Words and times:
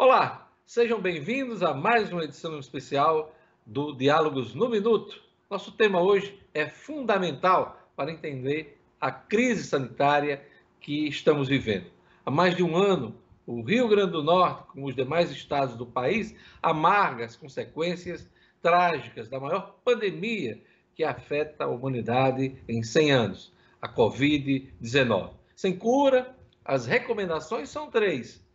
Olá, 0.00 0.48
sejam 0.64 1.00
bem-vindos 1.00 1.60
a 1.60 1.74
mais 1.74 2.12
uma 2.12 2.22
edição 2.22 2.56
especial 2.60 3.34
do 3.66 3.92
Diálogos 3.92 4.54
no 4.54 4.68
Minuto. 4.68 5.20
Nosso 5.50 5.72
tema 5.72 6.00
hoje 6.00 6.38
é 6.54 6.68
fundamental 6.68 7.90
para 7.96 8.12
entender 8.12 8.80
a 9.00 9.10
crise 9.10 9.64
sanitária 9.64 10.46
que 10.80 11.08
estamos 11.08 11.48
vivendo. 11.48 11.86
Há 12.24 12.30
mais 12.30 12.54
de 12.54 12.62
um 12.62 12.76
ano, 12.76 13.20
o 13.44 13.60
Rio 13.60 13.88
Grande 13.88 14.12
do 14.12 14.22
Norte, 14.22 14.68
como 14.68 14.86
os 14.86 14.94
demais 14.94 15.32
estados 15.32 15.76
do 15.76 15.84
país, 15.84 16.32
amarga 16.62 17.24
as 17.24 17.34
consequências 17.34 18.30
trágicas 18.62 19.28
da 19.28 19.40
maior 19.40 19.80
pandemia 19.84 20.62
que 20.94 21.02
afeta 21.02 21.64
a 21.64 21.68
humanidade 21.68 22.56
em 22.68 22.84
100 22.84 23.10
anos, 23.10 23.52
a 23.82 23.92
Covid-19. 23.92 25.32
Sem 25.56 25.76
cura, 25.76 26.36
as 26.64 26.86
recomendações 26.86 27.68
são 27.68 27.90
três: 27.90 28.46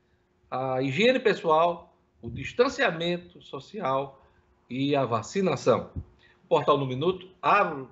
a 0.54 0.84
higiene 0.84 1.20
pessoal, 1.20 1.98
o 2.22 2.30
distanciamento 2.30 3.42
social 3.42 4.24
e 4.70 4.96
a 4.96 5.04
vacinação. 5.04 5.90
O 6.46 6.48
Portal 6.48 6.78
no 6.78 6.86
Minuto 6.86 7.28
abre 7.42 7.88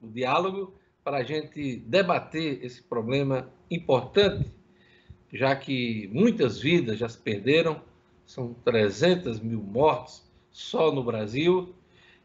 o 0.00 0.08
diálogo 0.08 0.72
para 1.04 1.18
a 1.18 1.22
gente 1.22 1.76
debater 1.76 2.64
esse 2.64 2.82
problema 2.82 3.52
importante, 3.70 4.50
já 5.30 5.54
que 5.54 6.08
muitas 6.10 6.58
vidas 6.58 6.98
já 6.98 7.06
se 7.06 7.18
perderam, 7.18 7.82
são 8.24 8.54
300 8.64 9.38
mil 9.40 9.60
mortes 9.60 10.26
só 10.50 10.90
no 10.90 11.04
Brasil, 11.04 11.74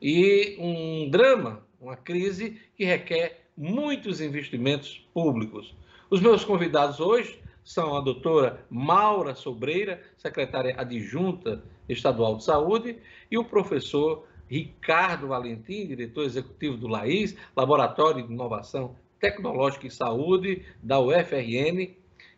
e 0.01 0.55
um 0.57 1.09
drama, 1.09 1.67
uma 1.81 1.97
crise 1.97 2.61
que 2.77 2.85
requer 2.85 3.41
muitos 3.57 4.21
investimentos 4.21 5.05
públicos. 5.13 5.75
Os 6.09 6.21
meus 6.21 6.45
convidados 6.45 7.01
hoje 7.01 7.41
são 7.63 7.95
a 7.95 8.01
doutora 8.01 8.65
Maura 8.69 9.35
Sobreira, 9.35 10.01
secretária 10.17 10.75
adjunta 10.77 11.63
estadual 11.87 12.37
de 12.37 12.43
saúde, 12.43 12.97
e 13.29 13.37
o 13.37 13.45
professor 13.45 14.27
Ricardo 14.47 15.27
Valentim, 15.27 15.87
diretor 15.87 16.23
executivo 16.23 16.77
do 16.77 16.87
LAIS, 16.87 17.37
Laboratório 17.55 18.25
de 18.25 18.33
Inovação 18.33 18.95
Tecnológica 19.19 19.87
e 19.87 19.91
Saúde 19.91 20.65
da 20.81 20.99
UFRN, 20.99 21.95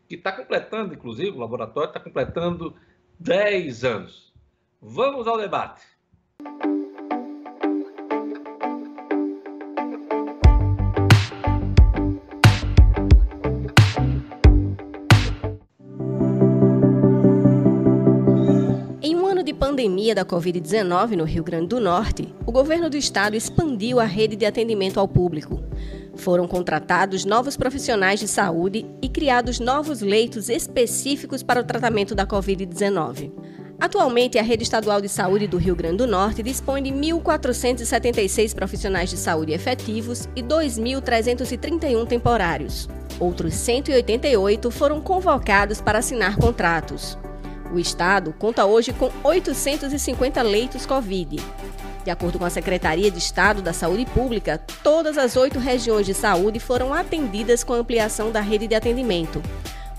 que 0.08 0.16
está 0.16 0.32
completando, 0.32 0.94
inclusive, 0.94 1.32
o 1.32 1.40
laboratório 1.40 1.88
está 1.88 2.00
completando 2.00 2.76
10 3.20 3.84
anos. 3.84 4.34
Vamos 4.82 5.28
ao 5.28 5.38
debate. 5.38 5.84
Pandemia 20.04 20.16
da 20.16 20.26
Covid-19 20.26 21.16
no 21.16 21.24
Rio 21.24 21.44
Grande 21.44 21.68
do 21.68 21.80
Norte, 21.80 22.36
o 22.46 22.52
governo 22.52 22.90
do 22.90 22.98
estado 22.98 23.38
expandiu 23.38 24.02
a 24.02 24.04
rede 24.04 24.36
de 24.36 24.46
atendimento 24.46 25.00
ao 25.00 25.08
público. 25.08 25.64
Foram 26.16 26.46
contratados 26.46 27.24
novos 27.24 27.56
profissionais 27.56 28.20
de 28.20 28.28
saúde 28.28 28.86
e 29.02 29.08
criados 29.08 29.62
novos 29.62 30.02
leitos 30.02 30.50
específicos 30.50 31.42
para 31.42 31.62
o 31.62 31.64
tratamento 31.64 32.14
da 32.14 32.28
Covid-19. 32.28 33.32
Atualmente, 33.80 34.38
a 34.38 34.44
Rede 34.44 34.64
Estadual 34.64 35.00
de 35.00 35.08
Saúde 35.08 35.48
do 35.48 35.58
Rio 35.58 35.76
Grande 35.76 35.98
do 35.98 36.08
Norte 36.08 36.44
dispõe 36.44 36.84
de 36.84 36.90
1.476 36.90 38.54
profissionais 38.54 39.10
de 39.10 39.16
saúde 39.18 39.54
efetivos 39.54 40.28
e 40.36 40.44
2.331 40.44 42.06
temporários. 42.06 42.90
Outros 43.20 43.54
188 43.54 44.70
foram 44.70 45.00
convocados 45.00 45.80
para 45.80 46.00
assinar 46.00 46.36
contratos. 46.36 47.18
O 47.74 47.80
estado 47.80 48.32
conta 48.38 48.66
hoje 48.66 48.94
com 48.94 49.10
850 49.24 50.40
leitos 50.44 50.86
Covid. 50.86 51.38
De 52.06 52.12
acordo 52.12 52.38
com 52.38 52.46
a 52.46 52.50
Secretaria 52.52 53.10
de 53.10 53.18
Estado 53.18 53.64
da 53.64 53.74
Saúde 53.74 54.06
Pública, 54.06 54.62
todas 54.84 55.18
as 55.18 55.36
oito 55.36 55.58
regiões 55.58 56.06
de 56.06 56.14
saúde 56.14 56.60
foram 56.60 56.94
atendidas 56.94 57.64
com 57.64 57.74
a 57.74 57.78
ampliação 57.78 58.32
da 58.32 58.42
rede 58.42 58.68
de 58.68 58.76
atendimento. 58.76 59.42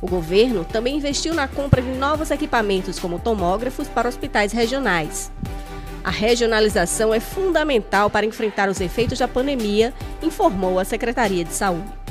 O 0.00 0.06
governo 0.06 0.64
também 0.64 0.98
investiu 0.98 1.34
na 1.34 1.48
compra 1.48 1.82
de 1.82 1.88
novos 1.88 2.30
equipamentos, 2.30 3.00
como 3.00 3.18
tomógrafos, 3.18 3.88
para 3.88 4.08
hospitais 4.08 4.52
regionais. 4.52 5.32
A 6.04 6.10
regionalização 6.10 7.12
é 7.12 7.18
fundamental 7.18 8.08
para 8.08 8.26
enfrentar 8.26 8.68
os 8.68 8.80
efeitos 8.80 9.18
da 9.18 9.26
pandemia, 9.26 9.92
informou 10.22 10.78
a 10.78 10.84
Secretaria 10.84 11.44
de 11.44 11.52
Saúde. 11.52 12.03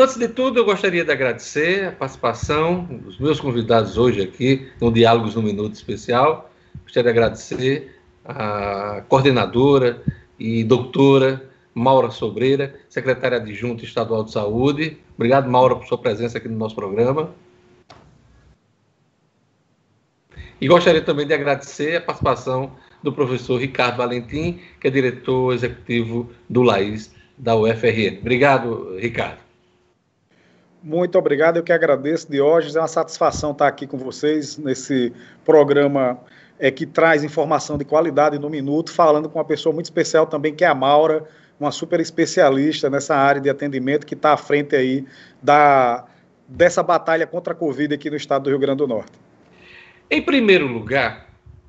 Antes 0.00 0.16
de 0.16 0.28
tudo, 0.28 0.58
eu 0.58 0.64
gostaria 0.64 1.04
de 1.04 1.12
agradecer 1.12 1.88
a 1.88 1.92
participação 1.92 2.84
dos 2.84 3.18
meus 3.18 3.38
convidados 3.38 3.98
hoje 3.98 4.22
aqui 4.22 4.66
no 4.80 4.90
Diálogos 4.90 5.34
no 5.34 5.42
Minuto 5.42 5.74
Especial. 5.74 6.50
Gostaria 6.84 7.12
de 7.12 7.18
agradecer 7.18 8.00
a 8.24 9.04
coordenadora 9.10 10.02
e 10.38 10.64
doutora 10.64 11.46
Maura 11.74 12.10
Sobreira, 12.10 12.80
secretária 12.88 13.36
adjunta 13.36 13.84
estadual 13.84 14.24
de 14.24 14.32
saúde. 14.32 14.96
Obrigado, 15.16 15.50
Maura, 15.50 15.76
por 15.76 15.86
sua 15.86 15.98
presença 15.98 16.38
aqui 16.38 16.48
no 16.48 16.56
nosso 16.56 16.74
programa. 16.74 17.34
E 20.58 20.66
gostaria 20.66 21.02
também 21.02 21.26
de 21.26 21.34
agradecer 21.34 21.96
a 21.96 22.00
participação 22.00 22.72
do 23.02 23.12
professor 23.12 23.60
Ricardo 23.60 23.98
Valentim, 23.98 24.60
que 24.80 24.88
é 24.88 24.90
diretor 24.90 25.52
executivo 25.52 26.30
do 26.48 26.62
LAIS 26.62 27.14
da 27.36 27.54
UFRN. 27.54 28.20
Obrigado, 28.22 28.96
Ricardo. 28.96 29.49
Muito 30.82 31.18
obrigado, 31.18 31.58
eu 31.58 31.62
que 31.62 31.72
agradeço, 31.72 32.30
Diógenes. 32.30 32.74
É 32.74 32.80
uma 32.80 32.88
satisfação 32.88 33.52
estar 33.52 33.68
aqui 33.68 33.86
com 33.86 33.98
vocês 33.98 34.56
nesse 34.56 35.12
programa 35.44 36.18
é, 36.58 36.70
que 36.70 36.86
traz 36.86 37.22
informação 37.22 37.76
de 37.76 37.84
qualidade 37.84 38.38
no 38.38 38.48
minuto, 38.48 38.90
falando 38.90 39.28
com 39.28 39.38
uma 39.38 39.44
pessoa 39.44 39.74
muito 39.74 39.86
especial 39.86 40.26
também, 40.26 40.54
que 40.54 40.64
é 40.64 40.66
a 40.66 40.74
Maura, 40.74 41.28
uma 41.58 41.70
super 41.70 42.00
especialista 42.00 42.88
nessa 42.88 43.14
área 43.14 43.40
de 43.40 43.50
atendimento 43.50 44.06
que 44.06 44.14
está 44.14 44.32
à 44.32 44.36
frente 44.38 44.74
aí 44.74 45.04
da, 45.42 46.06
dessa 46.48 46.82
batalha 46.82 47.26
contra 47.26 47.52
a 47.52 47.56
Covid 47.56 47.94
aqui 47.94 48.08
no 48.08 48.16
estado 48.16 48.44
do 48.44 48.50
Rio 48.50 48.58
Grande 48.58 48.78
do 48.78 48.88
Norte. 48.88 49.12
Em 50.10 50.22
primeiro 50.22 50.66
lugar, 50.66 51.28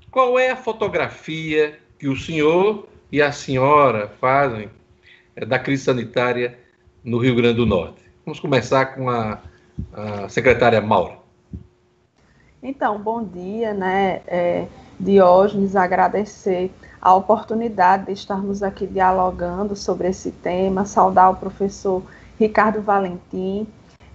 qual 0.10 0.40
é 0.40 0.52
a 0.52 0.56
fotografia 0.56 1.78
que 2.00 2.08
o 2.08 2.16
senhor 2.16 2.88
e 3.12 3.22
a 3.22 3.32
senhora 3.34 4.08
fazem 4.20 4.70
é, 5.36 5.46
da 5.46 5.60
crise 5.60 5.84
sanitária 5.84 6.58
no 7.04 7.18
Rio 7.18 7.36
Grande 7.36 7.58
do 7.58 7.66
Norte? 7.66 8.01
Vamos 8.32 8.40
começar 8.40 8.96
com 8.96 9.10
a, 9.10 9.40
a 9.92 10.30
secretária 10.30 10.80
Maura. 10.80 11.18
Então, 12.64 12.98
bom 12.98 13.22
dia, 13.22 13.74
né, 13.74 14.22
é, 14.26 14.68
Diógenes, 14.98 15.76
agradecer 15.76 16.72
a 17.02 17.14
oportunidade 17.14 18.06
de 18.06 18.14
estarmos 18.14 18.64
aqui 18.64 18.88
dialogando 18.88 19.76
sobre 19.76 20.08
esse 20.08 20.32
tema, 20.32 20.86
saudar 20.86 21.30
o 21.30 21.36
professor 21.36 22.04
Ricardo 22.40 22.82
Valentim, 22.82 23.68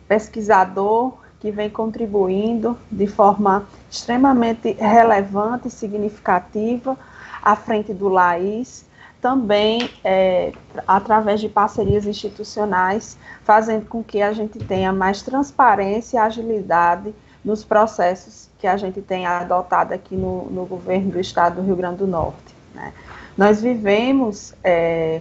pesquisador 0.08 1.12
que 1.38 1.50
vem 1.50 1.68
contribuindo 1.68 2.74
de 2.90 3.06
forma 3.06 3.68
extremamente 3.90 4.72
relevante 4.80 5.68
e 5.68 5.70
significativa 5.70 6.96
à 7.42 7.54
frente 7.54 7.92
do 7.92 8.08
LAIS 8.08 8.85
também 9.20 9.90
é, 10.04 10.52
através 10.86 11.40
de 11.40 11.48
parcerias 11.48 12.06
institucionais, 12.06 13.18
fazendo 13.44 13.86
com 13.86 14.02
que 14.02 14.22
a 14.22 14.32
gente 14.32 14.58
tenha 14.58 14.92
mais 14.92 15.22
transparência 15.22 16.16
e 16.16 16.20
agilidade 16.20 17.14
nos 17.44 17.64
processos 17.64 18.50
que 18.58 18.66
a 18.66 18.76
gente 18.76 19.00
tem 19.00 19.26
adotado 19.26 19.94
aqui 19.94 20.16
no, 20.16 20.50
no 20.50 20.66
governo 20.66 21.12
do 21.12 21.20
estado 21.20 21.56
do 21.56 21.62
Rio 21.62 21.76
Grande 21.76 21.98
do 21.98 22.06
Norte. 22.06 22.54
Né? 22.74 22.92
Nós 23.36 23.62
vivemos, 23.62 24.54
é, 24.64 25.20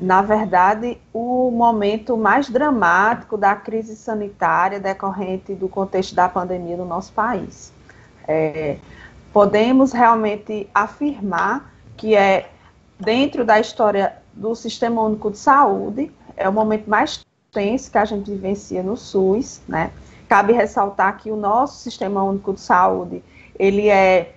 na 0.00 0.22
verdade, 0.22 0.98
o 1.12 1.50
momento 1.50 2.16
mais 2.16 2.48
dramático 2.48 3.36
da 3.36 3.56
crise 3.56 3.96
sanitária 3.96 4.78
decorrente 4.78 5.54
do 5.54 5.68
contexto 5.68 6.14
da 6.14 6.28
pandemia 6.28 6.76
no 6.76 6.84
nosso 6.84 7.12
país. 7.12 7.72
É, 8.28 8.76
podemos 9.32 9.92
realmente 9.92 10.68
afirmar 10.72 11.72
que 11.96 12.14
é 12.14 12.51
dentro 13.02 13.44
da 13.44 13.58
história 13.58 14.16
do 14.32 14.54
Sistema 14.54 15.02
Único 15.02 15.30
de 15.30 15.38
Saúde, 15.38 16.10
é 16.36 16.48
o 16.48 16.52
momento 16.52 16.88
mais 16.88 17.24
tenso 17.52 17.90
que 17.90 17.98
a 17.98 18.04
gente 18.04 18.30
vivencia 18.30 18.82
no 18.82 18.96
SUS, 18.96 19.60
né? 19.68 19.90
Cabe 20.28 20.52
ressaltar 20.52 21.18
que 21.18 21.30
o 21.30 21.36
nosso 21.36 21.82
Sistema 21.82 22.22
Único 22.22 22.54
de 22.54 22.60
Saúde, 22.60 23.22
ele 23.58 23.88
é 23.88 24.34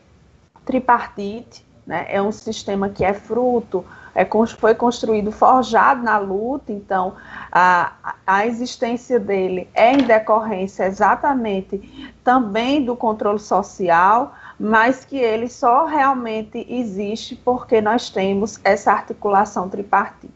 tripartite, 0.65 1.65
né? 1.85 2.06
É 2.09 2.21
um 2.21 2.31
sistema 2.31 2.89
que 2.89 3.06
é 3.06 3.13
fruto, 3.13 3.85
é, 4.15 4.25
foi 4.57 4.73
construído, 4.73 5.31
forjado 5.31 6.01
na 6.01 6.17
luta, 6.17 6.71
então 6.71 7.15
a, 7.51 8.15
a 8.25 8.47
existência 8.47 9.19
dele 9.19 9.69
é 9.73 9.91
em 9.91 9.97
decorrência 9.97 10.85
exatamente 10.85 12.13
também 12.23 12.83
do 12.83 12.95
controle 12.95 13.39
social, 13.39 14.33
mas 14.59 15.03
que 15.03 15.17
ele 15.17 15.47
só 15.47 15.85
realmente 15.85 16.65
existe 16.69 17.35
porque 17.35 17.81
nós 17.81 18.09
temos 18.09 18.59
essa 18.63 18.91
articulação 18.91 19.69
tripartite. 19.69 20.33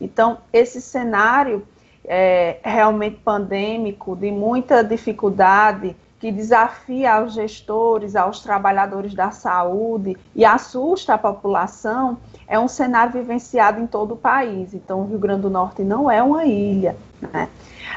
Então, 0.00 0.38
esse 0.52 0.80
cenário 0.80 1.66
é, 2.04 2.58
realmente 2.64 3.16
pandêmico, 3.16 4.16
de 4.16 4.30
muita 4.30 4.82
dificuldade, 4.82 5.94
que 6.18 6.32
desafia 6.32 7.14
aos 7.14 7.34
gestores, 7.34 8.16
aos 8.16 8.40
trabalhadores 8.40 9.14
da 9.14 9.30
saúde 9.30 10.16
e 10.34 10.44
assusta 10.44 11.14
a 11.14 11.18
população, 11.18 12.18
é 12.48 12.58
um 12.58 12.66
cenário 12.66 13.12
vivenciado 13.12 13.80
em 13.80 13.86
todo 13.86 14.14
o 14.14 14.16
país. 14.16 14.72
Então, 14.72 15.02
o 15.02 15.06
Rio 15.06 15.18
Grande 15.18 15.42
do 15.42 15.50
Norte 15.50 15.82
não 15.82 16.10
é 16.10 16.22
uma 16.22 16.46
ilha. 16.46 16.96
Né? 17.20 17.48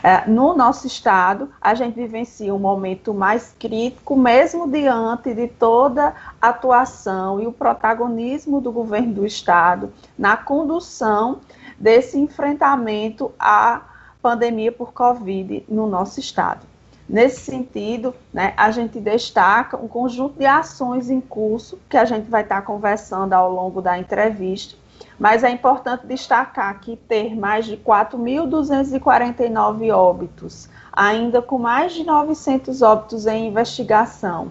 É, 0.04 0.28
no 0.28 0.54
nosso 0.56 0.86
estado, 0.88 1.50
a 1.62 1.74
gente 1.74 1.96
vivencia 1.96 2.54
um 2.54 2.60
momento 2.60 3.14
mais 3.14 3.56
crítico, 3.58 4.16
mesmo 4.16 4.70
diante 4.70 5.34
de 5.34 5.48
toda 5.48 6.14
a 6.42 6.50
atuação 6.50 7.40
e 7.40 7.48
o 7.48 7.52
protagonismo 7.52 8.60
do 8.60 8.72
governo 8.72 9.14
do 9.14 9.26
estado 9.26 9.94
na 10.18 10.36
condução 10.36 11.40
desse 11.80 12.20
enfrentamento 12.20 13.32
à 13.40 13.82
pandemia 14.22 14.72
por 14.72 14.92
Covid 14.92 15.66
no 15.70 15.88
nosso 15.88 16.20
estado. 16.20 16.71
Nesse 17.12 17.42
sentido, 17.42 18.16
né, 18.34 18.54
a 18.56 18.72
gente 18.72 18.98
destaca 18.98 19.76
um 19.76 19.90
conjunto 19.90 20.40
de 20.40 20.46
ações 20.46 21.10
em 21.10 21.20
curso 21.20 21.78
que 21.90 21.98
a 21.98 22.06
gente 22.06 22.30
vai 22.30 22.44
estar 22.44 22.62
conversando 22.62 23.34
ao 23.34 23.52
longo 23.52 23.82
da 23.82 24.00
entrevista, 24.00 24.78
mas 25.20 25.44
é 25.44 25.50
importante 25.50 26.08
destacar 26.08 26.80
que 26.80 26.96
ter 26.96 27.36
mais 27.36 27.66
de 27.66 27.76
4.249 27.76 29.94
óbitos, 29.94 30.70
ainda 30.90 31.42
com 31.42 31.58
mais 31.58 31.92
de 31.92 32.06
900 32.06 32.82
óbitos 32.82 33.28
em 33.28 33.50
investigação, 33.50 34.50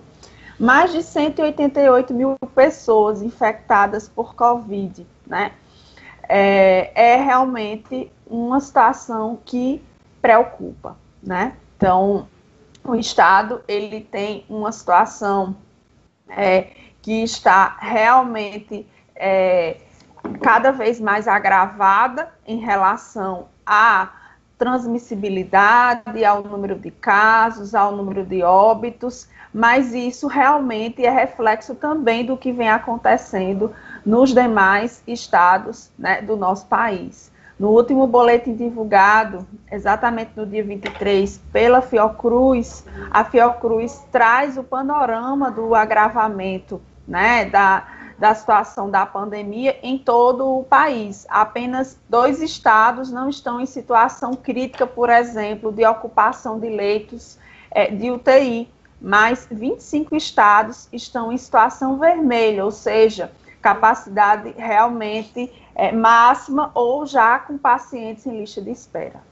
mais 0.58 0.92
de 0.92 1.02
188 1.02 2.12
mil 2.12 2.36
pessoas 2.54 3.22
infectadas 3.22 4.06
por 4.06 4.34
Covid, 4.34 5.06
né? 5.26 5.52
É, 6.28 7.14
é 7.14 7.16
realmente 7.16 8.12
uma 8.26 8.60
situação 8.60 9.38
que 9.46 9.82
preocupa, 10.20 10.94
né? 11.22 11.54
Então, 11.78 12.28
o 12.84 12.94
Estado 12.94 13.62
ele 13.68 14.00
tem 14.00 14.44
uma 14.48 14.72
situação 14.72 15.56
é, 16.28 16.68
que 17.02 17.22
está 17.22 17.76
realmente 17.80 18.86
é, 19.14 19.76
cada 20.42 20.70
vez 20.70 21.00
mais 21.00 21.26
agravada 21.28 22.32
em 22.46 22.58
relação 22.58 23.48
à 23.64 24.10
transmissibilidade, 24.58 26.22
ao 26.22 26.42
número 26.42 26.78
de 26.78 26.90
casos, 26.90 27.74
ao 27.74 27.96
número 27.96 28.24
de 28.26 28.42
óbitos, 28.42 29.26
mas 29.54 29.94
isso 29.94 30.26
realmente 30.26 31.04
é 31.04 31.10
reflexo 31.10 31.74
também 31.74 32.26
do 32.26 32.36
que 32.36 32.52
vem 32.52 32.68
acontecendo 32.68 33.74
nos 34.04 34.34
demais 34.34 35.02
estados 35.06 35.90
né, 35.98 36.20
do 36.20 36.36
nosso 36.36 36.66
país. 36.66 37.29
No 37.60 37.68
último 37.72 38.06
boletim 38.06 38.54
divulgado, 38.54 39.46
exatamente 39.70 40.30
no 40.34 40.46
dia 40.46 40.64
23, 40.64 41.42
pela 41.52 41.82
Fiocruz, 41.82 42.86
a 43.10 43.22
Fiocruz 43.22 44.02
traz 44.10 44.56
o 44.56 44.64
panorama 44.64 45.50
do 45.50 45.74
agravamento 45.74 46.80
né, 47.06 47.44
da, 47.44 47.86
da 48.18 48.34
situação 48.34 48.90
da 48.90 49.04
pandemia 49.04 49.78
em 49.82 49.98
todo 49.98 50.60
o 50.60 50.64
país. 50.64 51.26
Apenas 51.28 51.98
dois 52.08 52.40
estados 52.40 53.12
não 53.12 53.28
estão 53.28 53.60
em 53.60 53.66
situação 53.66 54.32
crítica, 54.32 54.86
por 54.86 55.10
exemplo, 55.10 55.70
de 55.70 55.84
ocupação 55.84 56.58
de 56.58 56.70
leitos 56.70 57.38
é, 57.70 57.90
de 57.90 58.10
UTI, 58.10 58.70
mas 58.98 59.46
25 59.50 60.16
estados 60.16 60.88
estão 60.90 61.30
em 61.30 61.36
situação 61.36 61.98
vermelha, 61.98 62.64
ou 62.64 62.70
seja, 62.70 63.30
capacidade 63.60 64.54
realmente 64.56 65.52
é, 65.80 65.90
máxima 65.90 66.70
ou 66.74 67.06
já 67.06 67.38
com 67.38 67.56
pacientes 67.56 68.26
em 68.26 68.38
lista 68.38 68.60
de 68.60 68.70
espera. 68.70 69.22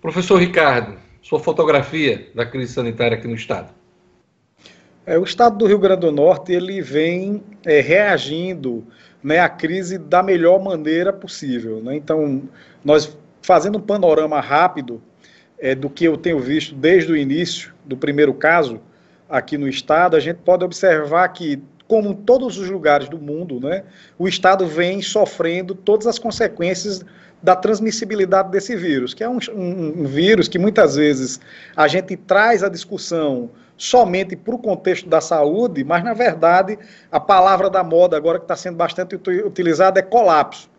Professor 0.00 0.36
Ricardo, 0.36 0.96
sua 1.20 1.38
fotografia 1.38 2.30
da 2.34 2.46
crise 2.46 2.72
sanitária 2.72 3.18
aqui 3.18 3.28
no 3.28 3.34
estado. 3.34 3.68
É, 5.04 5.18
o 5.18 5.22
estado 5.22 5.58
do 5.58 5.66
Rio 5.66 5.78
Grande 5.78 6.00
do 6.00 6.12
Norte 6.12 6.50
ele 6.50 6.80
vem 6.80 7.42
é, 7.66 7.80
reagindo 7.80 8.86
né, 9.22 9.38
à 9.38 9.50
crise 9.50 9.98
da 9.98 10.22
melhor 10.22 10.62
maneira 10.62 11.12
possível. 11.12 11.82
Né? 11.82 11.94
Então, 11.94 12.42
nós 12.82 13.18
fazendo 13.42 13.76
um 13.76 13.82
panorama 13.82 14.40
rápido 14.40 15.02
é, 15.58 15.74
do 15.74 15.90
que 15.90 16.06
eu 16.06 16.16
tenho 16.16 16.38
visto 16.38 16.74
desde 16.74 17.12
o 17.12 17.16
início 17.16 17.74
do 17.84 17.98
primeiro 17.98 18.32
caso 18.32 18.80
aqui 19.28 19.58
no 19.58 19.68
estado, 19.68 20.16
a 20.16 20.20
gente 20.20 20.38
pode 20.38 20.64
observar 20.64 21.28
que 21.28 21.62
como 21.90 22.10
em 22.10 22.14
todos 22.14 22.56
os 22.56 22.70
lugares 22.70 23.08
do 23.08 23.18
mundo, 23.18 23.58
né, 23.58 23.82
o 24.16 24.28
Estado 24.28 24.64
vem 24.64 25.02
sofrendo 25.02 25.74
todas 25.74 26.06
as 26.06 26.20
consequências 26.20 27.04
da 27.42 27.56
transmissibilidade 27.56 28.48
desse 28.48 28.76
vírus, 28.76 29.12
que 29.12 29.24
é 29.24 29.28
um, 29.28 29.38
um, 29.52 30.02
um 30.02 30.04
vírus 30.04 30.46
que 30.46 30.56
muitas 30.56 30.94
vezes 30.94 31.40
a 31.74 31.88
gente 31.88 32.16
traz 32.16 32.62
a 32.62 32.68
discussão 32.68 33.50
somente 33.76 34.36
para 34.36 34.54
o 34.54 34.58
contexto 34.58 35.08
da 35.08 35.20
saúde, 35.20 35.82
mas 35.82 36.04
na 36.04 36.14
verdade 36.14 36.78
a 37.10 37.18
palavra 37.18 37.68
da 37.68 37.82
moda 37.82 38.16
agora 38.16 38.38
que 38.38 38.44
está 38.44 38.54
sendo 38.54 38.76
bastante 38.76 39.16
utilizada 39.16 39.98
é 39.98 40.02
colapso. 40.02 40.70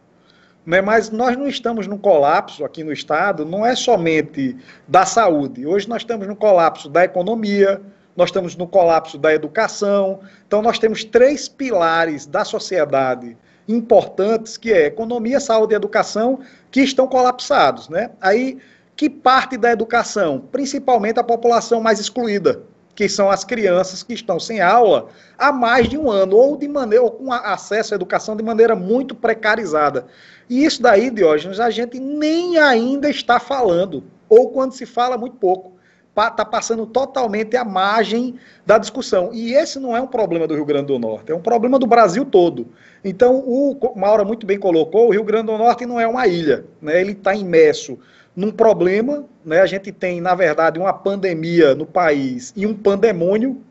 Né? 0.66 0.80
Mas 0.80 1.10
nós 1.10 1.36
não 1.36 1.46
estamos 1.46 1.88
no 1.88 1.98
colapso 1.98 2.64
aqui 2.64 2.86
no 2.86 2.94
Estado, 2.94 3.44
não 3.44 3.66
é 3.66 3.76
somente 3.76 4.56
da 4.88 5.06
saúde. 5.06 5.68
Hoje 5.68 5.90
nós 5.90 6.04
estamos 6.04 6.26
no 6.26 6.38
colapso 6.38 6.88
da 6.88 7.04
economia, 7.04 7.82
nós 8.16 8.30
estamos 8.30 8.56
no 8.56 8.68
colapso 8.68 9.18
da 9.18 9.34
educação. 9.34 10.20
Então, 10.48 10.62
nós 10.62 10.78
temos 10.78 11.04
três 11.04 11.48
pilares 11.48 12.26
da 12.26 12.44
sociedade 12.44 13.38
importantes, 13.68 14.58
que 14.58 14.72
é 14.72 14.88
economia, 14.88 15.40
saúde 15.40 15.74
e 15.74 15.76
educação, 15.76 16.40
que 16.70 16.82
estão 16.82 17.08
colapsados. 17.08 17.88
Né? 17.90 18.12
Aí, 18.20 18.58
que 18.96 19.10
parte 19.10 19.58
da 19.58 19.72
educação? 19.72 20.44
Principalmente 20.52 21.20
a 21.20 21.24
população 21.24 21.80
mais 21.82 22.00
excluída, 22.00 22.62
que 22.94 23.08
são 23.08 23.30
as 23.30 23.46
crianças 23.46 24.04
que 24.04 24.14
estão 24.14 24.40
sem 24.40 24.60
aula 24.60 25.08
há 25.38 25.52
mais 25.52 25.88
de 25.88 25.98
um 25.98 26.12
ano, 26.12 26.36
ou 26.36 26.58
de 26.58 26.68
maneira, 26.68 27.04
ou 27.04 27.12
com 27.12 27.32
acesso 27.32 27.94
à 27.94 27.96
educação 27.96 28.36
de 28.36 28.44
maneira 28.44 28.76
muito 28.76 29.16
precarizada. 29.16 30.06
E 30.50 30.66
isso 30.66 30.82
daí, 30.82 31.10
Diógenes, 31.10 31.60
a 31.60 31.70
gente 31.70 31.98
nem 31.98 32.58
ainda 32.58 33.10
está 33.10 33.40
falando, 33.40 34.04
ou 34.28 34.50
quando 34.50 34.74
se 34.74 34.86
fala, 34.86 35.18
muito 35.18 35.38
pouco 35.38 35.72
está 36.16 36.44
passando 36.46 36.86
totalmente 36.86 37.56
à 37.56 37.64
margem 37.64 38.36
da 38.66 38.78
discussão. 38.78 39.32
E 39.34 39.54
esse 39.54 39.80
não 39.80 39.96
é 39.96 40.02
um 40.02 40.08
problema 40.08 40.46
do 40.46 40.54
Rio 40.54 40.66
Grande 40.66 40.88
do 40.88 41.00
Norte, 41.00 41.32
é 41.32 41.36
um 41.36 41.42
problema 41.42 41.80
do 41.80 41.88
Brasil 41.88 42.26
todo. 42.26 42.68
Então, 43.04 43.40
o 43.40 43.78
Maura 43.96 44.24
muito 44.24 44.46
bem 44.46 44.60
colocou, 44.60 45.08
o 45.08 45.12
Rio 45.12 45.24
Grande 45.24 45.48
do 45.48 45.58
Norte 45.58 45.86
não 45.86 46.00
é 46.00 46.08
uma 46.08 46.28
ilha, 46.28 46.66
né? 46.82 47.00
ele 47.00 47.14
está 47.14 47.34
imerso 47.34 47.98
num 48.36 48.52
problema, 48.52 49.26
né? 49.44 49.62
a 49.62 49.66
gente 49.66 49.92
tem, 49.92 50.22
na 50.22 50.36
verdade, 50.36 50.80
uma 50.80 50.94
pandemia 50.94 51.74
no 51.76 51.86
país 51.86 52.54
e 52.56 52.66
um 52.66 52.76
pandemônio, 52.76 53.62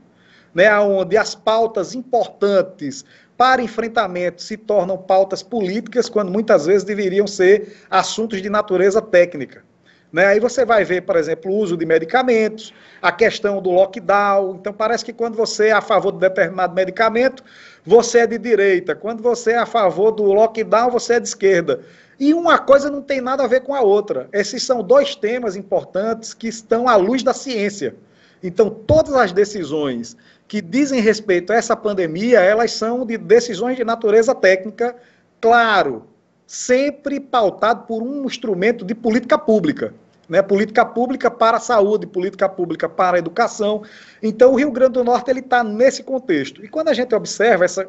né? 0.55 0.75
onde 0.81 1.17
as 1.17 1.35
pautas 1.35 1.95
importantes 1.95 3.05
para 3.37 3.63
enfrentamento 3.63 4.43
se 4.43 4.57
tornam 4.57 4.99
pautas 4.99 5.43
políticas, 5.43 6.11
quando 6.11 6.31
muitas 6.31 6.67
vezes 6.67 6.85
deveriam 6.85 7.27
ser 7.27 7.75
assuntos 7.89 8.43
de 8.43 8.51
natureza 8.51 9.01
técnica. 9.01 9.65
Né? 10.13 10.27
Aí 10.27 10.41
você 10.41 10.65
vai 10.65 10.85
ver, 10.85 11.03
por 11.03 11.17
exemplo, 11.17 11.51
o 11.51 11.57
uso 11.57 11.77
de 11.77 11.87
medicamentos, 11.87 12.75
a 13.01 13.13
questão 13.13 13.63
do 13.63 13.71
lockdown. 13.71 14.57
Então, 14.57 14.73
parece 14.73 15.05
que 15.05 15.13
quando 15.13 15.37
você 15.37 15.69
é 15.69 15.73
a 15.73 15.81
favor 15.81 16.13
de 16.13 16.19
determinado 16.19 16.75
medicamento, 16.75 17.45
você 17.85 18.21
é 18.21 18.27
de 18.27 18.39
direita. 18.39 18.95
Quando 18.95 19.23
você 19.23 19.53
é 19.53 19.59
a 19.59 19.67
favor 19.67 20.11
do 20.11 20.25
lockdown, 20.25 20.91
você 20.91 21.15
é 21.15 21.21
de 21.21 21.29
esquerda. 21.29 21.81
E 22.19 22.35
uma 22.35 22.59
coisa 22.59 22.91
não 22.91 23.01
tem 23.01 23.21
nada 23.21 23.45
a 23.45 23.47
ver 23.47 23.61
com 23.61 23.75
a 23.75 23.81
outra. 23.81 24.29
Esses 24.33 24.63
são 24.63 24.83
dois 24.83 25.15
temas 25.15 25.57
importantes 25.57 26.35
que 26.35 26.49
estão 26.49 26.89
à 26.89 26.97
luz 26.97 27.23
da 27.23 27.33
ciência. 27.33 27.95
Então, 28.43 28.69
todas 28.69 29.15
as 29.15 29.33
decisões 29.33 30.17
que 30.49 30.61
dizem 30.61 31.01
respeito 31.01 31.53
a 31.53 31.57
essa 31.57 31.77
pandemia, 31.77 32.41
elas 32.41 32.73
são 32.73 33.07
de 33.07 33.17
decisões 33.17 33.77
de 33.77 33.85
natureza 33.85 34.35
técnica, 34.35 34.97
claro, 35.41 36.10
sempre 36.51 37.21
pautado 37.21 37.87
por 37.87 38.03
um 38.03 38.25
instrumento 38.25 38.85
de 38.85 38.93
política 38.93 39.39
pública. 39.39 39.95
Né, 40.29 40.43
política 40.43 40.85
pública 40.85 41.31
para 41.31 41.59
a 41.59 41.61
saúde, 41.61 42.09
política 42.09 42.49
pública 42.49 42.89
para 42.89 43.17
a 43.17 43.19
educação. 43.19 43.83
Então, 44.21 44.53
o 44.53 44.57
Rio 44.57 44.71
Grande 44.73 44.95
do 44.95 45.05
Norte 45.05 45.31
ele 45.31 45.41
está 45.41 45.63
nesse 45.63 46.03
contexto. 46.03 46.65
E 46.65 46.69
quando 46.69 46.89
a 46.89 46.93
gente 46.93 47.15
observa 47.15 47.65
essa, 47.65 47.89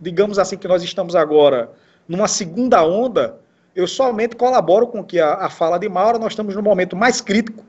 digamos 0.00 0.38
assim, 0.38 0.56
que 0.56 0.66
nós 0.66 0.82
estamos 0.82 1.14
agora 1.14 1.70
numa 2.06 2.28
segunda 2.28 2.82
onda, 2.82 3.38
eu 3.76 3.86
somente 3.86 4.36
colaboro 4.36 4.86
com 4.86 5.04
que 5.04 5.20
a, 5.20 5.34
a 5.34 5.50
fala 5.50 5.78
de 5.78 5.88
Maura, 5.88 6.18
nós 6.18 6.32
estamos 6.32 6.54
no 6.54 6.62
momento 6.62 6.96
mais 6.96 7.20
crítico 7.20 7.62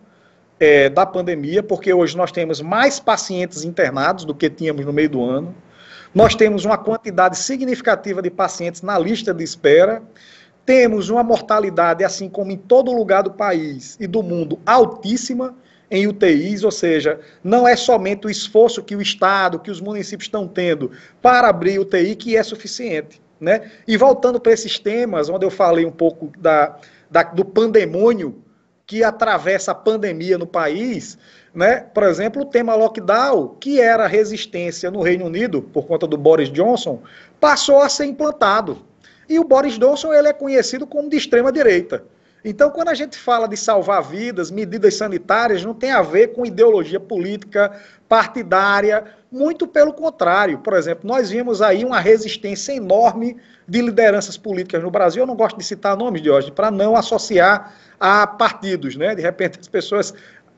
é, 0.58 0.90
da 0.90 1.06
pandemia, 1.06 1.64
porque 1.64 1.94
hoje 1.94 2.16
nós 2.16 2.32
temos 2.32 2.62
mais 2.62 2.98
pacientes 3.00 3.64
internados 3.64 4.24
do 4.24 4.34
que 4.34 4.50
tínhamos 4.50 4.86
no 4.86 4.94
meio 4.94 5.10
do 5.10 5.24
ano. 5.24 5.54
Nós 6.14 6.36
temos 6.36 6.66
uma 6.66 6.78
quantidade 6.78 7.38
significativa 7.38 8.22
de 8.22 8.32
pacientes 8.32 8.82
na 8.82 8.98
lista 8.98 9.34
de 9.34 9.44
espera. 9.44 10.02
Temos 10.66 11.10
uma 11.10 11.24
mortalidade, 11.24 12.04
assim 12.04 12.30
como 12.30 12.52
em 12.52 12.58
todo 12.58 12.92
lugar 12.92 13.24
do 13.24 13.32
país 13.32 13.96
e 14.00 14.08
do 14.08 14.24
mundo, 14.24 14.60
altíssima 14.66 15.56
em 15.92 16.08
UTIs, 16.08 16.64
ou 16.64 16.72
seja, 16.72 17.20
não 17.44 17.68
é 17.68 17.76
somente 17.76 18.28
o 18.28 18.30
esforço 18.30 18.84
que 18.84 18.96
o 18.96 19.02
Estado, 19.02 19.60
que 19.60 19.72
os 19.72 19.82
municípios 19.82 20.28
estão 20.28 20.48
tendo 20.48 20.92
para 21.22 21.50
abrir 21.50 21.80
UTI 21.80 22.16
que 22.16 22.38
é 22.38 22.44
suficiente. 22.44 23.22
Né? 23.40 23.72
E 23.88 23.96
voltando 23.96 24.40
para 24.40 24.52
esses 24.52 24.78
temas, 24.78 25.30
onde 25.30 25.46
eu 25.46 25.50
falei 25.50 25.86
um 25.86 25.92
pouco 25.92 26.32
da, 26.38 26.76
da 27.10 27.24
do 27.24 27.46
pandemônio 27.46 28.44
que 28.90 29.04
atravessa 29.04 29.72
a 29.72 29.76
pandemia 29.76 30.36
no 30.36 30.48
país, 30.48 31.16
né? 31.54 31.86
Por 31.94 32.02
exemplo, 32.02 32.42
o 32.42 32.46
tema 32.46 32.74
lockdown, 32.74 33.56
que 33.60 33.80
era 33.80 34.08
resistência 34.08 34.90
no 34.90 35.04
Reino 35.04 35.26
Unido 35.26 35.62
por 35.62 35.86
conta 35.86 36.08
do 36.08 36.18
Boris 36.18 36.52
Johnson, 36.52 37.00
passou 37.40 37.84
a 37.84 37.88
ser 37.88 38.06
implantado. 38.06 38.84
E 39.30 39.38
o 39.38 39.44
Boris 39.44 39.78
Johnson 39.78 40.12
ele 40.12 40.28
é 40.28 40.34
conhecido 40.34 40.88
como 40.88 41.08
de 41.08 41.18
extrema 41.18 41.52
direita. 41.52 42.04
Então, 42.44 42.70
quando 42.70 42.90
a 42.90 42.94
gente 42.94 43.18
fala 43.18 43.48
de 43.48 43.58
salvar 43.58 44.02
vidas, 44.02 44.50
medidas 44.50 44.96
sanitárias, 44.96 45.64
não 45.64 45.74
tem 45.74 45.92
a 45.92 46.02
ver 46.02 46.30
com 46.30 46.46
ideologia 46.46 47.00
política, 47.00 47.72
partidária, 48.08 49.04
muito 49.32 49.68
pelo 49.68 49.94
contrário. 49.94 50.60
Por 50.60 50.74
exemplo, 50.74 51.08
nós 51.08 51.30
vimos 51.30 51.62
aí 51.62 51.84
uma 51.84 52.00
resistência 52.00 52.74
enorme 52.74 53.38
de 53.68 53.82
lideranças 53.82 54.38
políticas 54.38 54.82
no 54.82 54.90
Brasil. 54.90 55.24
Eu 55.24 55.28
não 55.28 55.36
gosto 55.36 55.58
de 55.58 55.64
citar 55.66 55.96
nomes 55.96 56.22
de 56.22 56.30
hoje, 56.30 56.52
para 56.52 56.72
não 56.72 56.96
associar 56.96 57.74
a 58.00 58.26
partidos, 58.26 58.96
né? 58.96 59.14
De 59.14 59.22
repente 59.22 59.60
as 59.60 59.68
pessoas 59.68 60.14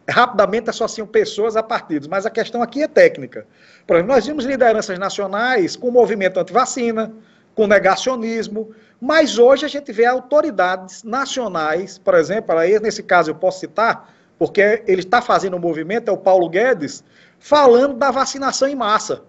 rapidamente 0.07 0.69
associam 0.69 1.07
pessoas 1.07 1.55
a 1.55 1.63
partidos, 1.63 2.07
mas 2.07 2.25
a 2.25 2.29
questão 2.29 2.61
aqui 2.61 2.83
é 2.83 2.87
técnica. 2.87 3.45
Por 3.85 3.95
exemplo, 3.95 4.13
nós 4.13 4.25
vimos 4.25 4.45
lideranças 4.45 4.97
nacionais 4.97 5.75
com 5.75 5.91
movimento 5.91 6.39
anti-vacina, 6.39 7.11
com 7.53 7.67
negacionismo, 7.67 8.71
mas 9.01 9.39
hoje 9.39 9.65
a 9.65 9.67
gente 9.67 9.91
vê 9.91 10.05
autoridades 10.05 11.03
nacionais, 11.03 11.97
por 11.97 12.13
exemplo, 12.13 12.55
aí 12.55 12.79
nesse 12.79 13.01
caso 13.01 13.31
eu 13.31 13.35
posso 13.35 13.59
citar, 13.59 14.13
porque 14.37 14.83
ele 14.85 15.01
está 15.01 15.23
fazendo 15.23 15.57
um 15.57 15.59
movimento, 15.59 16.09
é 16.09 16.11
o 16.11 16.17
Paulo 16.17 16.47
Guedes, 16.47 17.03
falando 17.39 17.95
da 17.95 18.11
vacinação 18.11 18.67
em 18.67 18.75
massa. 18.75 19.23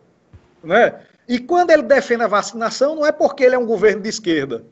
Né? 0.63 1.01
E 1.27 1.39
quando 1.39 1.71
ele 1.71 1.83
defende 1.83 2.23
a 2.23 2.29
vacinação, 2.29 2.95
não 2.95 3.07
é 3.07 3.11
porque 3.11 3.45
ele 3.45 3.55
é 3.55 3.59
um 3.59 3.65
governo 3.65 4.03
de 4.03 4.11
esquerda. 4.11 4.63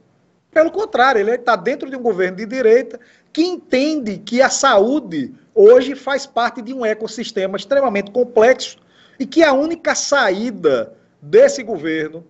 Pelo 0.50 0.70
contrário, 0.70 1.20
ele 1.20 1.30
está 1.30 1.56
dentro 1.56 1.88
de 1.88 1.96
um 1.96 2.02
governo 2.02 2.36
de 2.36 2.44
direita 2.44 3.00
que 3.32 3.42
entende 3.42 4.18
que 4.18 4.42
a 4.42 4.50
saúde 4.50 5.32
hoje 5.54 5.94
faz 5.94 6.26
parte 6.26 6.60
de 6.60 6.74
um 6.74 6.84
ecossistema 6.84 7.56
extremamente 7.56 8.10
complexo 8.10 8.76
e 9.18 9.24
que 9.24 9.42
a 9.42 9.52
única 9.52 9.94
saída 9.94 10.92
desse 11.22 11.62
governo 11.62 12.26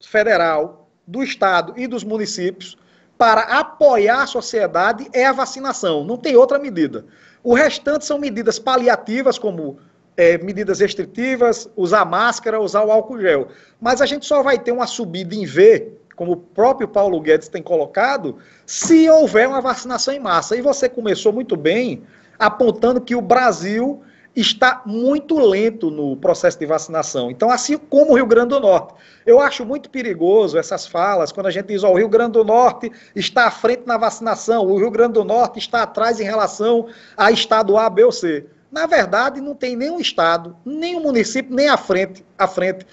federal, 0.00 0.85
do 1.06 1.22
Estado 1.22 1.74
e 1.76 1.86
dos 1.86 2.02
municípios 2.02 2.76
para 3.16 3.42
apoiar 3.42 4.22
a 4.22 4.26
sociedade 4.26 5.08
é 5.12 5.26
a 5.26 5.32
vacinação, 5.32 6.04
não 6.04 6.16
tem 6.16 6.36
outra 6.36 6.58
medida. 6.58 7.04
O 7.42 7.54
restante 7.54 8.04
são 8.04 8.18
medidas 8.18 8.58
paliativas, 8.58 9.38
como 9.38 9.78
é, 10.16 10.38
medidas 10.38 10.80
restritivas, 10.80 11.68
usar 11.76 12.04
máscara, 12.04 12.60
usar 12.60 12.82
o 12.82 12.90
álcool 12.90 13.20
gel. 13.20 13.48
Mas 13.80 14.00
a 14.00 14.06
gente 14.06 14.26
só 14.26 14.42
vai 14.42 14.58
ter 14.58 14.72
uma 14.72 14.86
subida 14.86 15.34
em 15.34 15.46
V, 15.46 15.92
como 16.16 16.32
o 16.32 16.36
próprio 16.36 16.88
Paulo 16.88 17.20
Guedes 17.20 17.48
tem 17.48 17.62
colocado, 17.62 18.38
se 18.64 19.08
houver 19.08 19.46
uma 19.46 19.60
vacinação 19.60 20.12
em 20.12 20.18
massa. 20.20 20.56
E 20.56 20.62
você 20.62 20.88
começou 20.88 21.32
muito 21.32 21.56
bem 21.56 22.02
apontando 22.38 23.00
que 23.00 23.14
o 23.14 23.20
Brasil 23.20 24.02
está 24.36 24.82
muito 24.84 25.38
lento 25.38 25.90
no 25.90 26.14
processo 26.16 26.58
de 26.58 26.66
vacinação. 26.66 27.30
Então, 27.30 27.50
assim 27.50 27.78
como 27.78 28.12
o 28.12 28.14
Rio 28.16 28.26
Grande 28.26 28.50
do 28.50 28.60
Norte. 28.60 28.92
Eu 29.24 29.40
acho 29.40 29.64
muito 29.64 29.88
perigoso 29.88 30.58
essas 30.58 30.86
falas, 30.86 31.32
quando 31.32 31.46
a 31.46 31.50
gente 31.50 31.66
diz, 31.66 31.82
ó, 31.82 31.90
o 31.90 31.96
Rio 31.96 32.08
Grande 32.08 32.32
do 32.32 32.44
Norte 32.44 32.92
está 33.14 33.46
à 33.46 33.50
frente 33.50 33.84
na 33.86 33.96
vacinação, 33.96 34.66
o 34.66 34.78
Rio 34.78 34.90
Grande 34.90 35.14
do 35.14 35.24
Norte 35.24 35.58
está 35.58 35.82
atrás 35.82 36.20
em 36.20 36.24
relação 36.24 36.86
a 37.16 37.32
estado 37.32 37.78
A, 37.78 37.88
B 37.88 38.04
ou 38.04 38.12
C. 38.12 38.46
Na 38.70 38.84
verdade, 38.84 39.40
não 39.40 39.54
tem 39.54 39.74
nenhum 39.74 39.98
estado, 39.98 40.54
nenhum 40.64 41.00
município, 41.00 41.54
nem 41.54 41.68
à 41.68 41.78
frente, 41.78 42.24
à 42.36 42.46
frente. 42.46 42.86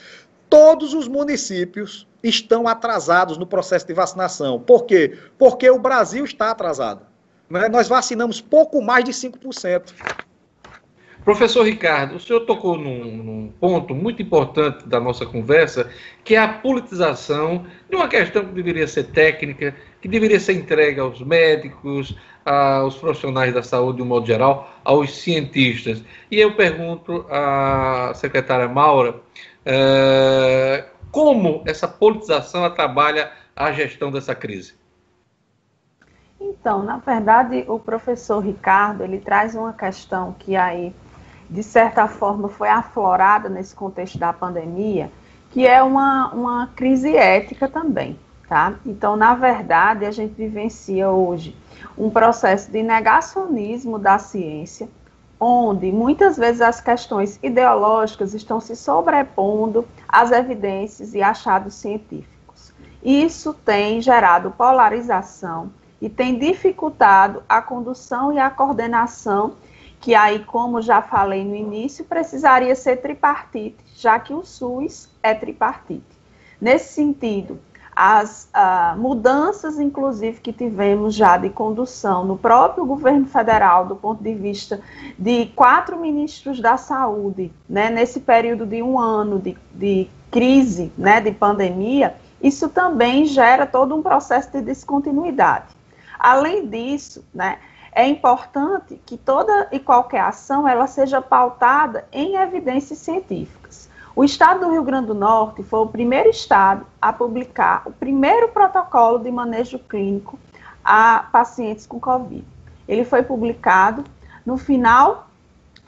Todos 0.49 0.93
os 0.93 1.07
municípios 1.09 2.07
estão 2.23 2.67
atrasados 2.67 3.37
no 3.37 3.45
processo 3.45 3.85
de 3.85 3.93
vacinação. 3.93 4.61
Por 4.61 4.85
quê? 4.85 5.17
Porque 5.37 5.69
o 5.69 5.77
Brasil 5.77 6.23
está 6.23 6.51
atrasado. 6.51 7.01
Né? 7.49 7.67
Nós 7.67 7.89
vacinamos 7.89 8.39
pouco 8.39 8.81
mais 8.81 9.03
de 9.03 9.11
5%. 9.11 9.93
Professor 11.23 11.63
Ricardo, 11.63 12.15
o 12.15 12.19
senhor 12.19 12.41
tocou 12.41 12.77
num, 12.77 13.05
num, 13.23 13.53
ponto 13.57 13.95
muito 13.95 14.21
importante 14.21 14.85
da 14.85 14.99
nossa 14.99 15.25
conversa, 15.25 15.89
que 16.23 16.35
é 16.35 16.39
a 16.39 16.47
politização 16.49 17.65
de 17.89 17.95
uma 17.95 18.09
questão 18.09 18.43
que 18.43 18.51
deveria 18.51 18.85
ser 18.87 19.05
técnica, 19.05 19.73
que 20.01 20.07
deveria 20.09 20.39
ser 20.39 20.53
entregue 20.53 20.99
aos 20.99 21.21
médicos, 21.21 22.17
aos 22.45 22.97
profissionais 22.97 23.53
da 23.53 23.63
saúde 23.63 23.97
de 23.97 24.03
um 24.03 24.05
modo 24.05 24.27
geral, 24.27 24.69
aos 24.83 25.15
cientistas. 25.15 26.03
E 26.29 26.39
eu 26.39 26.55
pergunto 26.55 27.25
à 27.29 28.11
secretária 28.15 28.67
Maura 28.67 29.11
uh, 29.15 30.83
como 31.09 31.63
essa 31.65 31.87
politização 31.87 32.69
trabalha 32.71 33.31
a 33.55 33.71
gestão 33.71 34.11
dessa 34.11 34.35
crise. 34.35 34.73
Então, 36.41 36.83
na 36.83 36.97
verdade, 36.97 37.63
o 37.67 37.79
professor 37.79 38.39
Ricardo 38.39 39.03
ele 39.03 39.19
traz 39.19 39.55
uma 39.55 39.71
questão 39.71 40.35
que 40.37 40.57
aí 40.57 40.93
de 41.49 41.63
certa 41.63 42.07
forma, 42.07 42.49
foi 42.49 42.69
aflorada 42.69 43.49
nesse 43.49 43.75
contexto 43.75 44.17
da 44.17 44.33
pandemia, 44.33 45.11
que 45.51 45.67
é 45.67 45.81
uma, 45.83 46.33
uma 46.33 46.67
crise 46.75 47.15
ética 47.15 47.67
também. 47.67 48.17
Tá? 48.47 48.75
Então, 48.85 49.15
na 49.15 49.33
verdade, 49.33 50.05
a 50.05 50.11
gente 50.11 50.33
vivencia 50.33 51.09
hoje 51.09 51.55
um 51.97 52.09
processo 52.09 52.71
de 52.71 52.83
negacionismo 52.83 53.97
da 53.97 54.19
ciência, 54.19 54.89
onde 55.39 55.91
muitas 55.91 56.37
vezes 56.37 56.61
as 56.61 56.79
questões 56.79 57.39
ideológicas 57.41 58.33
estão 58.33 58.59
se 58.59 58.75
sobrepondo 58.75 59.85
às 60.07 60.31
evidências 60.31 61.13
e 61.13 61.21
achados 61.21 61.75
científicos. 61.75 62.73
Isso 63.03 63.53
tem 63.53 64.01
gerado 64.01 64.51
polarização 64.51 65.71
e 66.01 66.09
tem 66.09 66.37
dificultado 66.37 67.43
a 67.47 67.61
condução 67.61 68.31
e 68.31 68.39
a 68.39 68.49
coordenação 68.49 69.53
que 70.03 70.13
aí, 70.13 70.39
como 70.39 70.81
já 70.81 71.01
falei 71.01 71.45
no 71.45 71.55
início, 71.55 72.03
precisaria 72.03 72.75
ser 72.75 72.97
tripartite, 72.97 73.77
já 73.95 74.19
que 74.19 74.33
o 74.33 74.43
SUS 74.43 75.09
é 75.23 75.33
tripartite. 75.33 76.03
Nesse 76.59 76.93
sentido, 76.93 77.57
as 77.95 78.49
uh, 78.53 78.99
mudanças, 78.99 79.79
inclusive, 79.79 80.41
que 80.41 80.51
tivemos 80.51 81.15
já 81.15 81.37
de 81.37 81.49
condução 81.49 82.25
no 82.25 82.37
próprio 82.37 82.85
governo 82.85 83.27
federal, 83.27 83.85
do 83.85 83.95
ponto 83.95 84.21
de 84.21 84.35
vista 84.35 84.81
de 85.17 85.45
quatro 85.55 85.97
ministros 85.97 86.59
da 86.59 86.75
saúde, 86.75 87.49
né, 87.69 87.89
nesse 87.89 88.19
período 88.19 88.65
de 88.65 88.83
um 88.83 88.99
ano 88.99 89.39
de, 89.39 89.57
de 89.73 90.09
crise, 90.29 90.91
né, 90.97 91.21
de 91.21 91.31
pandemia, 91.31 92.17
isso 92.41 92.67
também 92.67 93.23
gera 93.23 93.65
todo 93.65 93.95
um 93.95 94.03
processo 94.03 94.51
de 94.51 94.61
descontinuidade. 94.63 95.67
Além 96.19 96.67
disso, 96.67 97.23
né, 97.33 97.57
é 97.95 98.07
importante 98.07 98.99
que 99.05 99.17
toda 99.17 99.67
e 99.71 99.79
qualquer 99.79 100.21
ação 100.21 100.67
ela 100.67 100.87
seja 100.87 101.21
pautada 101.21 102.05
em 102.11 102.35
evidências 102.35 102.99
científicas. 102.99 103.89
O 104.15 104.23
estado 104.23 104.61
do 104.61 104.71
Rio 104.71 104.83
Grande 104.83 105.07
do 105.07 105.15
Norte 105.15 105.63
foi 105.63 105.79
o 105.79 105.87
primeiro 105.87 106.29
estado 106.29 106.85
a 107.01 107.11
publicar 107.11 107.81
o 107.85 107.91
primeiro 107.91 108.49
protocolo 108.49 109.19
de 109.19 109.31
manejo 109.31 109.79
clínico 109.79 110.37
a 110.83 111.25
pacientes 111.31 111.87
com 111.87 111.99
Covid. 111.99 112.45
Ele 112.87 113.05
foi 113.05 113.23
publicado 113.23 114.03
no 114.45 114.57
final 114.57 115.27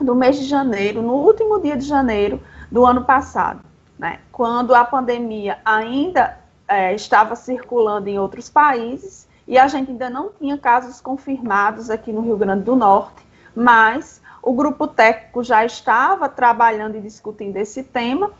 do 0.00 0.14
mês 0.14 0.38
de 0.38 0.44
janeiro, 0.44 1.02
no 1.02 1.14
último 1.14 1.60
dia 1.60 1.76
de 1.76 1.84
janeiro 1.84 2.40
do 2.70 2.84
ano 2.84 3.04
passado, 3.04 3.60
né, 3.98 4.18
quando 4.32 4.74
a 4.74 4.84
pandemia 4.84 5.58
ainda 5.64 6.38
é, 6.68 6.94
estava 6.94 7.36
circulando 7.36 8.08
em 8.08 8.18
outros 8.18 8.48
países 8.48 9.25
e 9.46 9.58
a 9.58 9.68
gente 9.68 9.90
ainda 9.90 10.10
não 10.10 10.30
tinha 10.30 10.58
casos 10.58 11.00
confirmados 11.00 11.90
aqui 11.90 12.12
no 12.12 12.20
Rio 12.20 12.36
Grande 12.36 12.64
do 12.64 12.74
Norte, 12.74 13.24
mas 13.54 14.20
o 14.42 14.52
grupo 14.52 14.86
técnico 14.86 15.42
já 15.42 15.64
estava 15.64 16.28
trabalhando 16.28 16.96
e 16.96 17.00
discutindo 17.00 17.56
esse 17.56 17.82
tema 17.82 18.30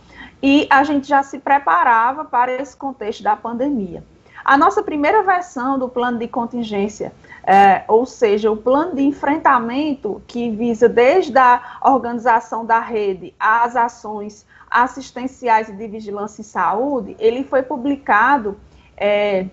e 0.42 0.66
a 0.70 0.84
gente 0.84 1.08
já 1.08 1.22
se 1.22 1.38
preparava 1.38 2.24
para 2.24 2.52
esse 2.52 2.76
contexto 2.76 3.22
da 3.22 3.36
pandemia. 3.36 4.04
A 4.44 4.56
nossa 4.56 4.80
primeira 4.80 5.24
versão 5.24 5.76
do 5.76 5.88
plano 5.88 6.18
de 6.18 6.28
contingência, 6.28 7.12
é, 7.42 7.82
ou 7.88 8.06
seja, 8.06 8.48
o 8.48 8.56
plano 8.56 8.94
de 8.94 9.02
enfrentamento 9.02 10.22
que 10.28 10.50
visa 10.50 10.88
desde 10.88 11.36
a 11.36 11.60
organização 11.82 12.64
da 12.64 12.78
rede 12.78 13.34
às 13.40 13.74
ações 13.74 14.46
assistenciais 14.70 15.68
e 15.68 15.72
de 15.72 15.88
vigilância 15.88 16.42
em 16.42 16.44
saúde, 16.44 17.16
ele 17.18 17.42
foi 17.42 17.62
publicado 17.62 18.56
é, 18.96 19.46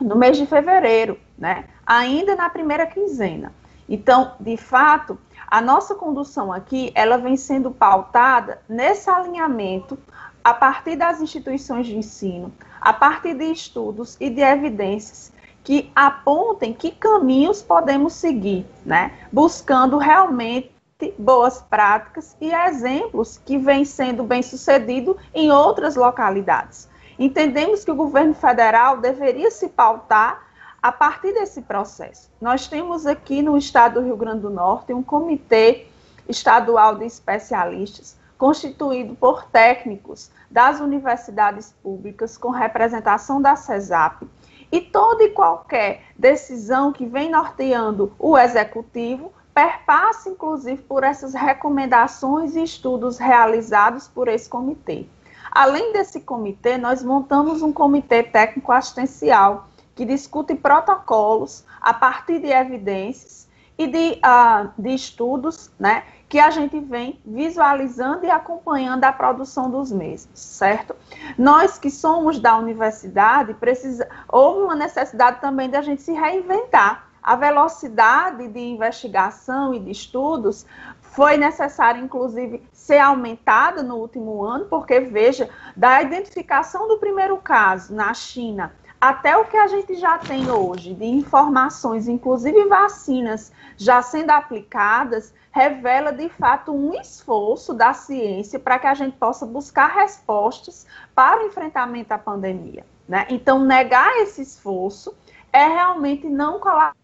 no 0.00 0.16
mês 0.16 0.36
de 0.36 0.46
fevereiro, 0.46 1.18
né? 1.36 1.64
Ainda 1.86 2.34
na 2.36 2.48
primeira 2.48 2.86
quinzena. 2.86 3.52
Então, 3.88 4.34
de 4.38 4.56
fato, 4.56 5.18
a 5.46 5.60
nossa 5.60 5.94
condução 5.94 6.52
aqui, 6.52 6.92
ela 6.94 7.18
vem 7.18 7.36
sendo 7.36 7.70
pautada 7.70 8.62
nesse 8.68 9.10
alinhamento 9.10 9.98
a 10.44 10.54
partir 10.54 10.96
das 10.96 11.20
instituições 11.20 11.86
de 11.86 11.96
ensino, 11.96 12.52
a 12.80 12.92
partir 12.92 13.34
de 13.34 13.44
estudos 13.44 14.16
e 14.20 14.30
de 14.30 14.40
evidências 14.40 15.32
que 15.62 15.90
apontem 15.94 16.72
que 16.72 16.90
caminhos 16.90 17.62
podemos 17.62 18.14
seguir, 18.14 18.64
né? 18.84 19.12
Buscando 19.30 19.98
realmente 19.98 20.72
boas 21.18 21.62
práticas 21.62 22.36
e 22.40 22.52
exemplos 22.52 23.40
que 23.44 23.58
vêm 23.58 23.84
sendo 23.84 24.22
bem 24.22 24.42
sucedido 24.42 25.16
em 25.34 25.50
outras 25.50 25.96
localidades. 25.96 26.88
Entendemos 27.20 27.84
que 27.84 27.90
o 27.90 27.94
governo 27.94 28.32
federal 28.32 28.96
deveria 28.96 29.50
se 29.50 29.68
pautar 29.68 30.42
a 30.82 30.90
partir 30.90 31.34
desse 31.34 31.60
processo, 31.60 32.30
nós 32.40 32.66
temos 32.66 33.06
aqui 33.06 33.42
no 33.42 33.58
estado 33.58 34.00
do 34.00 34.06
Rio 34.06 34.16
Grande 34.16 34.40
do 34.40 34.48
Norte 34.48 34.94
um 34.94 35.02
comitê 35.02 35.86
estadual 36.26 36.94
de 36.94 37.04
especialistas 37.04 38.16
constituído 38.38 39.14
por 39.14 39.44
técnicos 39.44 40.30
das 40.50 40.80
universidades 40.80 41.74
públicas 41.82 42.38
com 42.38 42.48
representação 42.48 43.42
da 43.42 43.54
CESAP 43.54 44.26
e 44.72 44.80
toda 44.80 45.22
e 45.22 45.28
qualquer 45.28 46.04
decisão 46.16 46.90
que 46.90 47.04
vem 47.04 47.30
norteando 47.30 48.14
o 48.18 48.38
executivo 48.38 49.30
perpassa, 49.52 50.30
inclusive, 50.30 50.80
por 50.84 51.04
essas 51.04 51.34
recomendações 51.34 52.56
e 52.56 52.62
estudos 52.62 53.18
realizados 53.18 54.08
por 54.08 54.26
esse 54.26 54.48
comitê. 54.48 55.06
Além 55.50 55.92
desse 55.92 56.20
comitê, 56.20 56.78
nós 56.78 57.02
montamos 57.02 57.62
um 57.62 57.72
comitê 57.72 58.22
técnico 58.22 58.72
assistencial 58.72 59.68
que 59.94 60.04
discute 60.04 60.54
protocolos 60.54 61.64
a 61.80 61.92
partir 61.92 62.40
de 62.40 62.48
evidências 62.48 63.48
e 63.76 63.86
de, 63.86 64.20
uh, 64.24 64.70
de 64.78 64.94
estudos, 64.94 65.70
né, 65.78 66.04
que 66.28 66.38
a 66.38 66.50
gente 66.50 66.78
vem 66.78 67.18
visualizando 67.24 68.24
e 68.26 68.30
acompanhando 68.30 69.04
a 69.04 69.12
produção 69.12 69.70
dos 69.70 69.90
mesmos, 69.90 70.38
certo? 70.38 70.94
Nós 71.36 71.78
que 71.78 71.90
somos 71.90 72.38
da 72.38 72.56
universidade, 72.56 73.54
precisa, 73.54 74.06
houve 74.28 74.62
uma 74.62 74.74
necessidade 74.74 75.40
também 75.40 75.68
de 75.68 75.76
a 75.76 75.82
gente 75.82 76.02
se 76.02 76.12
reinventar. 76.12 77.08
A 77.22 77.36
velocidade 77.36 78.48
de 78.48 78.60
investigação 78.60 79.74
e 79.74 79.80
de 79.80 79.90
estudos 79.90 80.64
foi 81.12 81.36
necessária, 81.36 82.00
inclusive, 82.00 82.62
ser 82.72 82.98
aumentada 82.98 83.82
no 83.82 83.96
último 83.96 84.42
ano, 84.42 84.66
porque, 84.66 85.00
veja, 85.00 85.48
da 85.76 86.02
identificação 86.02 86.88
do 86.88 86.98
primeiro 86.98 87.36
caso 87.38 87.94
na 87.94 88.12
China 88.14 88.72
até 89.00 89.34
o 89.34 89.46
que 89.46 89.56
a 89.56 89.66
gente 89.66 89.94
já 89.94 90.18
tem 90.18 90.50
hoje 90.50 90.92
de 90.92 91.06
informações, 91.06 92.06
inclusive 92.06 92.66
vacinas 92.66 93.50
já 93.74 94.02
sendo 94.02 94.30
aplicadas, 94.30 95.32
revela 95.50 96.12
de 96.12 96.28
fato 96.28 96.70
um 96.70 96.92
esforço 97.00 97.72
da 97.72 97.94
ciência 97.94 98.58
para 98.58 98.78
que 98.78 98.86
a 98.86 98.92
gente 98.92 99.16
possa 99.16 99.46
buscar 99.46 99.86
respostas 99.86 100.86
para 101.14 101.42
o 101.42 101.46
enfrentamento 101.46 102.12
à 102.12 102.18
pandemia. 102.18 102.84
Né? 103.08 103.26
Então, 103.30 103.64
negar 103.64 104.14
esse 104.18 104.42
esforço 104.42 105.14
é 105.50 105.66
realmente 105.66 106.28
não 106.28 106.60
colaborar 106.60 106.99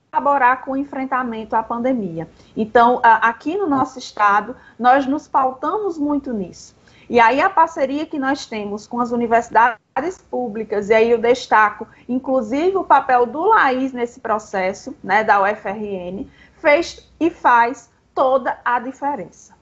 com 0.65 0.73
o 0.73 0.77
enfrentamento 0.77 1.55
à 1.55 1.63
pandemia. 1.63 2.29
Então, 2.57 3.01
aqui 3.03 3.57
no 3.57 3.67
nosso 3.67 3.99
estado, 3.99 4.57
nós 4.79 5.07
nos 5.07 5.29
pautamos 5.29 5.99
muito 5.99 6.33
nisso. 6.33 6.75
E 7.09 7.21
aí 7.21 7.41
a 7.41 7.49
parceria 7.49 8.05
que 8.05 8.19
nós 8.19 8.47
temos 8.47 8.87
com 8.87 9.01
as 9.01 9.13
universidades 9.13 10.19
públicas, 10.31 10.89
e 10.89 10.95
aí 10.95 11.11
eu 11.11 11.19
destaco, 11.19 11.87
inclusive, 12.09 12.77
o 12.77 12.83
papel 12.83 13.27
do 13.27 13.45
Laís 13.45 13.93
nesse 13.93 14.19
processo, 14.19 14.97
né, 15.05 15.23
da 15.23 15.41
UFRN, 15.41 16.27
fez 16.61 17.09
e 17.21 17.31
faz 17.31 17.91
toda 18.15 18.59
a 18.65 18.81
diferença. 18.81 19.55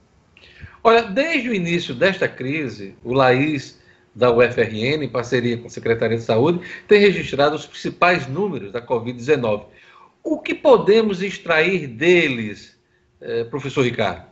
Olha, 0.83 1.03
desde 1.03 1.49
o 1.49 1.53
início 1.53 1.93
desta 1.93 2.27
crise, 2.27 2.95
o 3.03 3.13
Laís 3.13 3.79
da 4.13 4.31
UFRN, 4.31 5.03
em 5.03 5.09
parceria 5.09 5.57
com 5.57 5.67
a 5.67 5.69
Secretaria 5.69 6.17
de 6.17 6.23
Saúde, 6.23 6.61
tem 6.87 6.99
registrado 6.99 7.55
os 7.55 7.65
principais 7.65 8.27
números 8.27 8.71
da 8.71 8.81
Covid-19. 8.81 9.65
O 10.25 10.39
que 10.39 10.55
podemos 10.55 11.21
extrair 11.21 11.85
deles, 11.85 12.75
eh, 13.21 13.43
professor 13.43 13.83
Ricardo? 13.83 14.25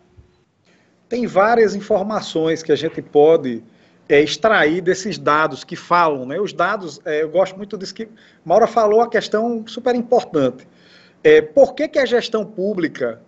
Tem 1.08 1.28
várias 1.28 1.76
informações 1.76 2.64
que 2.64 2.72
a 2.72 2.76
gente 2.76 3.00
pode 3.00 3.64
é, 4.10 4.20
extrair 4.20 4.82
desses 4.82 5.20
dados 5.20 5.64
que 5.64 5.76
falam. 5.76 6.26
Né? 6.26 6.40
Os 6.40 6.52
dados, 6.52 7.00
é, 7.06 7.22
eu 7.22 7.30
gosto 7.30 7.56
muito 7.56 7.78
disso 7.78 7.94
que 7.94 8.10
Maura 8.44 8.66
falou, 8.66 9.02
a 9.02 9.08
questão 9.08 9.64
super 9.68 9.94
importante. 9.94 10.68
É, 11.24 11.44
por 11.44 11.76
que, 11.76 11.88
que 11.88 12.00
a 12.00 12.08
gestão 12.08 12.44
pública 12.44 13.22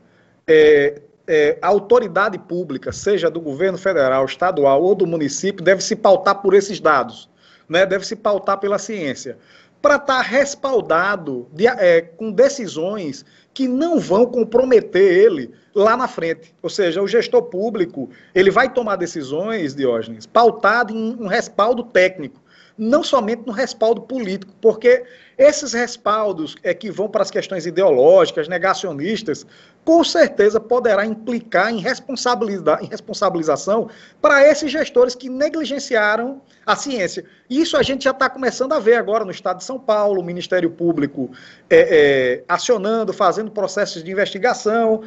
é, 0.47 1.03
é, 1.27 1.59
a 1.61 1.67
autoridade 1.67 2.39
pública, 2.39 2.91
seja 2.91 3.29
do 3.29 3.39
governo 3.39 3.77
federal, 3.77 4.25
estadual 4.25 4.81
ou 4.81 4.95
do 4.95 5.05
município, 5.05 5.63
deve 5.63 5.83
se 5.83 5.95
pautar 5.95 6.41
por 6.41 6.55
esses 6.55 6.79
dados, 6.79 7.29
né? 7.69 7.85
deve 7.85 8.07
se 8.07 8.15
pautar 8.15 8.59
pela 8.59 8.79
ciência, 8.79 9.37
para 9.85 9.97
estar 9.97 10.15
tá 10.15 10.21
respaldado 10.23 11.47
de, 11.53 11.67
é, 11.67 12.01
com 12.01 12.31
decisões 12.31 13.23
que 13.53 13.67
não 13.67 13.99
vão 13.99 14.25
comprometer 14.25 14.99
ele 15.03 15.51
lá 15.75 15.95
na 15.95 16.07
frente. 16.07 16.55
Ou 16.63 16.71
seja, 16.71 17.03
o 17.03 17.07
gestor 17.07 17.43
público 17.43 18.09
ele 18.33 18.49
vai 18.49 18.73
tomar 18.73 18.95
decisões, 18.95 19.75
Diógenes, 19.75 20.25
pautado 20.25 20.91
em 20.91 21.15
um 21.19 21.27
respaldo 21.27 21.83
técnico 21.83 22.43
não 22.77 23.03
somente 23.03 23.43
no 23.45 23.53
respaldo 23.53 24.01
político, 24.01 24.53
porque 24.59 25.05
esses 25.37 25.73
respaldos 25.73 26.55
é 26.63 26.73
que 26.73 26.89
vão 26.89 27.09
para 27.09 27.21
as 27.21 27.29
questões 27.29 27.65
ideológicas, 27.65 28.47
negacionistas, 28.47 29.45
com 29.83 30.03
certeza 30.03 30.59
poderá 30.59 31.05
implicar 31.05 31.71
em, 31.71 31.77
em 31.77 32.87
responsabilização 32.87 33.89
para 34.21 34.47
esses 34.47 34.71
gestores 34.71 35.13
que 35.13 35.29
negligenciaram 35.29 36.41
a 36.65 36.75
ciência. 36.75 37.25
Isso 37.49 37.75
a 37.77 37.83
gente 37.83 38.05
já 38.05 38.11
está 38.11 38.29
começando 38.29 38.73
a 38.73 38.79
ver 38.79 38.95
agora 38.95 39.25
no 39.25 39.31
Estado 39.31 39.57
de 39.57 39.63
São 39.63 39.77
Paulo, 39.77 40.21
o 40.21 40.25
Ministério 40.25 40.71
Público 40.71 41.29
é, 41.69 41.79
é, 41.79 42.43
acionando, 42.47 43.13
fazendo 43.13 43.51
processos 43.51 44.03
de 44.03 44.11
investigação. 44.11 45.03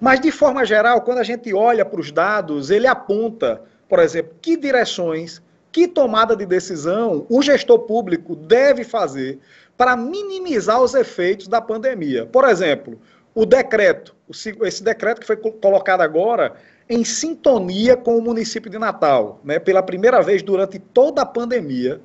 Mas, 0.00 0.20
de 0.20 0.30
forma 0.30 0.64
geral, 0.64 1.02
quando 1.02 1.18
a 1.18 1.24
gente 1.24 1.52
olha 1.52 1.84
para 1.84 2.00
os 2.00 2.10
dados, 2.10 2.70
ele 2.70 2.86
aponta, 2.86 3.62
por 3.88 3.98
exemplo, 3.98 4.34
que 4.40 4.56
direções 4.56 5.42
que 5.72 5.88
tomada 5.88 6.36
de 6.36 6.44
decisão 6.44 7.26
o 7.30 7.40
gestor 7.40 7.80
público 7.80 8.36
deve 8.36 8.84
fazer 8.84 9.38
para 9.76 9.96
minimizar 9.96 10.80
os 10.82 10.94
efeitos 10.94 11.48
da 11.48 11.60
pandemia. 11.60 12.26
Por 12.26 12.44
exemplo, 12.48 13.00
o 13.34 13.46
decreto, 13.46 14.14
esse 14.62 14.82
decreto 14.82 15.20
que 15.20 15.26
foi 15.26 15.36
colocado 15.36 16.02
agora 16.02 16.54
em 16.88 17.04
sintonia 17.04 17.96
com 17.96 18.16
o 18.18 18.22
município 18.22 18.70
de 18.70 18.78
Natal, 18.78 19.40
né, 19.42 19.58
pela 19.58 19.82
primeira 19.82 20.20
vez 20.22 20.42
durante 20.42 20.78
toda 20.78 21.22
a 21.22 21.26
pandemia, 21.26 22.00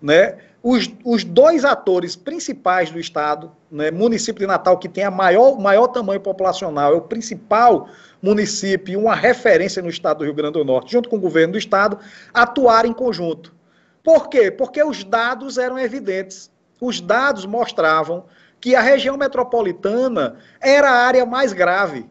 né, 0.00 0.36
os, 0.62 0.90
os 1.04 1.24
dois 1.24 1.64
atores 1.64 2.14
principais 2.14 2.90
do 2.90 2.98
Estado, 2.98 3.50
né, 3.70 3.90
município 3.90 4.40
de 4.40 4.46
Natal, 4.46 4.78
que 4.78 4.88
tem 4.88 5.04
a 5.04 5.10
maior, 5.10 5.58
maior 5.58 5.88
tamanho 5.88 6.20
populacional, 6.20 6.92
é 6.92 6.96
o 6.96 7.00
principal 7.00 7.88
município 8.20 9.00
uma 9.00 9.14
referência 9.14 9.82
no 9.82 9.88
estado 9.88 10.18
do 10.18 10.24
Rio 10.24 10.34
Grande 10.34 10.54
do 10.54 10.64
Norte, 10.64 10.92
junto 10.92 11.08
com 11.08 11.16
o 11.16 11.20
governo 11.20 11.52
do 11.52 11.58
estado, 11.58 11.98
atuar 12.32 12.84
em 12.84 12.92
conjunto. 12.92 13.52
Por 14.04 14.28
quê? 14.28 14.50
Porque 14.50 14.82
os 14.82 15.02
dados 15.02 15.58
eram 15.58 15.78
evidentes. 15.78 16.50
Os 16.82 17.00
dados 17.00 17.46
mostravam 17.46 18.24
que 18.60 18.74
a 18.74 18.80
região 18.80 19.16
metropolitana 19.16 20.34
era 20.60 20.90
a 20.90 21.06
área 21.06 21.24
mais 21.24 21.52
grave, 21.52 22.04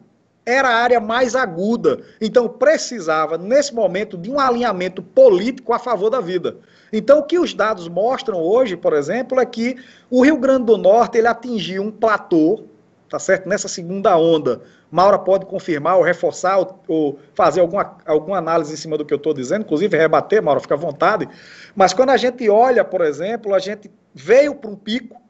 era 0.46 0.66
a 0.66 0.76
área 0.76 0.98
mais 0.98 1.36
aguda. 1.36 2.00
Então 2.18 2.48
precisava, 2.48 3.36
nesse 3.36 3.74
momento, 3.74 4.16
de 4.16 4.30
um 4.30 4.40
alinhamento 4.40 5.02
político 5.02 5.74
a 5.74 5.78
favor 5.78 6.08
da 6.08 6.22
vida. 6.22 6.56
Então, 6.90 7.18
o 7.18 7.22
que 7.22 7.38
os 7.38 7.52
dados 7.52 7.86
mostram 7.86 8.40
hoje, 8.40 8.74
por 8.74 8.94
exemplo, 8.94 9.38
é 9.38 9.44
que 9.44 9.76
o 10.10 10.24
Rio 10.24 10.38
Grande 10.38 10.64
do 10.64 10.78
Norte 10.78 11.18
ele 11.18 11.26
atingiu 11.26 11.82
um 11.82 11.90
platô, 11.90 12.64
tá 13.10 13.18
certo? 13.18 13.46
Nessa 13.46 13.68
segunda 13.68 14.16
onda 14.16 14.62
Maura 14.90 15.18
pode 15.18 15.44
confirmar 15.44 15.96
ou 15.96 16.02
reforçar 16.02 16.58
ou, 16.58 16.82
ou 16.88 17.18
fazer 17.34 17.60
alguma, 17.60 17.96
alguma 18.06 18.38
análise 18.38 18.72
em 18.72 18.76
cima 18.76 18.96
do 18.96 19.04
que 19.04 19.12
eu 19.12 19.16
estou 19.16 19.34
dizendo, 19.34 19.62
inclusive 19.62 19.96
rebater, 19.96 20.42
Maura, 20.42 20.60
fica 20.60 20.74
à 20.74 20.78
vontade. 20.78 21.28
Mas 21.74 21.92
quando 21.94 22.10
a 22.10 22.16
gente 22.18 22.48
olha, 22.48 22.84
por 22.84 23.02
exemplo, 23.02 23.54
a 23.54 23.58
gente 23.58 23.90
veio 24.14 24.54
para 24.54 24.70
um 24.70 24.76
pico 24.76 25.20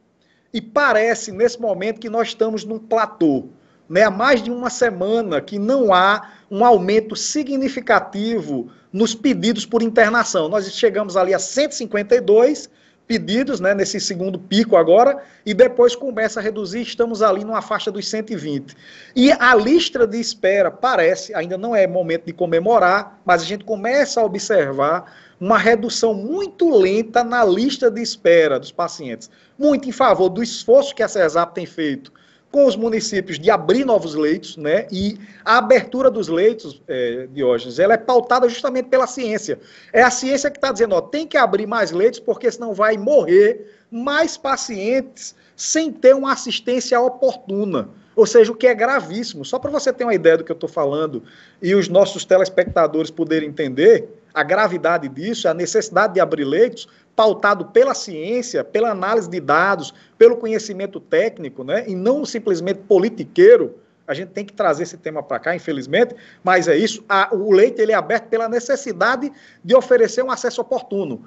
e 0.53 0.61
parece, 0.61 1.33
nesse 1.33 1.61
momento, 1.61 2.01
que 2.01 2.11
nós 2.11 2.29
estamos 2.29 2.65
num 2.65 2.79
platô. 2.79 3.47
Né? 3.89 4.03
Há 4.03 4.11
mais 4.11 4.43
de 4.43 4.51
uma 4.51 4.71
semana 4.71 5.41
que 5.41 5.59
não 5.59 5.93
há 5.93 6.31
um 6.51 6.65
aumento 6.65 7.17
significativo 7.17 8.71
nos 8.93 9.15
pedidos 9.15 9.65
por 9.65 9.83
internação. 9.83 10.49
Nós 10.49 10.71
chegamos 10.73 11.17
ali 11.17 11.33
a 11.33 11.39
152 11.39 12.69
pedidos, 13.07 13.61
né, 13.61 13.75
nesse 13.75 14.01
segundo 14.01 14.39
pico 14.39 14.77
agora, 14.77 15.23
e 15.45 15.53
depois 15.53 15.95
começa 15.95 16.41
a 16.41 16.43
reduzir, 16.43 16.83
estamos 16.83 17.21
ali 17.21 17.45
numa 17.45 17.61
faixa 17.61 17.91
dos 17.91 18.09
120. 18.09 18.75
E 19.15 19.33
a 19.33 19.55
lista 19.55 20.07
de 20.07 20.19
espera 20.19 20.71
parece, 20.71 21.35
ainda 21.35 21.59
não 21.59 21.75
é 21.75 21.87
momento 21.87 22.27
de 22.27 22.33
comemorar, 22.33 23.21
mas 23.25 23.43
a 23.43 23.45
gente 23.45 23.65
começa 23.65 24.21
a 24.21 24.25
observar 24.25 25.13
uma 25.43 25.59
redução 25.59 26.15
muito 26.15 26.71
lenta 26.71 27.25
na 27.25 27.45
lista 27.45 27.91
de 27.91 28.01
espera 28.01 28.61
dos 28.61 28.71
pacientes, 28.71 29.29
muito 29.59 29.89
em 29.89 29.93
favor 29.93 30.29
do 30.29 30.41
esforço 30.41 30.95
que 30.95 31.03
a 31.03 31.09
CESAP 31.09 31.53
tem 31.53 31.67
feito 31.67 32.13
com 32.49 32.65
os 32.65 32.77
municípios 32.77 33.41
de 33.41 33.51
abrir 33.51 33.85
novos 33.85 34.15
leitos, 34.15 34.57
né? 34.57 34.87
E 34.89 35.19
a 35.45 35.59
abertura 35.59 36.13
dos 36.13 36.29
leitos, 36.29 36.81
é, 36.87 37.27
Diógenes, 37.33 37.81
ela 37.81 37.95
é 37.95 37.97
pautada 37.97 38.49
justamente 38.49 38.89
pela 38.89 39.09
ciência. 39.09 39.59
É 39.93 40.01
a 40.01 40.13
ciência 40.13 40.49
que 40.49 40.59
está 40.59 40.71
dizendo, 40.71 40.95
ó, 40.95 41.01
tem 41.01 41.27
que 41.27 41.37
abrir 41.37 41.67
mais 41.67 41.91
leitos, 41.91 42.21
porque 42.21 42.49
senão 42.49 42.73
vai 42.73 42.97
morrer 42.97 43.69
mais 43.91 44.37
pacientes 44.37 45.35
sem 45.57 45.91
ter 45.91 46.15
uma 46.15 46.35
assistência 46.35 47.01
oportuna. 47.01 47.89
Ou 48.15 48.27
seja, 48.27 48.53
o 48.53 48.55
que 48.55 48.69
é 48.69 48.75
gravíssimo. 48.75 49.45
Só 49.45 49.59
para 49.59 49.73
você 49.73 49.93
ter 49.93 50.05
uma 50.05 50.15
ideia 50.15 50.37
do 50.39 50.45
que 50.45 50.53
eu 50.53 50.55
estou 50.55 50.69
falando 50.69 51.25
e 51.61 51.75
os 51.75 51.89
nossos 51.89 52.25
telespectadores 52.25 53.11
poderem 53.11 53.49
entender 53.49 54.22
a 54.35 54.43
gravidade 54.43 55.09
disso, 55.09 55.49
a 55.49 55.55
necessidade 55.55 56.15
de 56.15 56.21
abrir 56.21 56.45
leitos, 56.45 56.89
pautado 57.15 57.67
pela 57.67 57.95
ciência, 57.95 58.65
pela 58.65 58.91
análise 58.91 59.29
de 59.29 59.41
dados, 59.41 59.93
pelo 60.17 60.37
conhecimento 60.37 60.99
técnico, 60.99 61.63
né? 61.63 61.85
E 61.87 61.95
não 61.95 62.25
simplesmente 62.25 62.81
politiqueiro. 62.81 63.79
A 64.07 64.15
gente 64.15 64.31
tem 64.31 64.45
que 64.45 64.53
trazer 64.53 64.83
esse 64.83 64.97
tema 64.97 65.23
para 65.23 65.39
cá, 65.39 65.55
infelizmente, 65.55 66.15
mas 66.43 66.67
é 66.69 66.77
isso. 66.77 67.05
A, 67.09 67.29
o 67.33 67.53
leite 67.53 67.81
ele 67.81 67.93
é 67.93 67.95
aberto 67.95 68.29
pela 68.29 68.49
necessidade 68.49 69.31
de 69.63 69.75
oferecer 69.75 70.23
um 70.23 70.31
acesso 70.31 70.61
oportuno. 70.61 71.25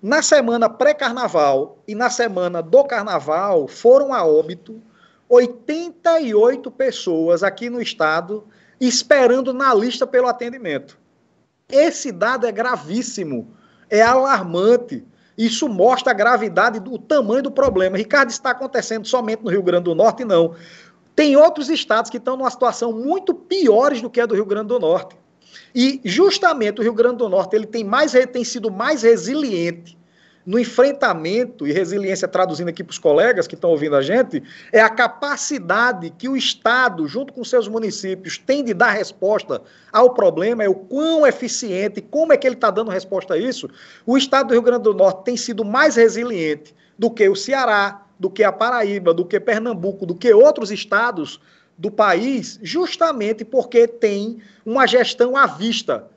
Na 0.00 0.22
semana 0.22 0.68
pré-carnaval 0.68 1.78
e 1.88 1.94
na 1.94 2.10
semana 2.10 2.62
do 2.62 2.84
carnaval 2.84 3.66
foram 3.66 4.12
a 4.12 4.24
óbito 4.24 4.80
88 5.28 6.70
pessoas 6.70 7.42
aqui 7.42 7.68
no 7.68 7.80
estado 7.80 8.46
esperando 8.80 9.52
na 9.52 9.74
lista 9.74 10.06
pelo 10.06 10.28
atendimento. 10.28 10.98
Esse 11.68 12.12
dado 12.12 12.46
é 12.46 12.52
gravíssimo, 12.52 13.48
é 13.90 14.00
alarmante. 14.00 15.04
Isso 15.36 15.68
mostra 15.68 16.12
a 16.12 16.14
gravidade 16.14 16.80
do 16.80 16.98
tamanho 16.98 17.42
do 17.42 17.50
problema. 17.50 17.96
Ricardo, 17.96 18.30
está 18.30 18.50
acontecendo 18.50 19.06
somente 19.06 19.42
no 19.42 19.50
Rio 19.50 19.62
Grande 19.62 19.84
do 19.84 19.94
Norte? 19.94 20.24
Não. 20.24 20.54
Tem 21.14 21.36
outros 21.36 21.68
estados 21.68 22.10
que 22.10 22.18
estão 22.18 22.36
numa 22.36 22.50
situação 22.50 22.92
muito 22.92 23.34
piores 23.34 24.00
do 24.00 24.08
que 24.08 24.20
a 24.20 24.26
do 24.26 24.34
Rio 24.34 24.46
Grande 24.46 24.68
do 24.68 24.78
Norte. 24.78 25.16
E 25.74 26.00
justamente 26.04 26.80
o 26.80 26.82
Rio 26.82 26.94
Grande 26.94 27.16
do 27.16 27.28
Norte 27.28 27.54
ele 27.54 27.66
tem, 27.66 27.84
mais, 27.84 28.12
tem 28.32 28.44
sido 28.44 28.70
mais 28.70 29.02
resiliente 29.02 29.98
no 30.46 30.60
enfrentamento, 30.60 31.66
e 31.66 31.72
resiliência 31.72 32.28
traduzindo 32.28 32.68
aqui 32.68 32.84
para 32.84 32.92
os 32.92 32.98
colegas 32.98 33.48
que 33.48 33.56
estão 33.56 33.70
ouvindo 33.70 33.96
a 33.96 34.02
gente, 34.02 34.40
é 34.72 34.80
a 34.80 34.88
capacidade 34.88 36.10
que 36.10 36.28
o 36.28 36.36
Estado, 36.36 37.08
junto 37.08 37.32
com 37.32 37.42
seus 37.42 37.66
municípios, 37.66 38.38
tem 38.38 38.62
de 38.62 38.72
dar 38.72 38.92
resposta 38.92 39.60
ao 39.92 40.14
problema, 40.14 40.62
é 40.62 40.68
o 40.68 40.74
quão 40.74 41.26
eficiente, 41.26 42.00
como 42.00 42.32
é 42.32 42.36
que 42.36 42.46
ele 42.46 42.54
está 42.54 42.70
dando 42.70 42.92
resposta 42.92 43.34
a 43.34 43.38
isso. 43.38 43.68
O 44.06 44.16
Estado 44.16 44.48
do 44.48 44.52
Rio 44.52 44.62
Grande 44.62 44.84
do 44.84 44.94
Norte 44.94 45.24
tem 45.24 45.36
sido 45.36 45.64
mais 45.64 45.96
resiliente 45.96 46.72
do 46.96 47.10
que 47.10 47.28
o 47.28 47.34
Ceará, 47.34 48.06
do 48.18 48.30
que 48.30 48.44
a 48.44 48.52
Paraíba, 48.52 49.12
do 49.12 49.24
que 49.24 49.40
Pernambuco, 49.40 50.06
do 50.06 50.14
que 50.14 50.32
outros 50.32 50.70
estados 50.70 51.40
do 51.76 51.90
país, 51.90 52.58
justamente 52.62 53.44
porque 53.44 53.86
tem 53.86 54.38
uma 54.64 54.86
gestão 54.86 55.36
à 55.36 55.46
vista 55.46 56.08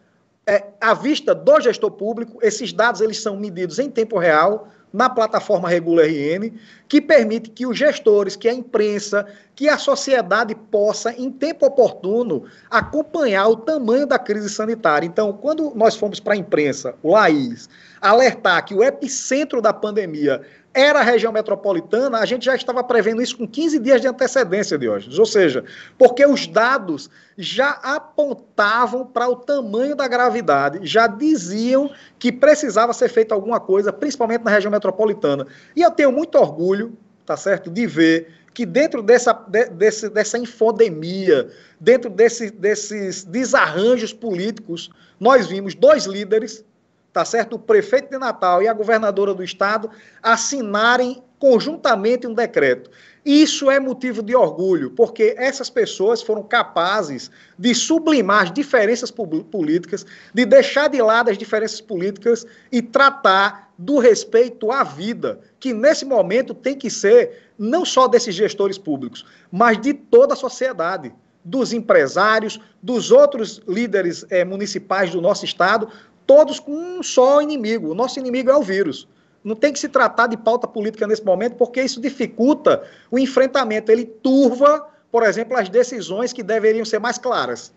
é, 0.47 0.65
à 0.81 0.93
vista 0.93 1.35
do 1.35 1.59
gestor 1.61 1.91
público, 1.91 2.39
esses 2.41 2.73
dados 2.73 3.01
eles 3.01 3.21
são 3.21 3.37
medidos 3.37 3.79
em 3.79 3.89
tempo 3.89 4.17
real 4.17 4.67
na 4.91 5.09
plataforma 5.09 5.69
Regula 5.69 6.03
RN, 6.03 6.51
que 6.87 6.99
permite 6.99 7.51
que 7.51 7.65
os 7.65 7.77
gestores, 7.77 8.35
que 8.35 8.49
a 8.49 8.53
imprensa, 8.53 9.27
que 9.55 9.69
a 9.69 9.77
sociedade 9.77 10.55
possa, 10.55 11.13
em 11.13 11.31
tempo 11.31 11.65
oportuno, 11.65 12.45
acompanhar 12.69 13.47
o 13.47 13.57
tamanho 13.57 14.07
da 14.07 14.17
crise 14.17 14.49
sanitária. 14.49 15.05
Então, 15.05 15.31
quando 15.31 15.71
nós 15.75 15.95
fomos 15.95 16.19
para 16.19 16.33
a 16.33 16.37
imprensa, 16.37 16.95
o 17.03 17.11
Laís, 17.11 17.69
alertar 18.01 18.65
que 18.65 18.73
o 18.73 18.83
epicentro 18.83 19.61
da 19.61 19.71
pandemia 19.71 20.41
era 20.73 20.99
a 20.99 21.03
região 21.03 21.31
metropolitana, 21.31 22.19
a 22.19 22.25
gente 22.25 22.45
já 22.45 22.55
estava 22.55 22.83
prevendo 22.83 23.21
isso 23.21 23.37
com 23.37 23.47
15 23.47 23.79
dias 23.79 24.01
de 24.01 24.07
antecedência, 24.07 24.77
Diógenes. 24.77 25.17
Ou 25.17 25.25
seja, 25.25 25.63
porque 25.97 26.25
os 26.25 26.47
dados 26.47 27.09
já 27.37 27.71
apontavam 27.81 29.05
para 29.05 29.27
o 29.27 29.35
tamanho 29.35 29.95
da 29.95 30.07
gravidade, 30.07 30.79
já 30.83 31.07
diziam 31.07 31.91
que 32.19 32.31
precisava 32.31 32.93
ser 32.93 33.09
feita 33.09 33.33
alguma 33.33 33.59
coisa, 33.59 33.91
principalmente 33.91 34.43
na 34.43 34.51
região 34.51 34.71
metropolitana. 34.71 35.47
E 35.75 35.81
eu 35.81 35.91
tenho 35.91 36.11
muito 36.11 36.37
orgulho, 36.37 36.95
tá 37.25 37.35
certo, 37.35 37.69
de 37.69 37.87
ver 37.87 38.39
que 38.53 38.65
dentro 38.65 39.01
dessa, 39.01 39.33
de, 39.33 39.65
desse, 39.69 40.09
dessa 40.09 40.37
infodemia, 40.37 41.49
dentro 41.79 42.09
desse, 42.09 42.51
desses 42.51 43.23
desarranjos 43.23 44.11
políticos, 44.11 44.89
nós 45.19 45.47
vimos 45.47 45.73
dois 45.73 46.05
líderes 46.05 46.65
tá 47.11 47.25
certo? 47.25 47.55
O 47.55 47.59
prefeito 47.59 48.09
de 48.09 48.17
Natal 48.17 48.61
e 48.61 48.67
a 48.67 48.73
governadora 48.73 49.33
do 49.33 49.43
estado 49.43 49.89
assinarem 50.21 51.23
conjuntamente 51.39 52.27
um 52.27 52.33
decreto. 52.33 52.91
Isso 53.25 53.69
é 53.69 53.79
motivo 53.79 54.21
de 54.21 54.35
orgulho, 54.35 54.91
porque 54.91 55.35
essas 55.37 55.69
pessoas 55.69 56.21
foram 56.21 56.43
capazes 56.43 57.29
de 57.57 57.75
sublimar 57.75 58.43
as 58.43 58.51
diferenças 58.51 59.11
políticas, 59.11 60.05
de 60.33 60.45
deixar 60.45 60.89
de 60.89 61.01
lado 61.01 61.29
as 61.29 61.37
diferenças 61.37 61.81
políticas 61.81 62.45
e 62.71 62.81
tratar 62.81 63.71
do 63.77 63.97
respeito 63.97 64.71
à 64.71 64.83
vida, 64.83 65.39
que 65.59 65.73
nesse 65.73 66.05
momento 66.05 66.53
tem 66.53 66.77
que 66.77 66.89
ser 66.89 67.51
não 67.57 67.85
só 67.85 68.07
desses 68.07 68.35
gestores 68.35 68.77
públicos, 68.77 69.25
mas 69.51 69.79
de 69.79 69.93
toda 69.93 70.33
a 70.33 70.37
sociedade 70.37 71.13
dos 71.43 71.71
empresários, 71.73 72.59
dos 72.81 73.11
outros 73.11 73.61
líderes 73.67 74.25
é, 74.29 74.43
municipais 74.43 75.11
do 75.11 75.21
nosso 75.21 75.45
estado, 75.45 75.89
todos 76.29 76.59
com 76.59 76.71
um 76.71 77.01
só 77.01 77.41
inimigo. 77.41 77.89
O 77.89 77.95
nosso 77.95 78.19
inimigo 78.19 78.51
é 78.51 78.55
o 78.55 78.61
vírus. 78.61 79.07
Não 79.43 79.55
tem 79.55 79.73
que 79.73 79.79
se 79.79 79.89
tratar 79.89 80.27
de 80.27 80.37
pauta 80.37 80.67
política 80.67 81.07
nesse 81.07 81.25
momento, 81.25 81.55
porque 81.55 81.81
isso 81.81 81.99
dificulta 81.99 82.83
o 83.09 83.17
enfrentamento. 83.17 83.91
Ele 83.91 84.05
turva, 84.05 84.87
por 85.11 85.23
exemplo, 85.23 85.57
as 85.57 85.69
decisões 85.69 86.31
que 86.31 86.43
deveriam 86.43 86.85
ser 86.85 86.99
mais 86.99 87.17
claras. 87.17 87.73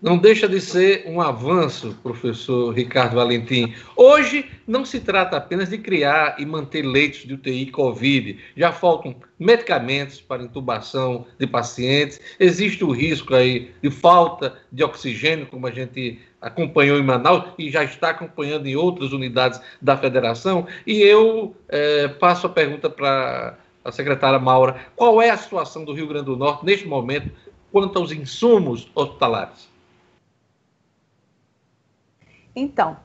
Não 0.00 0.18
deixa 0.18 0.46
de 0.46 0.60
ser 0.60 1.04
um 1.06 1.20
avanço, 1.20 1.96
professor 2.02 2.74
Ricardo 2.74 3.16
Valentim. 3.16 3.74
Hoje 3.96 4.44
não 4.66 4.84
se 4.84 5.00
trata 5.00 5.36
apenas 5.36 5.70
de 5.70 5.78
criar 5.78 6.36
e 6.38 6.44
manter 6.44 6.82
leitos 6.82 7.20
de 7.20 7.34
UTI 7.34 7.70
Covid. 7.70 8.38
Já 8.54 8.70
faltam 8.70 9.16
medicamentos 9.38 10.20
para 10.20 10.42
intubação 10.42 11.26
de 11.38 11.46
pacientes. 11.46 12.20
Existe 12.38 12.84
o 12.84 12.90
risco 12.90 13.34
aí 13.34 13.70
de 13.82 13.90
falta 13.90 14.58
de 14.70 14.84
oxigênio, 14.84 15.46
como 15.46 15.66
a 15.66 15.70
gente 15.70 16.20
acompanhou 16.44 16.98
em 16.98 17.02
Manaus 17.02 17.44
e 17.58 17.70
já 17.70 17.82
está 17.82 18.10
acompanhando 18.10 18.66
em 18.66 18.76
outras 18.76 19.12
unidades 19.12 19.60
da 19.80 19.96
federação. 19.96 20.66
E 20.86 21.00
eu 21.00 21.56
é, 21.68 22.06
passo 22.08 22.46
a 22.46 22.50
pergunta 22.50 22.90
para 22.90 23.56
a 23.82 23.90
secretária 23.90 24.38
Maura: 24.38 24.76
qual 24.94 25.22
é 25.22 25.30
a 25.30 25.38
situação 25.38 25.84
do 25.84 25.94
Rio 25.94 26.06
Grande 26.06 26.26
do 26.26 26.36
Norte 26.36 26.64
neste 26.64 26.86
momento 26.86 27.30
quanto 27.72 27.98
aos 27.98 28.12
insumos 28.12 28.90
hospitalares? 28.94 29.68
Então, 32.54 32.96